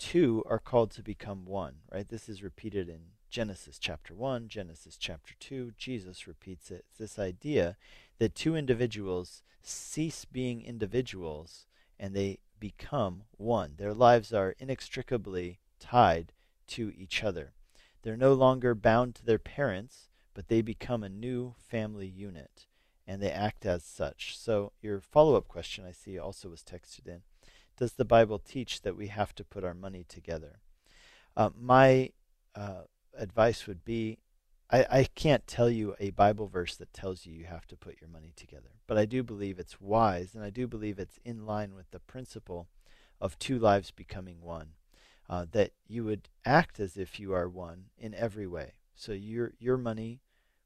two 0.00 0.42
are 0.48 0.58
called 0.58 0.90
to 0.92 1.02
become 1.04 1.44
one, 1.44 1.76
right? 1.92 2.08
This 2.08 2.28
is 2.28 2.42
repeated 2.42 2.88
in 2.88 3.00
Genesis 3.30 3.78
chapter 3.78 4.12
1, 4.12 4.48
Genesis 4.48 4.96
chapter 4.96 5.34
2. 5.38 5.74
Jesus 5.78 6.26
repeats 6.26 6.72
it. 6.72 6.84
It's 6.88 6.98
this 6.98 7.18
idea 7.20 7.76
that 8.22 8.36
two 8.36 8.54
individuals 8.54 9.42
cease 9.64 10.24
being 10.24 10.62
individuals 10.62 11.66
and 11.98 12.14
they 12.14 12.38
become 12.60 13.24
one. 13.36 13.72
Their 13.78 13.92
lives 13.92 14.32
are 14.32 14.54
inextricably 14.60 15.58
tied 15.80 16.32
to 16.68 16.92
each 16.96 17.24
other. 17.24 17.52
They're 18.02 18.16
no 18.16 18.32
longer 18.32 18.76
bound 18.76 19.16
to 19.16 19.26
their 19.26 19.40
parents, 19.40 20.08
but 20.34 20.46
they 20.46 20.62
become 20.62 21.02
a 21.02 21.08
new 21.08 21.56
family 21.58 22.06
unit 22.06 22.66
and 23.08 23.20
they 23.20 23.32
act 23.32 23.66
as 23.66 23.82
such. 23.82 24.38
So, 24.38 24.70
your 24.80 25.00
follow 25.00 25.34
up 25.34 25.48
question 25.48 25.84
I 25.84 25.90
see 25.90 26.16
also 26.16 26.48
was 26.48 26.62
texted 26.62 27.08
in 27.08 27.22
Does 27.76 27.94
the 27.94 28.04
Bible 28.04 28.38
teach 28.38 28.82
that 28.82 28.96
we 28.96 29.08
have 29.08 29.34
to 29.34 29.42
put 29.42 29.64
our 29.64 29.74
money 29.74 30.04
together? 30.08 30.60
Uh, 31.36 31.50
my 31.60 32.10
uh, 32.54 32.82
advice 33.18 33.66
would 33.66 33.84
be 33.84 34.20
I, 34.72 34.86
I 34.90 35.04
can't 35.14 35.46
tell 35.46 35.68
you 35.68 35.94
a 36.00 36.10
Bible 36.10 36.48
verse 36.48 36.74
that 36.76 36.94
tells 36.94 37.26
you 37.26 37.34
you 37.34 37.44
have 37.44 37.66
to 37.68 37.76
put 37.76 38.00
your 38.00 38.08
money 38.08 38.32
together, 38.34 38.70
but 38.86 38.96
I 38.96 39.04
do 39.04 39.22
believe 39.22 39.58
it's 39.58 39.80
wise, 39.80 40.34
and 40.34 40.42
I 40.42 40.50
do 40.50 40.66
believe 40.66 40.98
it's 40.98 41.20
in 41.24 41.44
line 41.44 41.74
with 41.74 41.90
the 41.90 42.00
principle 42.00 42.68
of 43.20 43.38
two 43.38 43.58
lives 43.58 43.90
becoming 43.90 44.40
one. 44.40 44.70
Uh, 45.30 45.46
that 45.52 45.70
you 45.86 46.04
would 46.04 46.28
act 46.44 46.80
as 46.80 46.96
if 46.96 47.18
you 47.20 47.32
are 47.32 47.48
one 47.48 47.84
in 47.96 48.12
every 48.12 48.46
way. 48.46 48.72
So 48.94 49.12
your 49.12 49.52
your 49.58 49.78
money 49.78 50.20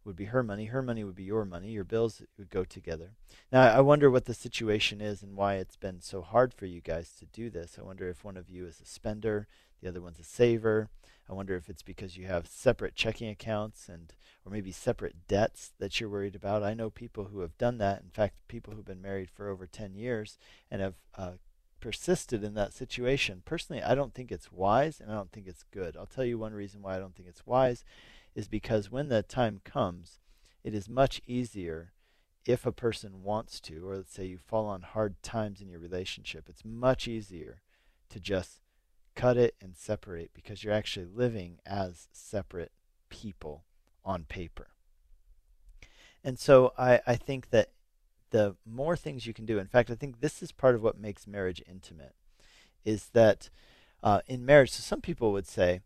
would 0.07 0.17
be 0.17 0.27
her 0.27 0.43
money, 0.43 0.67
her 0.67 0.83
money 0.83 1.03
would 1.03 1.17
be 1.17 1.25
your 1.25 1.45
money, 1.45 1.71
your 1.71 1.85
bills 1.85 2.23
would 2.39 2.49
go 2.49 2.65
together. 2.65 3.11
Now, 3.51 3.63
I 3.63 3.81
wonder 3.81 4.09
what 4.09 4.25
the 4.25 4.35
situation 4.35 5.01
is 5.01 5.23
and 5.23 5.37
why 5.37 5.55
it's 5.57 5.77
been 5.77 6.01
so 6.01 6.23
hard 6.23 6.55
for 6.55 6.65
you 6.65 6.81
guys 6.81 7.11
to 7.19 7.27
do 7.27 7.51
this. 7.51 7.77
I 7.79 7.83
wonder 7.83 8.09
if 8.09 8.25
one 8.25 8.37
of 8.37 8.49
you 8.49 8.67
is 8.67 8.81
a 8.81 8.87
spender, 8.87 9.49
the 9.83 9.89
other 9.89 10.01
one's 10.01 10.21
a 10.21 10.25
saver. 10.25 10.89
I 11.29 11.33
wonder 11.33 11.57
if 11.57 11.69
it's 11.69 11.83
because 11.83 12.17
you 12.17 12.27
have 12.27 12.47
separate 12.47 12.95
checking 12.95 13.29
accounts 13.29 13.89
and 13.89 14.15
or 14.45 14.53
maybe 14.53 14.71
separate 14.71 15.27
debts 15.27 15.73
that 15.81 15.99
you're 15.99 16.09
worried 16.09 16.37
about. 16.37 16.63
I 16.63 16.73
know 16.73 16.89
people 16.89 17.25
who 17.25 17.41
have 17.41 17.59
done 17.59 17.79
that. 17.79 18.01
In 18.03 18.11
fact, 18.11 18.37
people 18.47 18.75
who've 18.75 18.85
been 18.85 19.03
married 19.03 19.29
for 19.29 19.49
over 19.49 19.67
10 19.67 19.97
years 19.97 20.39
and 20.71 20.81
have 20.81 20.95
uh, 21.19 21.33
persisted 21.81 22.45
in 22.45 22.55
that 22.55 22.73
situation. 22.73 23.43
Personally, 23.45 23.83
I 23.83 23.97
don't 23.97 24.15
think 24.15 24.31
it's 24.31 24.53
wise 24.53 25.01
and 25.01 25.11
I 25.11 25.15
don't 25.15 25.33
think 25.33 25.49
it's 25.49 25.65
good. 25.73 25.97
I'll 25.97 26.07
tell 26.07 26.25
you 26.25 26.39
one 26.39 26.55
reason 26.55 26.81
why 26.81 26.95
I 26.95 27.01
don't 27.01 27.17
think 27.17 27.29
it's 27.29 27.45
wise 27.45 27.85
is 28.37 28.47
because 28.47 28.91
when 28.91 29.09
that 29.09 29.29
time 29.29 29.61
comes, 29.65 30.21
it 30.63 30.75
is 30.75 30.89
much 30.89 31.21
easier 31.27 31.93
if 32.45 32.65
a 32.65 32.71
person 32.71 33.25
wants 33.25 33.59
to, 33.59 33.89
or 33.89 33.97
let's 33.97 34.13
say 34.13 34.27
you 34.27 34.39
fall 34.39 34.67
on 34.67 34.83
hard 34.83 35.21
times 35.23 35.61
in 35.61 35.69
your 35.69 35.81
relationship, 35.81 36.45
it's 36.49 36.65
much 36.65 37.09
easier 37.09 37.63
to 38.11 38.21
just 38.21 38.61
cut 39.17 39.37
it 39.37 39.57
and 39.61 39.75
separate 39.77 40.31
because 40.35 40.63
you're 40.63 40.73
actually 40.73 41.07
living 41.07 41.59
as 41.67 42.07
separate 42.13 42.71
people 43.09 43.65
on 44.05 44.25
paper. 44.25 44.69
And 46.23 46.39
so 46.39 46.73
I, 46.79 47.01
I 47.07 47.17
think 47.17 47.51
that 47.51 47.71
the 48.31 48.57
more 48.65 48.97
things 48.97 49.27
you 49.27 49.33
can 49.33 49.47
do, 49.47 49.59
in 49.59 49.67
fact, 49.67 49.91
I 49.91 49.95
think 49.95 50.21
this 50.21 50.43
is 50.43 50.53
part 50.53 50.75
of 50.75 50.83
what 50.83 51.01
makes 51.01 51.27
marriage 51.27 51.63
intimate, 51.67 52.15
is 52.85 53.07
that 53.13 53.49
uh, 54.03 54.21
in 54.27 54.45
marriage, 54.45 54.73
so 54.73 54.83
some 54.83 55.01
people 55.01 55.33
would 55.33 55.47
say, 55.47 55.81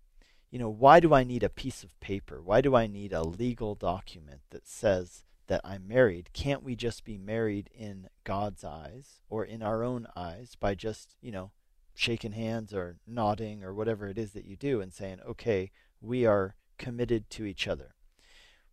you 0.50 0.58
know, 0.58 0.68
why 0.68 1.00
do 1.00 1.14
I 1.14 1.24
need 1.24 1.42
a 1.42 1.48
piece 1.48 1.84
of 1.84 1.98
paper? 2.00 2.40
Why 2.42 2.60
do 2.60 2.74
I 2.74 2.86
need 2.86 3.12
a 3.12 3.22
legal 3.22 3.74
document 3.74 4.40
that 4.50 4.66
says 4.66 5.24
that 5.46 5.60
I'm 5.64 5.86
married? 5.86 6.30
Can't 6.32 6.64
we 6.64 6.74
just 6.74 7.04
be 7.04 7.18
married 7.18 7.70
in 7.72 8.08
God's 8.24 8.64
eyes 8.64 9.20
or 9.28 9.44
in 9.44 9.62
our 9.62 9.84
own 9.84 10.06
eyes 10.16 10.56
by 10.58 10.74
just, 10.74 11.14
you 11.20 11.30
know, 11.30 11.52
shaking 11.94 12.32
hands 12.32 12.74
or 12.74 12.96
nodding 13.06 13.62
or 13.62 13.74
whatever 13.74 14.08
it 14.08 14.18
is 14.18 14.32
that 14.32 14.44
you 14.44 14.56
do 14.56 14.80
and 14.80 14.92
saying, 14.92 15.20
okay, 15.26 15.70
we 16.00 16.26
are 16.26 16.56
committed 16.78 17.30
to 17.30 17.44
each 17.44 17.68
other? 17.68 17.94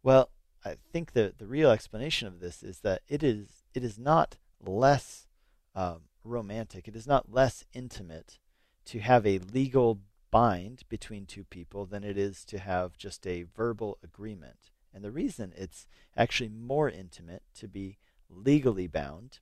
Well, 0.01 0.29
I 0.65 0.77
think 0.91 1.13
the, 1.13 1.33
the 1.37 1.45
real 1.45 1.69
explanation 1.69 2.27
of 2.27 2.39
this 2.39 2.63
is 2.63 2.79
that 2.79 3.01
it 3.07 3.21
is 3.21 3.63
it 3.73 3.83
is 3.83 3.99
not 3.99 4.37
less 4.59 5.27
um, 5.75 6.03
romantic, 6.23 6.87
it 6.87 6.95
is 6.95 7.05
not 7.05 7.31
less 7.31 7.63
intimate 7.73 8.39
to 8.85 8.99
have 8.99 9.27
a 9.27 9.37
legal 9.37 9.99
bind 10.37 10.83
between 10.87 11.25
two 11.25 11.43
people 11.43 11.87
than 11.87 12.03
it 12.03 12.15
is 12.15 12.45
to 12.45 12.59
have 12.59 12.95
just 12.95 13.25
a 13.25 13.47
verbal 13.55 13.97
agreement. 14.03 14.69
And 14.93 15.03
the 15.03 15.09
reason 15.09 15.51
it's 15.57 15.87
actually 16.15 16.49
more 16.49 16.87
intimate 16.87 17.41
to 17.55 17.67
be 17.67 17.97
legally 18.29 18.85
bound 18.85 19.39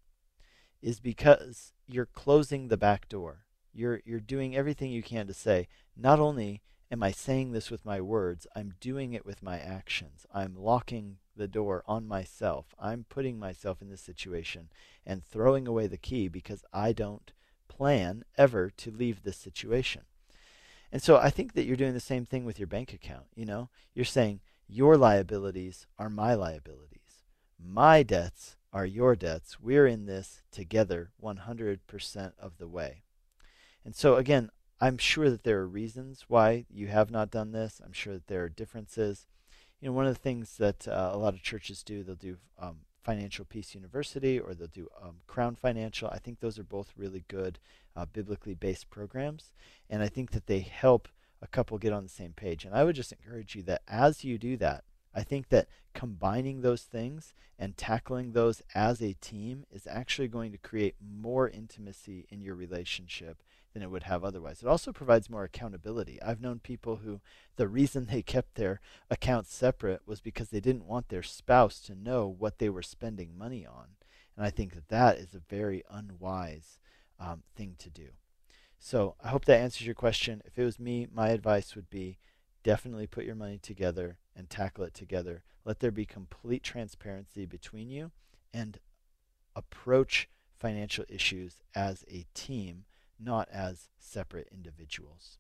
is 0.82 1.02
because 1.02 1.74
you're 1.86 2.06
closing 2.06 2.70
the 2.70 2.78
back 2.78 3.10
door. 3.10 3.40
You're 3.74 4.00
you're 4.06 4.22
doing 4.22 4.56
everything 4.56 4.90
you 4.90 5.04
can 5.04 5.28
to 5.28 5.34
say, 5.34 5.68
not 5.98 6.22
only 6.22 6.62
am 6.90 7.04
I 7.04 7.12
saying 7.12 7.52
this 7.52 7.70
with 7.70 7.84
my 7.84 8.00
words, 8.00 8.48
I'm 8.56 8.76
doing 8.80 9.12
it 9.12 9.26
with 9.26 9.44
my 9.44 9.60
actions. 9.60 10.26
I'm 10.34 10.56
locking 10.56 11.18
the 11.36 11.50
door 11.50 11.84
on 11.86 12.08
myself. 12.08 12.68
I'm 12.80 13.06
putting 13.10 13.38
myself 13.38 13.82
in 13.82 13.90
this 13.90 14.00
situation 14.00 14.70
and 15.06 15.26
throwing 15.26 15.68
away 15.68 15.88
the 15.88 15.98
key 15.98 16.30
because 16.30 16.64
I 16.72 16.94
don't 16.94 17.34
plan 17.68 18.24
ever 18.38 18.70
to 18.78 18.92
leave 18.92 19.24
this 19.24 19.36
situation. 19.36 20.04
And 20.96 21.04
so 21.04 21.18
I 21.18 21.30
think 21.30 21.56
that 21.56 21.66
you're 21.66 21.76
doing 21.76 21.94
the 21.94 22.00
same 22.00 22.24
thing 22.24 22.46
with 22.46 22.58
your 22.58 22.70
bank 22.70 22.94
account. 22.94 23.26
You 23.36 23.44
know, 23.44 23.68
you're 23.94 24.06
saying 24.06 24.40
your 24.66 24.96
liabilities 24.96 25.88
are 26.00 26.10
my 26.10 26.36
liabilities, 26.36 27.26
my 27.62 28.02
debts 28.02 28.56
are 28.72 28.86
your 28.86 29.14
debts. 29.14 29.60
We're 29.60 29.88
in 29.88 30.06
this 30.06 30.42
together 30.54 31.12
100% 31.22 32.32
of 32.40 32.58
the 32.60 32.68
way. 32.70 33.04
And 33.84 33.94
so, 33.94 34.16
again, 34.16 34.52
I'm 34.80 34.98
sure 34.98 35.30
that 35.30 35.44
there 35.44 35.60
are 35.60 35.68
reasons 35.68 36.24
why 36.30 36.66
you 36.70 36.88
have 36.88 37.12
not 37.12 37.30
done 37.30 37.52
this. 37.52 37.82
I'm 37.84 37.92
sure 37.92 38.14
that 38.14 38.28
there 38.28 38.46
are 38.46 38.50
differences. 38.50 39.28
You 39.82 39.90
know, 39.90 39.94
one 39.94 40.08
of 40.08 40.14
the 40.14 40.22
things 40.22 40.56
that 40.60 40.88
uh, 40.88 41.10
a 41.12 41.18
lot 41.18 41.34
of 41.34 41.44
churches 41.44 41.84
do, 41.84 42.04
they'll 42.04 42.16
do 42.16 42.38
um, 42.58 42.78
Financial 43.06 43.46
Peace 43.46 43.76
University 43.76 44.40
or 44.40 44.54
they'll 44.54 44.68
do 44.68 44.90
um, 45.02 45.18
Crown 45.28 45.56
Financial. 45.56 46.10
I 46.10 46.18
think 46.18 46.40
those 46.40 46.58
are 46.58 46.64
both 46.64 46.92
really 46.98 47.24
good 47.28 47.60
uh, 47.96 48.06
biblically 48.06 48.56
based 48.56 48.90
programs, 48.90 49.54
and 49.90 50.02
I 50.02 50.10
think 50.10 50.32
that 50.32 50.48
they 50.48 50.60
help 50.60 51.08
a 51.42 51.48
couple 51.48 51.78
get 51.78 51.94
on 51.94 52.04
the 52.04 52.10
same 52.10 52.34
page. 52.34 52.66
And 52.66 52.74
I 52.74 52.84
would 52.84 52.96
just 52.96 53.12
encourage 53.12 53.56
you 53.56 53.62
that 53.64 53.84
as 53.88 54.24
you 54.24 54.38
do 54.38 54.58
that, 54.58 54.84
I 55.14 55.24
think 55.24 55.50
that 55.50 55.68
combining 55.94 56.60
those 56.62 56.82
things 56.82 57.34
and 57.58 57.78
tackling 57.78 58.32
those 58.32 58.62
as 58.74 59.02
a 59.02 59.14
team 59.14 59.66
is 59.72 59.88
actually 59.90 60.28
going 60.28 60.52
to 60.52 60.58
create 60.58 60.96
more 61.00 61.48
intimacy 61.48 62.26
in 62.30 62.42
your 62.42 62.56
relationship 62.56 63.42
than 63.76 63.84
it 63.84 63.92
would 63.92 64.04
have 64.04 64.24
otherwise. 64.24 64.62
It 64.62 64.70
also 64.70 64.94
provides 64.94 65.30
more 65.30 65.44
accountability. 65.44 66.18
I've 66.22 66.40
known 66.40 66.60
people 66.60 66.96
who 67.04 67.20
the 67.58 67.68
reason 67.68 68.06
they 68.06 68.22
kept 68.22 68.56
their 68.56 68.80
accounts 69.12 69.54
separate 69.54 70.08
was 70.08 70.22
because 70.22 70.48
they 70.48 70.62
didn't 70.62 70.88
want 70.88 71.10
their 71.10 71.22
spouse 71.22 71.82
to 71.82 71.94
know 71.94 72.26
what 72.26 72.58
they 72.58 72.70
were 72.70 72.82
spending 72.82 73.38
money 73.38 73.66
on. 73.66 73.88
And 74.38 74.46
I 74.46 74.50
think 74.50 74.76
that 74.76 74.88
that 74.88 75.18
is 75.18 75.36
a 75.36 75.42
very 75.50 75.84
unwise 75.92 76.80
um, 77.20 77.44
thing 77.58 77.76
to 77.80 77.90
do. 77.90 78.08
So 78.80 79.16
I 79.22 79.28
hope 79.28 79.44
that 79.44 79.60
answers 79.60 79.86
your 79.86 79.94
question. 79.94 80.42
If 80.46 80.58
it 80.58 80.64
was 80.64 80.80
me, 80.80 81.08
my 81.14 81.30
advice 81.30 81.76
would 81.76 81.90
be 81.90 82.18
definitely 82.64 83.08
put 83.08 83.26
your 83.26 83.36
money 83.36 83.58
together 83.58 84.20
and 84.38 84.50
tackle 84.50 84.86
it 84.86 84.94
together. 84.94 85.44
Let 85.66 85.82
there 85.82 85.92
be 85.92 86.06
complete 86.06 86.64
transparency 86.64 87.46
between 87.46 87.90
you 87.90 88.12
and 88.54 88.80
approach 89.54 90.30
financial 90.58 91.04
issues 91.10 91.58
as 91.76 92.06
a 92.10 92.26
team 92.34 92.86
not 93.20 93.48
as 93.52 93.90
separate 93.98 94.50
individuals. 94.52 95.40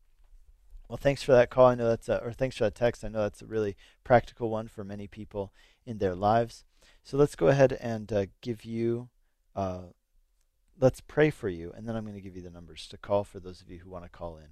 Well, 0.87 0.97
thanks 0.97 1.23
for 1.23 1.31
that 1.31 1.49
call. 1.49 1.67
I 1.67 1.75
know 1.75 1.89
that's 1.89 2.09
a, 2.09 2.23
or 2.23 2.31
thanks 2.31 2.57
for 2.57 2.65
that 2.65 2.75
text. 2.75 3.03
I 3.03 3.07
know 3.07 3.23
that's 3.23 3.41
a 3.41 3.47
really 3.47 3.75
practical 4.03 4.49
one 4.49 4.67
for 4.67 4.83
many 4.83 5.07
people 5.07 5.51
in 5.85 5.97
their 5.97 6.15
lives. 6.15 6.63
So 7.03 7.17
let's 7.17 7.35
go 7.35 7.47
ahead 7.47 7.73
and 7.73 8.11
uh, 8.13 8.25
give 8.41 8.65
you, 8.65 9.09
uh, 9.55 9.89
let's 10.79 11.01
pray 11.01 11.31
for 11.31 11.49
you, 11.49 11.71
and 11.75 11.87
then 11.87 11.95
I'm 11.95 12.03
going 12.03 12.15
to 12.15 12.21
give 12.21 12.35
you 12.35 12.43
the 12.43 12.51
numbers 12.51 12.87
to 12.89 12.97
call 12.97 13.23
for 13.23 13.39
those 13.39 13.61
of 13.61 13.69
you 13.69 13.79
who 13.79 13.89
want 13.89 14.03
to 14.03 14.09
call 14.09 14.37
in. 14.37 14.49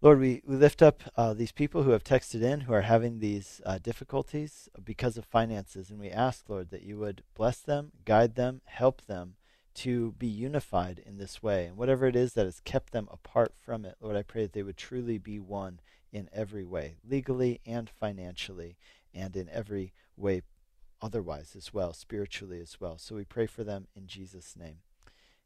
Lord, 0.00 0.20
we, 0.20 0.42
we 0.46 0.54
lift 0.54 0.80
up 0.80 1.02
uh, 1.16 1.34
these 1.34 1.50
people 1.50 1.82
who 1.82 1.90
have 1.90 2.04
texted 2.04 2.40
in 2.40 2.60
who 2.60 2.72
are 2.72 2.82
having 2.82 3.18
these 3.18 3.60
uh, 3.66 3.78
difficulties 3.78 4.68
because 4.84 5.16
of 5.16 5.24
finances, 5.24 5.90
and 5.90 5.98
we 5.98 6.08
ask, 6.08 6.48
Lord, 6.48 6.70
that 6.70 6.84
you 6.84 6.98
would 6.98 7.24
bless 7.34 7.58
them, 7.58 7.90
guide 8.04 8.36
them, 8.36 8.60
help 8.66 9.02
them 9.06 9.34
to 9.78 10.12
be 10.18 10.26
unified 10.26 11.00
in 11.04 11.18
this 11.18 11.42
way. 11.42 11.66
And 11.66 11.76
whatever 11.76 12.06
it 12.06 12.16
is 12.16 12.34
that 12.34 12.46
has 12.46 12.60
kept 12.60 12.92
them 12.92 13.08
apart 13.10 13.52
from 13.54 13.84
it, 13.84 13.96
Lord, 14.00 14.16
I 14.16 14.22
pray 14.22 14.42
that 14.42 14.52
they 14.52 14.62
would 14.62 14.76
truly 14.76 15.18
be 15.18 15.38
one 15.38 15.80
in 16.12 16.28
every 16.32 16.64
way, 16.64 16.96
legally 17.08 17.60
and 17.64 17.88
financially, 17.88 18.76
and 19.14 19.36
in 19.36 19.48
every 19.50 19.92
way 20.16 20.42
otherwise 21.00 21.54
as 21.56 21.72
well, 21.72 21.92
spiritually 21.92 22.60
as 22.60 22.80
well. 22.80 22.98
So 22.98 23.14
we 23.14 23.24
pray 23.24 23.46
for 23.46 23.62
them 23.62 23.86
in 23.94 24.06
Jesus' 24.06 24.56
name. 24.56 24.78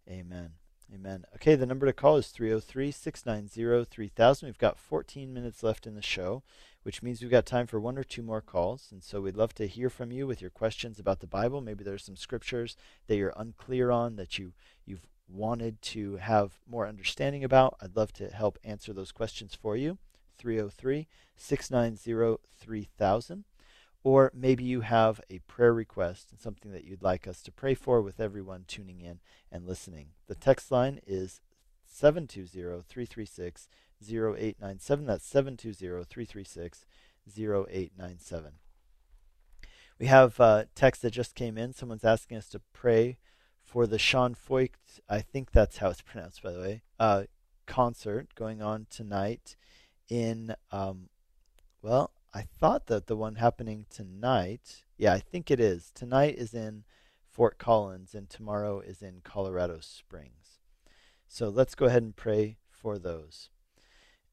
Amen. 0.09 0.53
Amen. 0.93 1.25
Okay, 1.37 1.55
the 1.55 1.67
number 1.67 1.87
to 1.87 1.93
call 1.93 2.17
is 2.17 2.29
303 2.29 2.91
690 2.91 3.85
3000. 3.91 4.47
We've 4.47 4.59
got 4.59 4.79
14 4.79 5.33
minutes 5.33 5.63
left 5.63 5.87
in 5.87 5.95
the 5.95 6.03
show, 6.03 6.43
which 6.83 7.03
means 7.03 7.21
we've 7.21 7.31
got 7.31 7.47
time 7.47 7.67
for 7.67 7.81
one 7.81 7.99
or 7.99 8.05
two 8.05 8.23
more 8.23 8.41
calls. 8.41 8.89
And 8.91 9.03
so 9.03 9.21
we'd 9.21 9.37
love 9.37 9.55
to 9.55 9.67
hear 9.67 9.89
from 9.89 10.13
you 10.13 10.27
with 10.27 10.41
your 10.41 10.51
questions 10.51 10.99
about 10.99 11.21
the 11.21 11.27
Bible. 11.27 11.61
Maybe 11.61 11.85
there's 11.85 12.05
some 12.05 12.17
scriptures 12.17 12.77
that 13.07 13.17
you're 13.17 13.33
unclear 13.37 13.91
on 13.91 14.17
that 14.17 14.39
you, 14.39 14.53
you've 14.85 15.07
wanted 15.29 15.81
to 15.83 16.17
have 16.17 16.59
more 16.69 16.87
understanding 16.87 17.45
about. 17.45 17.77
I'd 17.81 17.97
love 17.97 18.13
to 18.15 18.29
help 18.29 18.59
answer 18.65 18.93
those 18.93 19.13
questions 19.13 19.55
for 19.55 19.77
you. 19.77 19.99
303 20.39 21.07
690 21.37 22.39
3000. 22.59 23.45
Or 24.05 24.33
maybe 24.35 24.65
you 24.65 24.81
have 24.81 25.21
a 25.31 25.39
prayer 25.41 25.73
request 25.73 26.33
and 26.33 26.41
something 26.41 26.73
that 26.73 26.85
you'd 26.85 27.03
like 27.03 27.29
us 27.29 27.41
to 27.43 27.53
pray 27.53 27.75
for 27.75 28.03
with 28.03 28.19
everyone 28.19 28.65
tuning 28.67 29.01
in 29.01 29.21
and 29.51 29.67
listening. 29.67 30.09
The 30.27 30.35
text 30.35 30.73
line 30.73 31.01
is 31.07 31.41
720 31.87 32.83
336 32.83 33.69
0897. 34.11 35.07
That's 35.07 35.27
720 35.27 36.05
336 36.05 36.87
0897. 37.39 38.53
We 39.99 40.07
have 40.07 40.41
a 40.41 40.67
text 40.75 41.03
that 41.03 41.13
just 41.13 41.35
came 41.35 41.57
in. 41.57 41.73
Someone's 41.73 42.05
asking 42.05 42.37
us 42.39 42.49
to 42.49 42.61
pray 42.73 43.19
for 43.65 43.87
the 43.87 43.99
Sean 43.99 44.35
Feucht, 44.35 45.01
I 45.09 45.21
think 45.21 45.53
that's 45.53 45.79
how 45.79 45.89
it's 45.89 46.03
pronounced, 46.03 46.43
by 46.43 46.53
the 46.53 46.61
way, 46.61 46.83
uh, 46.99 47.25
concert 47.67 48.35
going 48.35 48.61
on 48.61 48.87
tonight 48.91 49.57
in, 50.09 50.55
um, 50.71 51.09
well, 51.81 52.13
I 52.35 52.43
thought 52.43 52.87
that 52.89 53.07
the 53.07 53.17
one 53.17 53.37
happening 53.37 53.87
tonight, 53.89 54.85
yeah, 54.99 55.15
I 55.15 55.21
think 55.21 55.51
it 55.51 55.61
is. 55.61 55.91
Tonight 55.95 56.37
is 56.37 56.53
in 56.53 56.85
Fort 57.31 57.59
Collins, 57.59 58.15
and 58.15 58.29
tomorrow 58.29 58.81
is 58.81 59.01
in 59.01 59.21
Colorado 59.25 59.79
Springs. 59.81 60.59
So 61.29 61.49
let's 61.49 61.75
go 61.75 61.87
ahead 61.87 62.03
and 62.03 62.15
pray 62.15 62.59
for 62.71 62.99
those. 62.99 63.49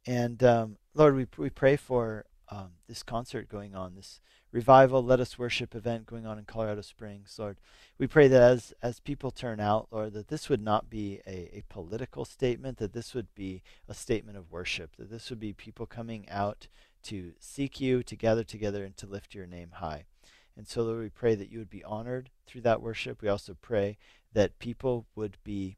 And 0.10 0.44
um, 0.44 0.78
Lord, 0.96 1.16
we, 1.16 1.28
we 1.38 1.52
pray 1.52 1.76
for 1.76 2.26
um, 2.50 2.72
this 2.88 3.04
concert 3.04 3.48
going 3.48 3.76
on, 3.76 3.94
this 3.94 4.22
revival, 4.52 5.04
let 5.04 5.20
us 5.20 5.38
worship 5.38 5.76
event 5.76 6.08
going 6.08 6.26
on 6.26 6.40
in 6.40 6.46
Colorado 6.46 6.82
Springs. 6.82 7.36
Lord, 7.38 7.58
we 8.00 8.08
pray 8.08 8.28
that 8.28 8.42
as, 8.42 8.74
as 8.82 9.00
people 9.00 9.30
turn 9.30 9.60
out, 9.60 9.88
Lord, 9.92 10.14
that 10.14 10.30
this 10.30 10.50
would 10.50 10.64
not 10.64 10.90
be 10.90 11.20
a, 11.28 11.60
a 11.60 11.64
political 11.70 12.26
statement, 12.26 12.80
that 12.80 12.94
this 12.94 13.14
would 13.14 13.28
be 13.36 13.62
a 13.88 13.94
statement 13.94 14.36
of 14.36 14.52
worship, 14.52 14.96
that 14.96 15.12
this 15.12 15.30
would 15.30 15.40
be 15.40 15.54
people 15.54 15.86
coming 15.86 16.28
out 16.28 16.68
to 17.04 17.34
seek 17.40 17.80
you, 17.80 18.02
to 18.02 18.16
gather 18.16 18.44
together, 18.44 18.84
and 18.84 18.98
to 18.98 19.06
lift 19.06 19.36
your 19.36 19.46
name 19.46 19.74
high. 19.76 20.06
And 20.58 20.68
so, 20.68 20.82
Lord, 20.82 21.02
we 21.02 21.10
pray 21.10 21.36
that 21.36 21.52
you 21.52 21.60
would 21.60 21.70
be 21.70 21.84
honored 21.84 22.32
through 22.48 22.62
that 22.62 22.82
worship. 22.82 23.22
We 23.22 23.30
also 23.30 23.56
pray 23.62 24.00
that 24.34 24.58
people 24.58 25.06
would 25.16 25.38
be, 25.44 25.78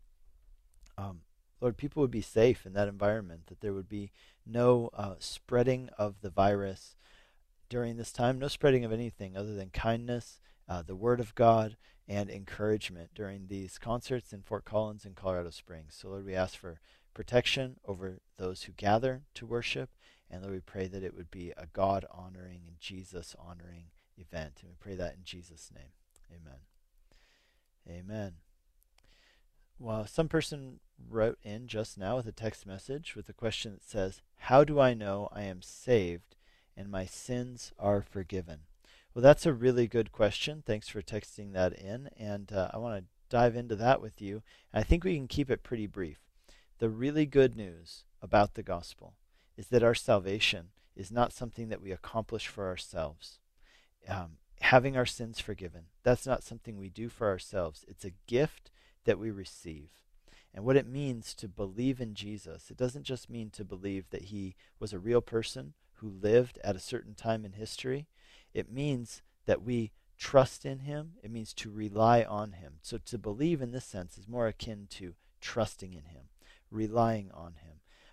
um, 0.98 1.20
Lord, 1.62 1.78
people 1.78 2.02
would 2.02 2.12
be 2.12 2.22
safe 2.22 2.66
in 2.66 2.74
that 2.74 2.88
environment, 2.88 3.48
that 3.48 3.62
there 3.62 3.74
would 3.74 3.88
be 3.88 4.12
no 4.46 4.90
uh, 4.94 5.16
spreading 5.20 5.90
of 5.98 6.22
the 6.22 6.30
virus 6.30 6.96
during 7.70 7.98
this 7.98 8.12
time, 8.12 8.40
no 8.40 8.48
spreading 8.48 8.84
of 8.84 8.92
anything 8.92 9.38
other 9.38 9.54
than 9.54 9.70
kindness, 9.70 10.40
uh, 10.68 10.82
the 10.82 10.96
Word 10.96 11.20
of 11.20 11.36
God, 11.36 11.78
and 12.08 12.30
encouragement 12.30 13.12
during 13.16 13.48
these 13.48 13.78
concerts 13.78 14.34
in 14.34 14.42
Fort 14.42 14.66
Collins 14.66 15.06
and 15.06 15.16
Colorado 15.16 15.52
Springs. 15.52 15.96
So, 15.98 16.10
Lord, 16.10 16.26
we 16.26 16.36
ask 16.36 16.58
for 16.58 16.82
protection 17.14 17.78
over 17.86 18.20
those 18.38 18.64
who 18.64 18.74
gather 18.74 19.22
to 19.36 19.46
worship 19.46 19.92
and 20.32 20.42
Lord, 20.42 20.54
we 20.54 20.62
pray 20.62 20.88
that 20.88 21.04
it 21.04 21.14
would 21.14 21.30
be 21.30 21.52
a 21.58 21.68
God 21.74 22.06
honoring 22.10 22.62
and 22.66 22.80
Jesus 22.80 23.36
honoring 23.38 23.88
event. 24.18 24.60
And 24.62 24.72
we 24.72 24.76
pray 24.80 24.96
that 24.96 25.16
in 25.16 25.24
Jesus' 25.26 25.70
name. 25.76 25.92
Amen. 26.32 26.60
Amen. 27.88 28.34
Well, 29.82 30.06
some 30.06 30.30
person 30.30 30.80
wrote 31.10 31.40
in 31.42 31.66
just 31.66 31.98
now 31.98 32.18
with 32.18 32.28
a 32.28 32.32
text 32.32 32.68
message 32.68 33.16
with 33.16 33.28
a 33.30 33.34
question 33.34 33.72
that 33.74 33.84
says, 33.84 34.22
How 34.38 34.64
do 34.64 34.80
I 34.80 34.94
know 34.94 35.28
I 35.32 35.42
am 35.42 35.64
saved 35.64 36.36
and 36.78 36.88
my 36.88 37.08
sins 37.08 37.72
are 37.80 38.04
forgiven? 38.04 38.60
Well, 39.16 39.24
that's 39.24 39.48
a 39.48 39.54
really 39.54 39.88
good 39.88 40.12
question. 40.12 40.62
Thanks 40.64 40.88
for 40.88 41.02
texting 41.02 41.54
that 41.54 41.74
in. 41.74 42.12
And 42.16 42.54
uh, 42.54 42.70
I 42.72 42.78
want 42.78 43.00
to 43.00 43.10
dive 43.32 43.56
into 43.56 43.76
that 43.78 44.04
with 44.04 44.22
you. 44.22 44.44
I 44.72 44.84
think 44.84 45.04
we 45.04 45.16
can 45.16 45.28
keep 45.28 45.50
it 45.50 45.64
pretty 45.64 45.88
brief. 45.88 46.20
The 46.78 46.90
really 46.90 47.26
good 47.26 47.58
news 47.58 48.04
about 48.22 48.54
the 48.54 48.64
gospel 48.64 49.16
is 49.58 49.70
that 49.70 49.84
our 49.84 49.96
salvation 49.96 50.68
is 50.96 51.12
not 51.12 51.34
something 51.34 51.70
that 51.70 51.82
we 51.82 51.92
accomplish 51.92 52.46
for 52.46 52.68
ourselves. 52.68 53.40
Um, 54.08 54.38
having 54.60 54.96
our 54.96 55.08
sins 55.08 55.40
forgiven, 55.40 55.86
that's 56.04 56.28
not 56.28 56.44
something 56.44 56.78
we 56.78 56.90
do 56.90 57.10
for 57.10 57.28
ourselves. 57.30 57.84
It's 57.88 58.06
a 58.06 58.14
gift 58.28 58.70
that 59.06 59.20
we 59.20 59.32
receive. 59.32 59.90
And 60.54 60.66
what 60.66 60.76
it 60.76 60.88
means 60.88 61.34
to 61.36 61.48
believe 61.48 62.02
in 62.02 62.14
Jesus, 62.14 62.70
it 62.70 62.78
doesn't 62.78 63.04
just 63.04 63.30
mean 63.30 63.50
to 63.52 63.64
believe 63.64 64.10
that 64.10 64.26
he 64.26 64.56
was 64.80 64.92
a 64.92 65.00
real 65.00 65.22
person 65.22 65.74
who 65.96 66.10
lived 66.10 66.60
at 66.64 66.76
a 66.76 66.80
certain 66.80 67.14
time 67.14 67.46
in 67.46 67.54
history. 67.54 68.08
It 68.54 68.72
means 68.72 69.22
that 69.46 69.62
we 69.62 69.92
trust 70.18 70.66
in 70.66 70.80
him. 70.80 71.14
It 71.24 71.32
means 71.32 71.54
to 71.54 71.72
rely 71.72 72.24
on 72.24 72.54
him. 72.54 72.74
So 72.82 72.98
to 73.06 73.18
believe 73.18 73.62
in 73.62 73.72
this 73.72 73.86
sense 73.86 74.18
is 74.18 74.28
more 74.28 74.48
akin 74.48 74.88
to 74.92 75.14
trusting 75.40 75.94
in 75.94 76.06
him, 76.06 76.26
relying 76.70 77.32
on 77.32 77.56
him 77.64 77.72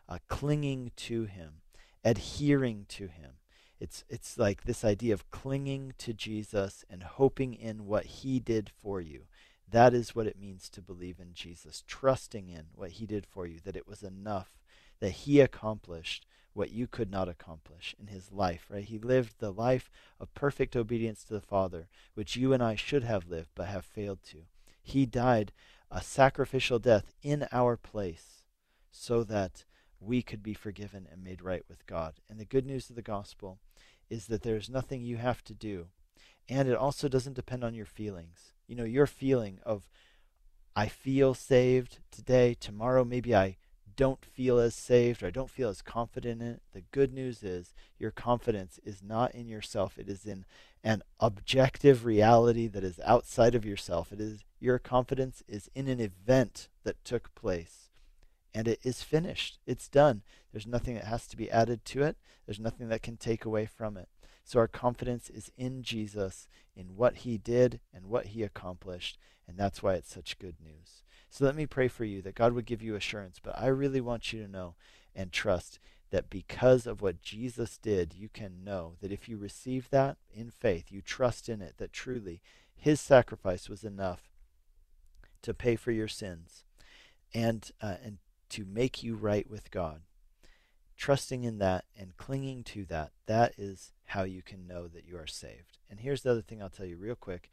uh, 0.08 0.18
clinging 0.28 0.90
to 0.96 1.24
Him, 1.24 1.60
adhering 2.04 2.86
to 2.88 3.08
Him. 3.08 3.32
It's, 3.80 4.04
it's 4.08 4.38
like 4.38 4.64
this 4.64 4.84
idea 4.84 5.14
of 5.14 5.30
clinging 5.30 5.92
to 5.98 6.12
Jesus 6.12 6.84
and 6.90 7.02
hoping 7.02 7.54
in 7.54 7.86
what 7.86 8.06
He 8.06 8.40
did 8.40 8.70
for 8.70 9.00
you. 9.00 9.24
That 9.70 9.92
is 9.92 10.14
what 10.14 10.26
it 10.26 10.40
means 10.40 10.68
to 10.70 10.82
believe 10.82 11.18
in 11.20 11.34
Jesus, 11.34 11.84
trusting 11.86 12.48
in 12.48 12.66
what 12.74 12.92
He 12.92 13.06
did 13.06 13.26
for 13.26 13.46
you, 13.46 13.58
that 13.64 13.76
it 13.76 13.86
was 13.86 14.02
enough, 14.02 14.58
that 15.00 15.10
He 15.10 15.40
accomplished 15.40 16.26
what 16.54 16.70
you 16.70 16.86
could 16.86 17.10
not 17.10 17.28
accomplish 17.28 17.94
in 18.00 18.06
His 18.06 18.32
life, 18.32 18.66
right? 18.70 18.84
He 18.84 18.98
lived 18.98 19.34
the 19.38 19.52
life 19.52 19.90
of 20.18 20.34
perfect 20.34 20.74
obedience 20.74 21.22
to 21.24 21.34
the 21.34 21.40
Father, 21.40 21.88
which 22.14 22.36
you 22.36 22.52
and 22.52 22.62
I 22.62 22.74
should 22.74 23.04
have 23.04 23.28
lived 23.28 23.50
but 23.54 23.68
have 23.68 23.84
failed 23.84 24.20
to. 24.30 24.38
He 24.82 25.04
died 25.06 25.52
a 25.90 26.02
sacrificial 26.02 26.78
death 26.78 27.12
in 27.22 27.46
our 27.52 27.76
place 27.76 28.44
so 28.90 29.22
that 29.24 29.64
we 30.00 30.22
could 30.22 30.42
be 30.42 30.54
forgiven 30.54 31.06
and 31.10 31.22
made 31.22 31.42
right 31.42 31.64
with 31.68 31.86
God. 31.86 32.14
And 32.28 32.38
the 32.38 32.44
good 32.44 32.66
news 32.66 32.88
of 32.88 32.96
the 32.96 33.02
gospel 33.02 33.58
is 34.08 34.26
that 34.26 34.42
there's 34.42 34.70
nothing 34.70 35.02
you 35.02 35.16
have 35.16 35.44
to 35.44 35.54
do. 35.54 35.88
And 36.48 36.68
it 36.68 36.76
also 36.76 37.08
doesn't 37.08 37.34
depend 37.34 37.64
on 37.64 37.74
your 37.74 37.86
feelings. 37.86 38.54
You 38.68 38.76
know, 38.76 38.84
your 38.84 39.06
feeling 39.06 39.58
of, 39.64 39.88
I 40.76 40.86
feel 40.86 41.34
saved 41.34 41.98
today, 42.12 42.54
tomorrow 42.54 43.04
maybe 43.04 43.34
I 43.34 43.56
don't 43.96 44.24
feel 44.24 44.60
as 44.60 44.76
saved 44.76 45.24
or 45.24 45.26
I 45.26 45.30
don't 45.30 45.50
feel 45.50 45.68
as 45.68 45.82
confident 45.82 46.40
in 46.40 46.46
it. 46.46 46.62
The 46.72 46.84
good 46.92 47.12
news 47.12 47.42
is 47.42 47.74
your 47.98 48.12
confidence 48.12 48.78
is 48.84 49.02
not 49.02 49.34
in 49.34 49.48
yourself. 49.48 49.98
It 49.98 50.08
is 50.08 50.24
in 50.24 50.44
an 50.84 51.02
objective 51.18 52.04
reality 52.04 52.68
that 52.68 52.84
is 52.84 53.00
outside 53.04 53.56
of 53.56 53.64
yourself. 53.64 54.12
It 54.12 54.20
is 54.20 54.44
your 54.60 54.78
confidence 54.78 55.42
is 55.48 55.68
in 55.74 55.88
an 55.88 55.98
event 55.98 56.68
that 56.84 57.04
took 57.04 57.34
place 57.34 57.88
and 58.54 58.68
it 58.68 58.78
is 58.84 59.02
finished. 59.02 59.58
It's 59.66 59.88
done. 59.88 60.22
There's 60.52 60.66
nothing 60.66 60.94
that 60.94 61.04
has 61.04 61.26
to 61.28 61.36
be 61.36 61.50
added 61.50 61.84
to 61.86 62.04
it, 62.04 62.16
there's 62.46 62.60
nothing 62.60 62.88
that 62.88 63.02
can 63.02 63.16
take 63.16 63.44
away 63.44 63.66
from 63.66 63.96
it. 63.96 64.08
So 64.48 64.60
our 64.60 64.66
confidence 64.66 65.28
is 65.28 65.52
in 65.58 65.82
Jesus, 65.82 66.48
in 66.74 66.96
what 66.96 67.16
he 67.16 67.36
did 67.36 67.80
and 67.92 68.06
what 68.06 68.28
he 68.28 68.42
accomplished, 68.42 69.18
and 69.46 69.58
that's 69.58 69.82
why 69.82 69.92
it's 69.92 70.10
such 70.10 70.38
good 70.38 70.56
news. 70.58 71.02
So 71.28 71.44
let 71.44 71.54
me 71.54 71.66
pray 71.66 71.86
for 71.86 72.06
you 72.06 72.22
that 72.22 72.34
God 72.34 72.54
would 72.54 72.64
give 72.64 72.80
you 72.80 72.94
assurance, 72.94 73.38
but 73.42 73.60
I 73.60 73.66
really 73.66 74.00
want 74.00 74.32
you 74.32 74.42
to 74.42 74.50
know 74.50 74.74
and 75.14 75.30
trust 75.32 75.78
that 76.08 76.30
because 76.30 76.86
of 76.86 77.02
what 77.02 77.20
Jesus 77.20 77.76
did, 77.76 78.14
you 78.14 78.30
can 78.30 78.64
know 78.64 78.94
that 79.02 79.12
if 79.12 79.28
you 79.28 79.36
receive 79.36 79.90
that 79.90 80.16
in 80.34 80.50
faith, 80.50 80.90
you 80.90 81.02
trust 81.02 81.50
in 81.50 81.60
it, 81.60 81.74
that 81.76 81.92
truly 81.92 82.40
his 82.74 83.02
sacrifice 83.02 83.68
was 83.68 83.84
enough 83.84 84.30
to 85.42 85.52
pay 85.52 85.76
for 85.76 85.90
your 85.90 86.08
sins 86.08 86.64
and 87.34 87.70
uh, 87.82 87.96
and 88.02 88.16
to 88.48 88.64
make 88.64 89.02
you 89.02 89.14
right 89.14 89.50
with 89.50 89.70
God. 89.70 90.00
Trusting 90.96 91.44
in 91.44 91.58
that 91.58 91.84
and 91.94 92.16
clinging 92.16 92.64
to 92.64 92.86
that, 92.86 93.12
that 93.26 93.52
is 93.58 93.92
how 94.08 94.24
you 94.24 94.42
can 94.42 94.66
know 94.66 94.88
that 94.88 95.06
you 95.06 95.16
are 95.16 95.26
saved. 95.26 95.78
And 95.90 96.00
here's 96.00 96.22
the 96.22 96.30
other 96.30 96.42
thing 96.42 96.62
I'll 96.62 96.68
tell 96.70 96.86
you 96.86 96.96
real 96.96 97.14
quick. 97.14 97.50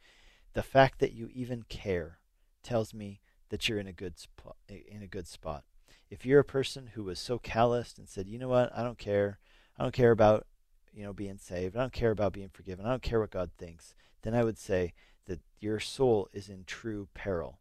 The 0.54 0.62
fact 0.62 0.98
that 1.00 1.12
you 1.12 1.28
even 1.34 1.64
care 1.68 2.18
tells 2.62 2.94
me 2.94 3.20
that 3.48 3.68
you're 3.68 3.78
in 3.78 3.86
a 3.86 3.92
good 3.92 4.18
spot 4.18 4.56
in 4.68 5.02
a 5.02 5.06
good 5.06 5.26
spot. 5.26 5.64
If 6.10 6.24
you're 6.24 6.40
a 6.40 6.44
person 6.44 6.90
who 6.94 7.04
was 7.04 7.18
so 7.18 7.38
calloused 7.38 7.98
and 7.98 8.08
said, 8.08 8.28
"You 8.28 8.38
know 8.38 8.48
what? 8.48 8.72
I 8.76 8.82
don't 8.82 8.98
care. 8.98 9.38
I 9.78 9.82
don't 9.82 9.94
care 9.94 10.10
about, 10.10 10.46
you 10.92 11.02
know, 11.02 11.12
being 11.12 11.38
saved. 11.38 11.76
I 11.76 11.80
don't 11.80 11.92
care 11.92 12.10
about 12.10 12.32
being 12.32 12.48
forgiven. 12.48 12.86
I 12.86 12.90
don't 12.90 13.02
care 13.02 13.20
what 13.20 13.30
God 13.30 13.50
thinks." 13.58 13.94
Then 14.22 14.34
I 14.34 14.44
would 14.44 14.58
say 14.58 14.94
that 15.26 15.40
your 15.60 15.78
soul 15.78 16.28
is 16.32 16.48
in 16.48 16.64
true 16.64 17.08
peril 17.14 17.60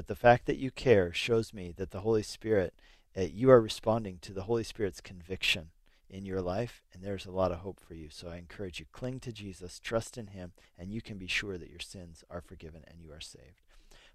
but 0.00 0.06
the 0.06 0.16
fact 0.16 0.46
that 0.46 0.56
you 0.56 0.70
care 0.70 1.12
shows 1.12 1.52
me 1.52 1.72
that 1.76 1.90
the 1.90 2.00
Holy 2.00 2.22
Spirit, 2.22 2.72
uh, 3.14 3.20
you 3.20 3.50
are 3.50 3.60
responding 3.60 4.18
to 4.22 4.32
the 4.32 4.44
Holy 4.44 4.64
Spirit's 4.64 5.02
conviction 5.02 5.72
in 6.10 6.24
your 6.24 6.40
life, 6.40 6.82
and 6.92 7.02
there's 7.02 7.26
a 7.26 7.30
lot 7.30 7.52
of 7.52 7.58
hope 7.58 7.80
for 7.80 7.94
you. 7.94 8.08
So 8.10 8.28
I 8.28 8.36
encourage 8.36 8.80
you, 8.80 8.86
cling 8.92 9.20
to 9.20 9.32
Jesus, 9.32 9.78
trust 9.78 10.18
in 10.18 10.28
Him, 10.28 10.52
and 10.78 10.92
you 10.92 11.00
can 11.00 11.18
be 11.18 11.26
sure 11.26 11.56
that 11.56 11.70
your 11.70 11.80
sins 11.80 12.24
are 12.30 12.40
forgiven 12.40 12.82
and 12.88 13.00
you 13.00 13.12
are 13.12 13.20
saved. 13.20 13.62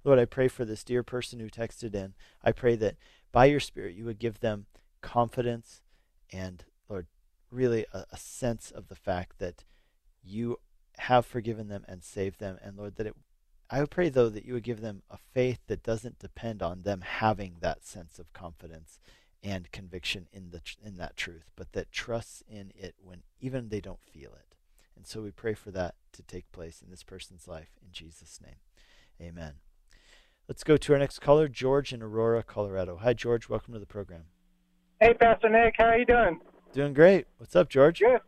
Lord, 0.04 0.20
I 0.20 0.26
pray 0.26 0.48
for 0.48 0.66
this 0.66 0.84
dear 0.84 1.02
person 1.02 1.40
who 1.40 1.50
texted 1.50 1.96
in. 1.96 2.14
I 2.44 2.52
pray 2.52 2.76
that 2.76 2.96
by 3.32 3.46
your 3.46 3.60
Spirit 3.60 3.96
you 3.96 4.06
would 4.06 4.20
give 4.20 4.40
them 4.40 4.66
confidence 5.02 5.82
and, 6.32 6.64
Lord, 6.90 7.08
really 7.50 7.86
a, 7.94 8.06
a 8.12 8.18
sense 8.18 8.70
of 8.70 8.88
the 8.88 8.96
fact 8.96 9.40
that 9.40 9.64
you 10.24 10.60
have 10.98 11.26
forgiven 11.26 11.68
them 11.70 11.86
and 11.88 12.04
saved 12.04 12.40
them. 12.40 12.58
And 12.62 12.78
Lord, 12.78 12.96
that 12.98 13.08
it 13.08 13.16
I 13.70 13.80
would 13.80 13.90
pray 13.90 14.10
though 14.10 14.30
that 14.30 14.46
you 14.46 14.54
would 14.54 14.64
give 14.64 14.82
them 14.82 15.02
a 15.10 15.18
faith 15.18 15.60
that 15.68 15.84
doesn't 15.84 16.20
depend 16.20 16.62
on 16.62 16.84
them 16.84 17.02
having 17.02 17.58
that 17.62 17.84
sense 17.84 18.20
of 18.20 18.32
confidence 18.32 19.00
and 19.46 19.72
conviction 19.72 20.28
in 20.34 20.50
the 20.50 20.62
in 20.84 20.98
that 20.98 21.16
truth, 21.16 21.52
but 21.56 21.72
that 21.74 21.92
trusts 21.92 22.42
in 22.50 22.72
it 22.76 22.96
when 22.98 23.22
even 23.40 23.70
they 23.70 23.80
don't 23.80 24.02
feel 24.02 24.32
it. 24.32 24.56
And 24.98 25.06
so 25.06 25.22
we 25.22 25.30
pray 25.30 25.54
for 25.54 25.70
that 25.72 25.94
to 26.14 26.24
take 26.24 26.52
place 26.52 26.82
in 26.82 26.90
this 26.90 27.04
person's 27.04 27.48
life 27.48 27.70
in 27.80 27.90
Jesus' 27.92 28.40
name. 28.44 28.56
Amen. 29.22 29.56
Let's 30.48 30.64
go 30.64 30.78
to 30.78 30.94
our 30.94 31.00
next 31.00 31.20
caller, 31.20 31.48
George 31.48 31.94
in 31.94 32.02
Aurora, 32.02 32.42
Colorado. 32.42 32.98
Hi, 32.98 33.14
George. 33.14 33.48
Welcome 33.48 33.74
to 33.74 33.80
the 33.80 33.86
program. 33.86 34.26
Hey, 35.00 35.14
Pastor 35.14 35.50
Nick. 35.50 35.76
How 35.78 35.86
are 35.86 35.98
you 35.98 36.06
doing? 36.06 36.40
Doing 36.74 36.94
great. 36.94 37.28
What's 37.38 37.56
up, 37.56 37.70
George? 37.70 38.00
Good. 38.00 38.22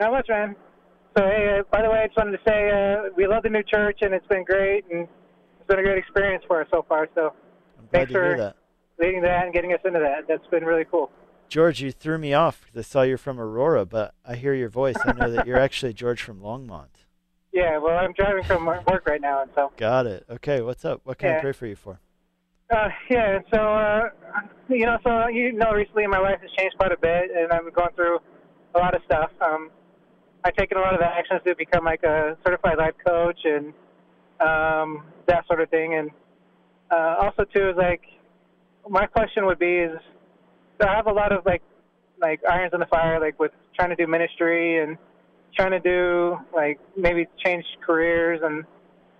Not 0.00 0.12
much, 0.12 0.28
man. 0.28 0.56
So, 1.16 1.24
hey, 1.24 1.58
uh, 1.58 1.62
by 1.70 1.82
the 1.82 1.90
way, 1.90 2.00
I 2.00 2.06
just 2.06 2.16
wanted 2.16 2.38
to 2.38 2.42
say 2.46 2.70
uh, 2.70 3.10
we 3.16 3.26
love 3.26 3.42
the 3.42 3.50
new 3.50 3.62
church, 3.62 3.98
and 4.00 4.14
it's 4.14 4.26
been 4.28 4.44
great, 4.44 4.84
and 4.90 5.02
it's 5.58 5.66
been 5.68 5.78
a 5.78 5.82
great 5.82 5.98
experience 5.98 6.42
for 6.46 6.60
us 6.62 6.68
so 6.72 6.84
far. 6.88 7.08
So, 7.14 7.34
I'm 7.78 7.86
glad 7.86 7.92
thanks 7.92 8.12
to 8.12 8.18
hear 8.18 8.36
that. 8.38 8.56
Leading 8.98 9.22
that 9.22 9.44
and 9.44 9.54
getting 9.54 9.72
us 9.72 9.80
into 9.84 9.98
that. 9.98 10.26
That's 10.28 10.46
been 10.48 10.64
really 10.64 10.84
cool. 10.90 11.10
George, 11.48 11.80
you 11.80 11.92
threw 11.92 12.18
me 12.18 12.32
off 12.32 12.62
because 12.62 12.86
I 12.86 12.88
saw 12.88 13.02
you're 13.02 13.18
from 13.18 13.38
Aurora, 13.38 13.84
but 13.84 14.14
I 14.24 14.36
hear 14.36 14.54
your 14.54 14.68
voice. 14.68 14.96
I 15.04 15.12
know 15.12 15.30
that 15.30 15.46
you're 15.46 15.58
actually 15.60 15.92
George 15.92 16.22
from 16.22 16.40
Longmont. 16.40 16.86
Yeah, 17.52 17.78
well, 17.78 17.96
I'm 17.96 18.12
driving 18.14 18.42
from 18.42 18.66
work 18.66 19.06
right 19.06 19.20
now, 19.20 19.42
and 19.42 19.50
so 19.54 19.70
Got 19.76 20.06
it. 20.06 20.24
Okay, 20.28 20.60
what's 20.60 20.84
up? 20.84 21.02
What 21.04 21.18
can 21.18 21.36
I 21.36 21.40
pray 21.40 21.52
for 21.52 21.66
you 21.66 21.76
for? 21.76 22.00
Uh, 22.74 22.88
yeah, 23.08 23.38
so 23.52 23.60
uh, 23.60 24.08
you 24.68 24.86
know, 24.86 24.98
so 25.04 25.28
you 25.28 25.52
know, 25.52 25.70
recently 25.70 26.06
my 26.06 26.18
life 26.18 26.40
has 26.40 26.50
changed 26.58 26.76
quite 26.76 26.90
a 26.90 26.96
bit, 26.96 27.30
and 27.36 27.52
I'm 27.52 27.70
going 27.70 27.94
through 27.94 28.18
a 28.74 28.78
lot 28.78 28.94
of 28.94 29.02
stuff. 29.04 29.30
Um, 29.40 29.70
I've 30.44 30.54
taken 30.56 30.76
a 30.76 30.80
lot 30.80 30.94
of 30.94 31.00
actions 31.00 31.40
to 31.46 31.54
become 31.56 31.84
like 31.84 32.02
a 32.02 32.36
certified 32.44 32.76
life 32.78 32.94
coach 33.06 33.38
and 33.44 33.72
um, 34.40 35.04
that 35.26 35.46
sort 35.46 35.60
of 35.60 35.70
thing. 35.70 35.94
And 35.94 36.10
uh, 36.90 37.16
also 37.20 37.44
too 37.44 37.70
is 37.70 37.76
like 37.76 38.02
my 38.88 39.06
question 39.06 39.46
would 39.46 39.58
be 39.58 39.76
is 39.76 39.98
I 40.80 40.94
have 40.96 41.06
a 41.06 41.12
lot 41.12 41.32
of 41.32 41.44
like 41.46 41.62
like 42.20 42.40
irons 42.48 42.72
in 42.72 42.80
the 42.80 42.86
fire, 42.86 43.20
like 43.20 43.38
with 43.38 43.52
trying 43.74 43.90
to 43.90 43.96
do 43.96 44.06
ministry 44.06 44.82
and 44.82 44.96
trying 45.56 45.72
to 45.72 45.80
do 45.80 46.36
like 46.54 46.78
maybe 46.96 47.26
change 47.44 47.64
careers 47.84 48.40
and 48.42 48.64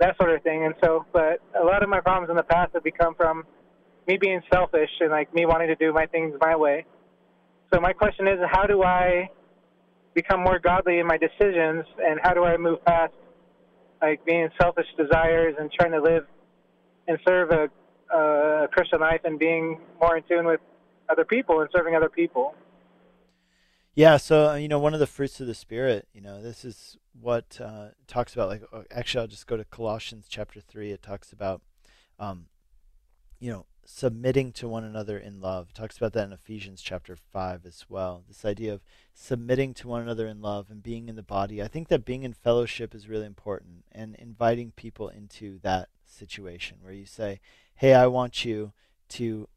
that 0.01 0.17
sort 0.17 0.35
of 0.35 0.43
thing. 0.43 0.65
And 0.65 0.75
so, 0.83 1.05
but 1.13 1.41
a 1.61 1.65
lot 1.65 1.83
of 1.83 1.89
my 1.89 2.01
problems 2.01 2.31
in 2.31 2.37
the 2.37 2.43
past 2.43 2.73
have 2.75 2.85
become 2.85 3.15
from 3.15 3.45
me 4.07 4.17
being 4.17 4.41
selfish 4.53 4.91
and 5.01 5.11
like 5.11 5.33
me 5.35 5.47
wanting 5.47 5.69
to 5.69 5.77
do 5.77 5.93
my 5.93 6.07
things 6.07 6.35
my 6.41 6.57
way. 6.57 6.85
So 7.73 7.81
my 7.81 7.93
question 7.93 8.29
is, 8.29 8.39
how 8.51 8.67
do 8.67 8.83
I 8.83 9.31
become 10.15 10.41
more 10.41 10.59
godly 10.59 11.01
in 11.01 11.07
my 11.07 11.19
decisions, 11.19 11.85
and 11.99 12.21
how 12.23 12.35
do 12.35 12.45
I 12.45 12.57
move 12.57 12.85
past 12.85 13.13
like 14.01 14.25
being 14.25 14.49
selfish 14.61 14.87
desires 14.97 15.55
and 15.59 15.71
trying 15.73 15.93
to 15.93 16.01
live 16.01 16.27
and 17.09 17.19
serve 17.27 17.51
a, 17.51 17.69
a 18.13 18.69
Christian 18.73 19.01
life 19.01 19.21
and 19.25 19.39
being 19.39 19.81
more 20.01 20.17
in 20.17 20.23
tune 20.25 20.47
with 20.47 20.61
other 21.09 21.25
people 21.25 21.61
and 21.61 21.69
serving 21.75 21.95
other 21.95 22.09
people? 22.09 22.55
Yeah, 23.95 24.17
so 24.17 24.51
uh, 24.51 24.55
you 24.55 24.67
know, 24.67 24.81
one 24.81 24.95
of 24.95 25.01
the 25.01 25.07
fruits 25.07 25.41
of 25.41 25.47
the 25.47 25.55
spirit, 25.55 26.09
you 26.13 26.21
know, 26.21 26.43
this 26.43 26.65
is 26.65 26.97
what 27.21 27.61
uh, 27.61 27.89
talks 28.09 28.35
about. 28.35 28.49
Like, 28.49 28.63
uh, 28.73 28.83
actually, 28.91 29.23
I'll 29.23 29.29
just 29.29 29.47
go 29.47 29.57
to 29.57 29.65
Colossians 29.65 30.27
chapter 30.29 30.61
three. 30.61 30.91
It 30.91 31.01
talks 31.01 31.33
about, 31.33 31.63
um, 32.19 32.47
you 33.39 33.53
know, 33.53 33.67
submitting 33.85 34.51
to 34.51 34.67
one 34.67 34.83
another 34.83 35.17
in 35.17 35.41
love. 35.41 35.69
It 35.71 35.77
talks 35.77 35.97
about 35.97 36.13
that 36.15 36.25
in 36.25 36.33
Ephesians 36.33 36.83
chapter 36.83 37.15
five 37.15 37.65
as 37.65 37.85
well. 37.89 38.25
This 38.27 38.45
idea 38.45 38.73
of 38.73 38.81
submitting 39.13 39.75
to 39.75 39.87
one 39.87 40.03
another 40.03 40.27
in 40.27 40.43
love 40.43 40.71
and 40.71 40.83
being 40.83 41.09
in 41.09 41.15
the 41.15 41.23
body. 41.23 41.63
I 41.63 41.69
think 41.69 41.87
that 41.87 42.05
being 42.05 42.25
in 42.25 42.33
fellowship 42.33 42.97
is 42.97 43.09
really 43.09 43.27
important, 43.27 43.85
and 43.93 44.17
inviting 44.17 44.73
people 44.73 45.09
into 45.09 45.61
that 45.61 45.89
situation 46.05 46.79
where 46.81 46.93
you 46.93 47.07
say, 47.07 47.39
"Hey, 47.77 47.95
I 47.95 48.07
want 48.07 48.45
you 48.45 48.73
to, 49.11 49.49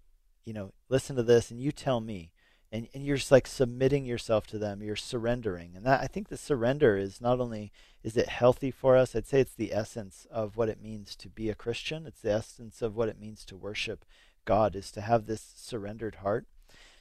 you 0.43 0.53
know, 0.53 0.73
listen 0.89 1.15
to 1.15 1.23
this, 1.23 1.51
and 1.51 1.59
you 1.59 1.71
tell 1.71 2.01
me." 2.01 2.31
and, 2.71 2.87
and 2.93 3.05
you're 3.05 3.17
just 3.17 3.31
like 3.31 3.47
submitting 3.47 4.05
yourself 4.05 4.45
to 4.47 4.57
them. 4.57 4.81
You're 4.81 4.95
surrendering. 4.95 5.73
And 5.75 5.85
that 5.85 6.01
i 6.01 6.07
think 6.07 6.27
the 6.27 6.37
surrender 6.37 6.97
is 6.97 7.21
not 7.21 7.39
only 7.39 7.71
is 8.03 8.17
it 8.17 8.29
healthy 8.29 8.71
for 8.71 8.95
us? 8.97 9.15
I'd 9.15 9.27
say 9.27 9.41
it's 9.41 9.53
the 9.53 9.73
essence 9.73 10.27
of 10.31 10.57
what 10.57 10.69
it 10.69 10.81
means 10.81 11.15
to 11.17 11.29
be 11.29 11.49
a 11.49 11.55
christian. 11.55 12.05
It's 12.05 12.21
the 12.21 12.33
essence 12.33 12.81
of 12.81 12.95
what 12.95 13.09
it 13.09 13.19
means 13.19 13.45
to 13.45 13.57
worship 13.57 14.05
god 14.45 14.75
is 14.75 14.91
to 14.91 15.01
have 15.01 15.25
this 15.25 15.53
surrendered 15.55 16.15
heart. 16.15 16.45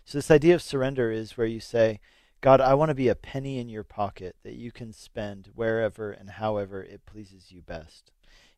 So 0.04 0.18
this 0.18 0.30
idea 0.30 0.54
of 0.54 0.62
surrender 0.62 1.10
is 1.10 1.36
where 1.36 1.46
you 1.46 1.60
say 1.60 2.00
god 2.40 2.60
i 2.60 2.74
want 2.74 2.90
to 2.90 2.94
be 2.94 3.08
a 3.08 3.14
penny 3.16 3.58
in 3.58 3.68
your 3.68 3.84
pocket 3.84 4.36
that 4.44 4.54
you 4.54 4.70
can 4.70 4.92
spend 4.92 5.50
wherever 5.54 6.12
and 6.12 6.30
however 6.30 6.82
it 6.82 7.06
pleases 7.06 7.50
you 7.50 7.62
best. 7.62 8.12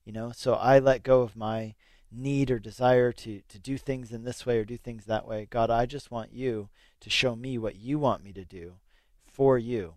You 0.04 0.12
know? 0.12 0.32
So 0.32 0.54
i 0.54 0.78
let 0.78 1.02
go 1.02 1.22
of 1.22 1.36
my 1.36 1.74
need 2.10 2.50
or 2.50 2.58
desire 2.58 3.12
to 3.12 3.42
to 3.48 3.58
do 3.58 3.76
things 3.76 4.12
in 4.12 4.24
this 4.24 4.46
way 4.46 4.58
or 4.58 4.64
do 4.64 4.76
things 4.76 5.04
that 5.04 5.26
way 5.26 5.46
god 5.50 5.70
i 5.70 5.84
just 5.84 6.10
want 6.10 6.32
you 6.32 6.68
to 7.00 7.10
show 7.10 7.36
me 7.36 7.58
what 7.58 7.76
you 7.76 7.98
want 7.98 8.24
me 8.24 8.32
to 8.32 8.44
do 8.44 8.74
for 9.38 9.56
you. 9.56 9.94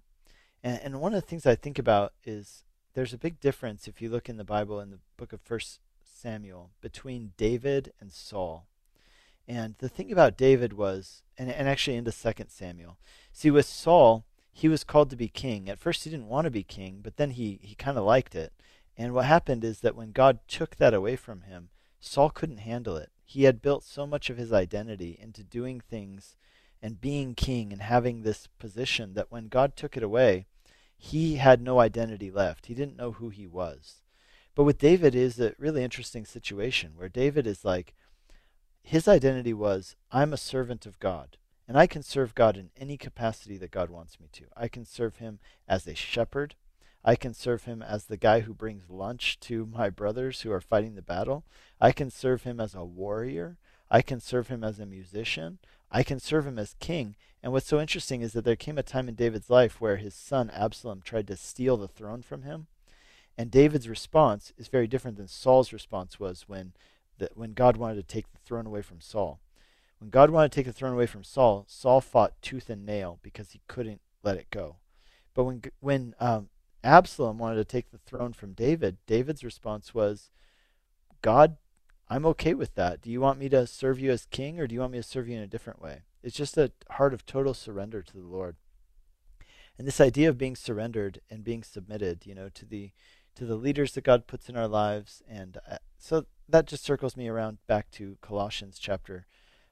And, 0.63 0.79
and 0.83 1.01
one 1.01 1.15
of 1.15 1.21
the 1.21 1.27
things 1.27 1.47
I 1.47 1.55
think 1.55 1.79
about 1.79 2.13
is 2.23 2.63
there's 2.93 3.13
a 3.13 3.17
big 3.17 3.39
difference 3.39 3.87
if 3.87 4.01
you 4.01 4.09
look 4.09 4.29
in 4.29 4.37
the 4.37 4.43
Bible 4.43 4.79
in 4.79 4.91
the 4.91 4.99
book 5.17 5.33
of 5.33 5.41
First 5.41 5.79
Samuel 6.03 6.69
between 6.79 7.33
David 7.37 7.91
and 7.99 8.11
Saul. 8.11 8.67
And 9.47 9.75
the 9.79 9.89
thing 9.89 10.11
about 10.11 10.37
David 10.37 10.73
was, 10.73 11.23
and, 11.37 11.49
and 11.49 11.67
actually 11.67 11.97
into 11.97 12.11
Second 12.11 12.49
Samuel, 12.49 12.97
see 13.33 13.49
with 13.49 13.65
Saul, 13.65 14.23
he 14.53 14.67
was 14.67 14.83
called 14.83 15.09
to 15.09 15.15
be 15.15 15.27
king. 15.27 15.67
At 15.67 15.79
first 15.79 16.03
he 16.03 16.11
didn't 16.11 16.29
want 16.29 16.45
to 16.45 16.51
be 16.51 16.63
king, 16.63 16.99
but 17.01 17.17
then 17.17 17.31
he, 17.31 17.59
he 17.63 17.73
kind 17.73 17.97
of 17.97 18.03
liked 18.03 18.35
it. 18.35 18.53
And 18.95 19.13
what 19.13 19.25
happened 19.25 19.63
is 19.63 19.79
that 19.79 19.95
when 19.95 20.11
God 20.11 20.37
took 20.47 20.75
that 20.75 20.93
away 20.93 21.15
from 21.15 21.41
him, 21.41 21.69
Saul 22.01 22.31
couldn't 22.31 22.57
handle 22.57 22.97
it. 22.97 23.11
He 23.23 23.43
had 23.43 23.61
built 23.61 23.83
so 23.83 24.05
much 24.05 24.29
of 24.29 24.37
his 24.37 24.51
identity 24.51 25.17
into 25.21 25.43
doing 25.43 25.79
things 25.79 26.35
and 26.81 26.99
being 26.99 27.35
king 27.35 27.71
and 27.71 27.81
having 27.81 28.23
this 28.23 28.47
position 28.59 29.13
that 29.13 29.31
when 29.31 29.47
God 29.47 29.75
took 29.75 29.95
it 29.95 30.03
away, 30.03 30.47
he 30.97 31.35
had 31.35 31.61
no 31.61 31.79
identity 31.79 32.29
left. 32.29 32.65
He 32.65 32.73
didn't 32.73 32.97
know 32.97 33.13
who 33.13 33.29
he 33.29 33.47
was. 33.47 34.01
But 34.55 34.63
with 34.63 34.79
David 34.79 35.15
is 35.15 35.39
a 35.39 35.53
really 35.57 35.83
interesting 35.83 36.25
situation 36.25 36.93
where 36.95 37.07
David 37.07 37.47
is 37.47 37.63
like 37.63 37.93
his 38.83 39.07
identity 39.07 39.53
was 39.53 39.95
I'm 40.11 40.33
a 40.33 40.37
servant 40.37 40.85
of 40.85 40.99
God 40.99 41.37
and 41.67 41.77
I 41.77 41.87
can 41.87 42.03
serve 42.03 42.35
God 42.35 42.57
in 42.57 42.71
any 42.75 42.97
capacity 42.97 43.57
that 43.57 43.71
God 43.71 43.89
wants 43.89 44.19
me 44.19 44.27
to. 44.33 44.45
I 44.57 44.67
can 44.67 44.85
serve 44.85 45.17
him 45.17 45.39
as 45.67 45.87
a 45.87 45.95
shepherd. 45.95 46.55
I 47.03 47.15
can 47.15 47.33
serve 47.33 47.63
him 47.63 47.81
as 47.81 48.05
the 48.05 48.17
guy 48.17 48.41
who 48.41 48.53
brings 48.53 48.89
lunch 48.89 49.39
to 49.41 49.65
my 49.65 49.89
brothers 49.89 50.41
who 50.41 50.51
are 50.51 50.61
fighting 50.61 50.95
the 50.95 51.01
battle. 51.01 51.43
I 51.79 51.91
can 51.91 52.11
serve 52.11 52.43
him 52.43 52.59
as 52.59 52.75
a 52.75 52.85
warrior. 52.85 53.57
I 53.89 54.01
can 54.01 54.19
serve 54.19 54.49
him 54.49 54.63
as 54.63 54.79
a 54.79 54.85
musician. 54.85 55.57
I 55.91 56.03
can 56.03 56.19
serve 56.19 56.45
him 56.45 56.59
as 56.59 56.75
king. 56.79 57.15
And 57.43 57.51
what's 57.51 57.67
so 57.67 57.79
interesting 57.79 58.21
is 58.21 58.33
that 58.33 58.45
there 58.45 58.55
came 58.55 58.77
a 58.77 58.83
time 58.83 59.09
in 59.09 59.15
David's 59.15 59.49
life 59.49 59.81
where 59.81 59.97
his 59.97 60.13
son 60.13 60.51
Absalom 60.51 61.01
tried 61.03 61.27
to 61.27 61.35
steal 61.35 61.75
the 61.75 61.87
throne 61.87 62.21
from 62.21 62.43
him. 62.43 62.67
And 63.37 63.49
David's 63.49 63.89
response 63.89 64.53
is 64.57 64.67
very 64.67 64.87
different 64.87 65.17
than 65.17 65.27
Saul's 65.27 65.73
response 65.73 66.19
was 66.19 66.47
when 66.47 66.73
the, 67.17 67.29
when 67.33 67.53
God 67.53 67.77
wanted 67.77 67.95
to 67.95 68.03
take 68.03 68.31
the 68.31 68.37
throne 68.45 68.67
away 68.67 68.83
from 68.83 69.01
Saul. 69.01 69.39
When 69.99 70.09
God 70.09 70.29
wanted 70.29 70.51
to 70.51 70.55
take 70.55 70.65
the 70.67 70.73
throne 70.73 70.93
away 70.93 71.07
from 71.07 71.23
Saul, 71.23 71.65
Saul 71.67 72.01
fought 72.01 72.33
tooth 72.41 72.69
and 72.69 72.85
nail 72.85 73.19
because 73.21 73.51
he 73.51 73.61
couldn't 73.67 74.01
let 74.23 74.37
it 74.37 74.49
go. 74.51 74.77
But 75.33 75.43
when 75.45 75.61
when 75.79 76.15
um, 76.19 76.49
Absalom 76.83 77.37
wanted 77.37 77.57
to 77.57 77.65
take 77.65 77.91
the 77.91 77.97
throne 77.97 78.33
from 78.33 78.53
David, 78.53 78.97
David's 79.05 79.43
response 79.43 79.93
was, 79.93 80.29
God, 81.21 81.57
I'm 82.09 82.25
okay 82.25 82.53
with 82.53 82.75
that. 82.75 83.01
Do 83.01 83.09
you 83.09 83.21
want 83.21 83.39
me 83.39 83.47
to 83.49 83.67
serve 83.67 83.99
you 83.99 84.11
as 84.11 84.25
king 84.25 84.59
or 84.59 84.67
do 84.67 84.73
you 84.73 84.81
want 84.81 84.93
me 84.93 84.99
to 84.99 85.03
serve 85.03 85.29
you 85.29 85.37
in 85.37 85.43
a 85.43 85.47
different 85.47 85.81
way? 85.81 86.01
It's 86.23 86.35
just 86.35 86.57
a 86.57 86.71
heart 86.91 87.13
of 87.13 87.25
total 87.25 87.53
surrender 87.53 88.01
to 88.01 88.13
the 88.13 88.25
Lord. 88.25 88.55
And 89.77 89.87
this 89.87 90.01
idea 90.01 90.29
of 90.29 90.37
being 90.37 90.55
surrendered 90.55 91.21
and 91.29 91.43
being 91.43 91.63
submitted, 91.63 92.25
you 92.25 92.35
know, 92.35 92.49
to 92.49 92.65
the 92.65 92.91
to 93.33 93.45
the 93.45 93.55
leaders 93.55 93.93
that 93.93 94.03
God 94.03 94.27
puts 94.27 94.49
in 94.49 94.57
our 94.57 94.67
lives, 94.67 95.23
and 95.27 95.57
uh, 95.69 95.77
so 95.97 96.25
that 96.49 96.67
just 96.67 96.83
circles 96.83 97.15
me 97.15 97.29
around 97.29 97.59
back 97.65 97.89
to 97.91 98.17
Colossians 98.21 98.77
chapter 98.77 99.25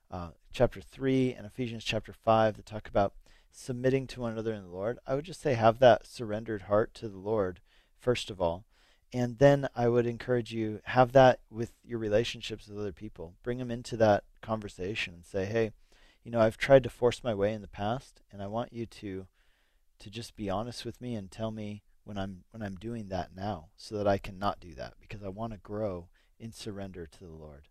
uh, 0.10 0.30
chapter 0.53 0.80
three 0.82 1.34
and 1.34 1.45
Ephesians 1.45 1.84
chapter 1.84 2.14
five 2.14 2.55
that 2.55 2.66
talk 2.66 2.88
about 2.88 3.14
submitting 3.52 4.08
to 4.08 4.22
one 4.22 4.32
another 4.32 4.54
in 4.54 4.64
the 4.64 4.70
Lord. 4.70 5.00
I 5.06 5.16
would 5.16 5.26
just 5.26 5.41
say 5.41 5.54
have 5.54 5.80
that 5.80 6.06
surrendered 6.06 6.64
heart 6.64 6.93
to 6.95 7.10
the 7.10 7.18
Lord 7.18 7.60
first 8.00 8.30
of 8.30 8.39
all, 8.41 8.66
and 9.12 9.39
then 9.39 9.68
I 9.76 9.88
would 9.88 10.06
encourage 10.06 10.54
you 10.54 10.82
have 10.86 11.12
that 11.14 11.39
with 11.50 11.72
your 11.84 12.00
relationships 12.00 12.68
with 12.68 12.78
other 12.78 12.91
people. 12.91 13.36
Bring 13.43 13.58
them 13.58 13.72
into 13.72 13.97
that 13.97 14.24
conversation 14.41 15.14
and 15.14 15.26
say, 15.26 15.45
hey, 15.45 15.72
you 16.24 16.32
know, 16.32 16.39
I've 16.39 16.58
tried 16.58 16.84
to 16.84 16.89
force 16.89 17.24
my 17.24 17.34
way 17.34 17.54
in 17.54 17.62
the 17.62 17.68
past, 17.68 18.22
and 18.32 18.41
I 18.41 18.47
want 18.47 18.74
you 18.74 18.86
to 18.86 19.28
to 20.00 20.10
just 20.10 20.38
be 20.38 20.50
honest 20.50 20.86
with 20.86 21.02
me 21.02 21.14
and 21.16 21.30
tell 21.30 21.52
me 21.52 21.84
when 22.04 22.18
I'm 22.18 22.43
when 22.52 22.62
I'm 22.62 22.76
doing 22.76 23.10
that 23.10 23.36
now, 23.36 23.70
so 23.76 23.97
that 23.97 24.08
I 24.08 24.18
can 24.18 24.38
not 24.38 24.60
do 24.60 24.74
that 24.76 24.93
because 25.00 25.24
I 25.24 25.30
want 25.30 25.54
to 25.54 25.60
grow 25.60 26.10
in 26.39 26.52
surrender 26.52 27.06
to 27.06 27.20
the 27.20 27.32
Lord. 27.32 27.68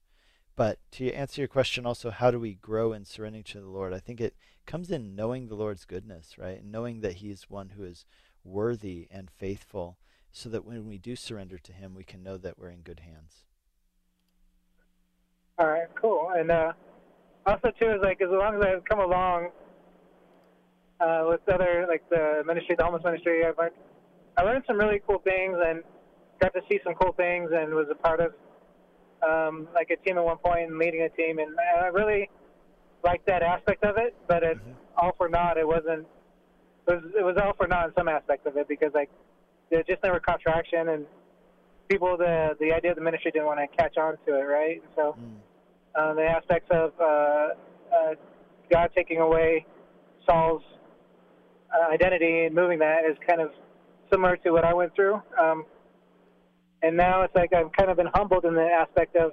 But 0.58 0.80
to 0.90 1.12
answer 1.12 1.40
your 1.40 1.46
question 1.46 1.86
also, 1.86 2.10
how 2.10 2.32
do 2.32 2.40
we 2.40 2.54
grow 2.54 2.92
in 2.92 3.04
surrendering 3.04 3.44
to 3.44 3.60
the 3.60 3.68
Lord? 3.68 3.94
I 3.94 4.00
think 4.00 4.20
it 4.20 4.34
comes 4.66 4.90
in 4.90 5.14
knowing 5.14 5.46
the 5.46 5.54
Lord's 5.54 5.84
goodness, 5.84 6.36
right? 6.36 6.60
And 6.60 6.72
knowing 6.72 7.00
that 7.00 7.12
He's 7.12 7.48
one 7.48 7.68
who 7.76 7.84
is 7.84 8.04
worthy 8.42 9.06
and 9.08 9.30
faithful, 9.30 9.98
so 10.32 10.48
that 10.48 10.64
when 10.64 10.88
we 10.88 10.98
do 10.98 11.14
surrender 11.14 11.58
to 11.58 11.72
Him, 11.72 11.94
we 11.94 12.02
can 12.02 12.24
know 12.24 12.36
that 12.38 12.58
we're 12.58 12.70
in 12.70 12.80
good 12.80 12.98
hands. 12.98 13.44
All 15.60 15.68
right, 15.68 15.86
cool. 15.94 16.32
And 16.34 16.50
uh, 16.50 16.72
also 17.46 17.70
too 17.78 17.90
is 17.90 18.00
like 18.02 18.20
as 18.20 18.28
long 18.28 18.56
as 18.56 18.62
I've 18.66 18.84
come 18.84 18.98
along 18.98 19.50
uh, 20.98 21.26
with 21.28 21.40
other 21.48 21.86
like 21.88 22.02
the 22.10 22.42
ministry, 22.44 22.74
the 22.76 22.82
homeless 22.82 23.04
ministry, 23.04 23.46
I've 23.46 23.56
learned 23.58 23.74
I 24.36 24.42
learned 24.42 24.64
some 24.66 24.76
really 24.76 25.00
cool 25.06 25.20
things 25.20 25.56
and 25.64 25.84
got 26.40 26.52
to 26.54 26.62
see 26.68 26.80
some 26.82 26.94
cool 26.94 27.12
things 27.12 27.50
and 27.54 27.72
was 27.74 27.86
a 27.92 27.94
part 27.94 28.18
of 28.18 28.32
um, 29.22 29.68
like 29.74 29.90
a 29.90 29.96
team 29.96 30.18
at 30.18 30.24
one 30.24 30.38
point 30.38 30.70
and 30.70 30.78
leading 30.78 31.02
a 31.02 31.08
team 31.10 31.38
and 31.38 31.56
I 31.58 31.86
really 31.86 32.30
liked 33.04 33.26
that 33.26 33.42
aspect 33.42 33.84
of 33.84 33.96
it. 33.96 34.14
But 34.26 34.42
it's 34.42 34.60
mm-hmm. 34.60 34.72
all 34.96 35.12
for 35.16 35.28
naught. 35.28 35.56
It 35.56 35.66
wasn't. 35.66 36.06
It 36.86 36.94
was 36.94 37.02
it 37.18 37.24
was 37.24 37.36
all 37.42 37.52
for 37.54 37.66
naught 37.66 37.88
in 37.88 37.94
some 37.96 38.08
aspects 38.08 38.46
of 38.46 38.56
it 38.56 38.68
because 38.68 38.92
like 38.94 39.10
there 39.70 39.82
just 39.82 40.02
never 40.02 40.20
caught 40.20 40.40
traction 40.40 40.88
and 40.88 41.06
people 41.88 42.16
the 42.16 42.56
the 42.60 42.72
idea 42.72 42.90
of 42.90 42.96
the 42.96 43.02
ministry 43.02 43.30
didn't 43.30 43.46
want 43.46 43.60
to 43.60 43.76
catch 43.76 43.96
on 43.96 44.16
to 44.26 44.38
it, 44.38 44.42
right? 44.42 44.82
And 44.82 44.92
so. 44.96 45.16
Mm 45.20 45.38
uh, 45.98 46.14
the 46.14 46.22
aspects 46.22 46.68
of 46.70 46.92
uh, 47.00 47.04
uh, 47.04 48.14
God 48.70 48.90
taking 48.94 49.18
away 49.18 49.66
Saul's 50.26 50.62
uh, 51.74 51.92
identity 51.92 52.44
and 52.44 52.54
moving 52.54 52.78
that 52.78 53.04
is 53.08 53.16
kind 53.26 53.40
of 53.40 53.50
similar 54.10 54.36
to 54.38 54.50
what 54.50 54.64
I 54.64 54.72
went 54.72 54.94
through. 54.94 55.20
Um, 55.40 55.64
and 56.82 56.96
now 56.96 57.22
it's 57.22 57.34
like 57.34 57.52
I've 57.52 57.72
kind 57.72 57.90
of 57.90 57.96
been 57.96 58.08
humbled 58.14 58.44
in 58.44 58.54
the 58.54 58.62
aspect 58.62 59.16
of, 59.16 59.32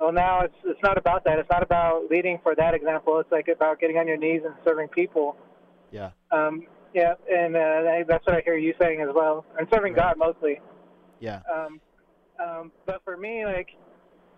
well, 0.00 0.12
now 0.12 0.40
it's 0.40 0.54
it's 0.64 0.80
not 0.82 0.96
about 0.96 1.24
that. 1.24 1.38
It's 1.38 1.50
not 1.50 1.62
about 1.62 2.04
leading 2.10 2.38
for 2.42 2.54
that 2.54 2.74
example. 2.74 3.18
It's 3.18 3.30
like 3.32 3.48
about 3.48 3.80
getting 3.80 3.98
on 3.98 4.06
your 4.06 4.16
knees 4.16 4.42
and 4.44 4.54
serving 4.64 4.88
people. 4.88 5.36
Yeah. 5.90 6.10
Um, 6.30 6.66
yeah, 6.94 7.14
and 7.30 7.54
uh, 7.54 8.04
that's 8.08 8.24
what 8.26 8.36
I 8.36 8.40
hear 8.44 8.56
you 8.56 8.74
saying 8.80 9.00
as 9.02 9.08
well. 9.14 9.44
And 9.58 9.68
serving 9.72 9.94
right. 9.94 10.16
God 10.16 10.18
mostly. 10.18 10.60
Yeah. 11.20 11.40
Um, 11.52 11.80
um, 12.42 12.72
but 12.86 13.02
for 13.04 13.16
me, 13.16 13.44
like 13.44 13.68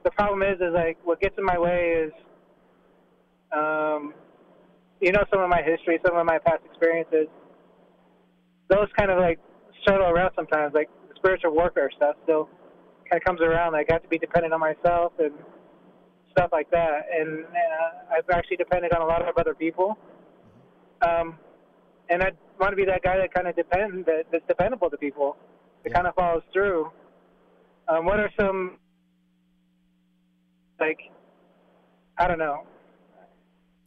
the 0.03 0.11
problem 0.11 0.43
is, 0.43 0.61
is 0.61 0.73
like 0.75 0.99
what 1.05 1.21
gets 1.21 1.37
in 1.39 1.45
my 1.45 1.59
way 1.59 2.07
is, 2.07 2.13
um, 3.53 4.15
you 5.01 5.13
know, 5.13 5.25
some 5.31 5.41
of 5.41 5.49
my 5.49 5.63
history, 5.63 6.01
some 6.05 6.17
of 6.17 6.27
my 6.27 6.39
past 6.39 6.63
experiences. 6.65 7.27
Those 8.69 8.89
kind 8.97 9.11
of 9.11 9.19
like 9.19 9.39
shuttle 9.87 10.07
around 10.07 10.31
sometimes, 10.35 10.75
like 10.75 10.89
spiritual 11.21 11.55
warfare 11.55 11.91
stuff. 11.95 12.17
Still, 12.25 12.49
kind 13.09 13.21
of 13.21 13.25
comes 13.25 13.41
around. 13.41 13.75
I 13.75 13.85
got 13.85 14.03
to 14.03 14.09
be 14.09 14.19
dependent 14.19 14.53
on 14.53 14.61
myself 14.61 15.13
and 15.19 15.33
stuff 16.31 16.51
like 16.53 16.71
that. 16.71 17.07
And 17.13 17.45
uh, 17.45 18.15
I've 18.17 18.29
actually 18.33 18.57
depended 18.57 18.93
on 18.93 19.03
a 19.03 19.07
lot 19.07 19.27
of 19.27 19.37
other 19.37 19.55
people. 19.55 19.99
Um, 21.03 21.39
and 22.09 22.23
I 22.23 22.31
want 22.59 22.73
to 22.73 22.77
be 22.77 22.85
that 22.87 23.03
guy 23.03 23.17
that 23.19 23.33
kind 23.33 23.47
of 23.47 23.57
depend 23.57 24.07
that, 24.07 24.25
that's 24.33 24.47
dependable 24.47 24.91
to 24.91 24.97
people. 24.97 25.37
That 25.85 25.91
yeah. 25.91 25.97
kind 25.97 26.07
of 26.07 26.15
follows 26.15 26.43
through. 26.53 26.91
Um, 27.89 28.05
what 28.05 28.21
are 28.21 28.31
some 28.39 28.79
like 30.79 30.99
I 32.19 32.29
don't 32.29 32.39
know. 32.39 32.65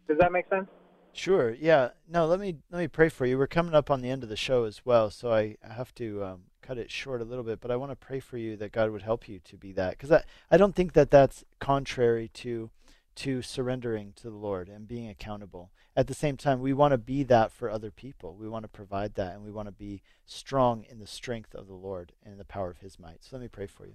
Does 0.07 0.17
that 0.19 0.31
make 0.31 0.45
sense? 0.49 0.67
Sure. 1.13 1.51
Yeah. 1.53 1.89
No. 2.09 2.25
Let 2.25 2.39
me 2.39 2.57
let 2.71 2.79
me 2.79 2.87
pray 2.87 3.07
for 3.07 3.25
you. 3.25 3.37
We're 3.37 3.47
coming 3.47 3.75
up 3.75 3.91
on 3.91 4.01
the 4.01 4.09
end 4.09 4.23
of 4.23 4.29
the 4.29 4.35
show 4.35 4.63
as 4.63 4.83
well, 4.83 5.11
so 5.11 5.31
I 5.31 5.57
have 5.61 5.93
to 5.95 6.23
um, 6.23 6.41
cut 6.61 6.79
it 6.79 6.89
short 6.89 7.21
a 7.21 7.23
little 7.25 7.43
bit. 7.43 7.61
But 7.61 7.69
I 7.69 7.75
want 7.75 7.91
to 7.91 7.95
pray 7.95 8.19
for 8.19 8.37
you 8.37 8.57
that 8.57 8.71
God 8.71 8.89
would 8.89 9.03
help 9.03 9.29
you 9.29 9.39
to 9.39 9.55
be 9.55 9.71
that, 9.73 9.91
because 9.91 10.11
I 10.11 10.23
I 10.49 10.57
don't 10.57 10.75
think 10.75 10.93
that 10.93 11.11
that's 11.11 11.43
contrary 11.59 12.29
to 12.35 12.71
to 13.15 13.43
surrendering 13.43 14.13
to 14.15 14.23
the 14.23 14.35
Lord 14.35 14.69
and 14.69 14.87
being 14.87 15.07
accountable. 15.07 15.69
At 15.95 16.07
the 16.07 16.15
same 16.15 16.35
time, 16.35 16.59
we 16.59 16.73
want 16.73 16.93
to 16.93 16.97
be 16.97 17.21
that 17.23 17.51
for 17.51 17.69
other 17.69 17.91
people. 17.91 18.35
We 18.35 18.49
want 18.49 18.63
to 18.63 18.69
provide 18.69 19.13
that, 19.13 19.35
and 19.35 19.43
we 19.43 19.51
want 19.51 19.67
to 19.67 19.71
be 19.71 20.01
strong 20.25 20.83
in 20.89 20.97
the 20.97 21.05
strength 21.05 21.53
of 21.53 21.67
the 21.67 21.75
Lord 21.75 22.13
and 22.25 22.39
the 22.39 22.45
power 22.45 22.71
of 22.71 22.79
His 22.79 22.97
might. 22.97 23.23
So 23.23 23.29
let 23.33 23.41
me 23.41 23.47
pray 23.47 23.67
for 23.67 23.85
you. 23.85 23.93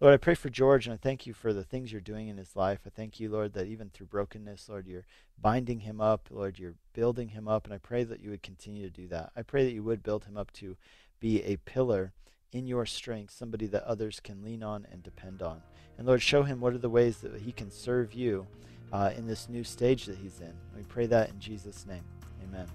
Lord, 0.00 0.14
I 0.14 0.16
pray 0.16 0.34
for 0.34 0.48
George 0.48 0.86
and 0.86 0.94
I 0.94 0.96
thank 0.96 1.26
you 1.26 1.34
for 1.34 1.52
the 1.52 1.62
things 1.62 1.92
you're 1.92 2.00
doing 2.00 2.28
in 2.28 2.38
his 2.38 2.56
life. 2.56 2.80
I 2.86 2.88
thank 2.88 3.20
you, 3.20 3.28
Lord, 3.28 3.52
that 3.52 3.66
even 3.66 3.90
through 3.90 4.06
brokenness, 4.06 4.66
Lord, 4.70 4.86
you're 4.86 5.04
binding 5.38 5.80
him 5.80 6.00
up. 6.00 6.28
Lord, 6.30 6.58
you're 6.58 6.76
building 6.94 7.28
him 7.28 7.46
up. 7.46 7.66
And 7.66 7.74
I 7.74 7.78
pray 7.78 8.04
that 8.04 8.20
you 8.20 8.30
would 8.30 8.42
continue 8.42 8.82
to 8.88 8.90
do 8.90 9.08
that. 9.08 9.30
I 9.36 9.42
pray 9.42 9.64
that 9.64 9.74
you 9.74 9.82
would 9.82 10.02
build 10.02 10.24
him 10.24 10.38
up 10.38 10.52
to 10.54 10.78
be 11.20 11.42
a 11.42 11.58
pillar 11.58 12.12
in 12.50 12.66
your 12.66 12.86
strength, 12.86 13.34
somebody 13.34 13.66
that 13.66 13.84
others 13.84 14.20
can 14.20 14.42
lean 14.42 14.62
on 14.62 14.86
and 14.90 15.02
depend 15.02 15.42
on. 15.42 15.60
And 15.98 16.06
Lord, 16.06 16.22
show 16.22 16.44
him 16.44 16.60
what 16.60 16.72
are 16.72 16.78
the 16.78 16.88
ways 16.88 17.18
that 17.18 17.36
he 17.42 17.52
can 17.52 17.70
serve 17.70 18.14
you 18.14 18.46
uh, 18.94 19.10
in 19.14 19.26
this 19.26 19.50
new 19.50 19.62
stage 19.62 20.06
that 20.06 20.16
he's 20.16 20.40
in. 20.40 20.54
We 20.74 20.82
pray 20.84 21.06
that 21.06 21.28
in 21.28 21.38
Jesus' 21.38 21.84
name. 21.86 22.04
Amen. 22.42 22.66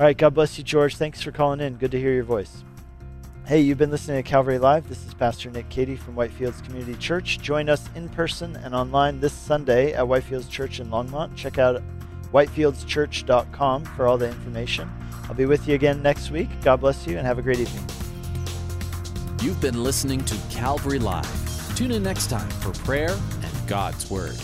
All 0.00 0.06
right. 0.06 0.18
God 0.18 0.34
bless 0.34 0.58
you, 0.58 0.64
George. 0.64 0.96
Thanks 0.96 1.22
for 1.22 1.30
calling 1.30 1.60
in. 1.60 1.76
Good 1.76 1.92
to 1.92 2.00
hear 2.00 2.12
your 2.12 2.24
voice. 2.24 2.64
Hey, 3.46 3.60
you've 3.60 3.76
been 3.76 3.90
listening 3.90 4.22
to 4.22 4.26
Calvary 4.26 4.58
Live. 4.58 4.88
This 4.88 5.04
is 5.04 5.12
Pastor 5.12 5.50
Nick 5.50 5.68
Cady 5.68 5.96
from 5.96 6.14
Whitefields 6.14 6.64
Community 6.64 6.94
Church. 6.94 7.38
Join 7.40 7.68
us 7.68 7.90
in 7.94 8.08
person 8.08 8.56
and 8.56 8.74
online 8.74 9.20
this 9.20 9.34
Sunday 9.34 9.92
at 9.92 10.06
Whitefields 10.06 10.48
Church 10.48 10.80
in 10.80 10.88
Longmont. 10.88 11.36
Check 11.36 11.58
out 11.58 11.82
whitefieldschurch.com 12.32 13.84
for 13.84 14.06
all 14.06 14.16
the 14.16 14.28
information. 14.28 14.90
I'll 15.24 15.34
be 15.34 15.44
with 15.44 15.68
you 15.68 15.74
again 15.74 16.00
next 16.02 16.30
week. 16.30 16.48
God 16.62 16.80
bless 16.80 17.06
you 17.06 17.18
and 17.18 17.26
have 17.26 17.38
a 17.38 17.42
great 17.42 17.60
evening. 17.60 17.84
You've 19.42 19.60
been 19.60 19.84
listening 19.84 20.24
to 20.24 20.38
Calvary 20.48 20.98
Live. 20.98 21.76
Tune 21.76 21.90
in 21.90 22.02
next 22.02 22.30
time 22.30 22.48
for 22.48 22.72
prayer 22.84 23.10
and 23.10 23.68
God's 23.68 24.10
Word. 24.10 24.40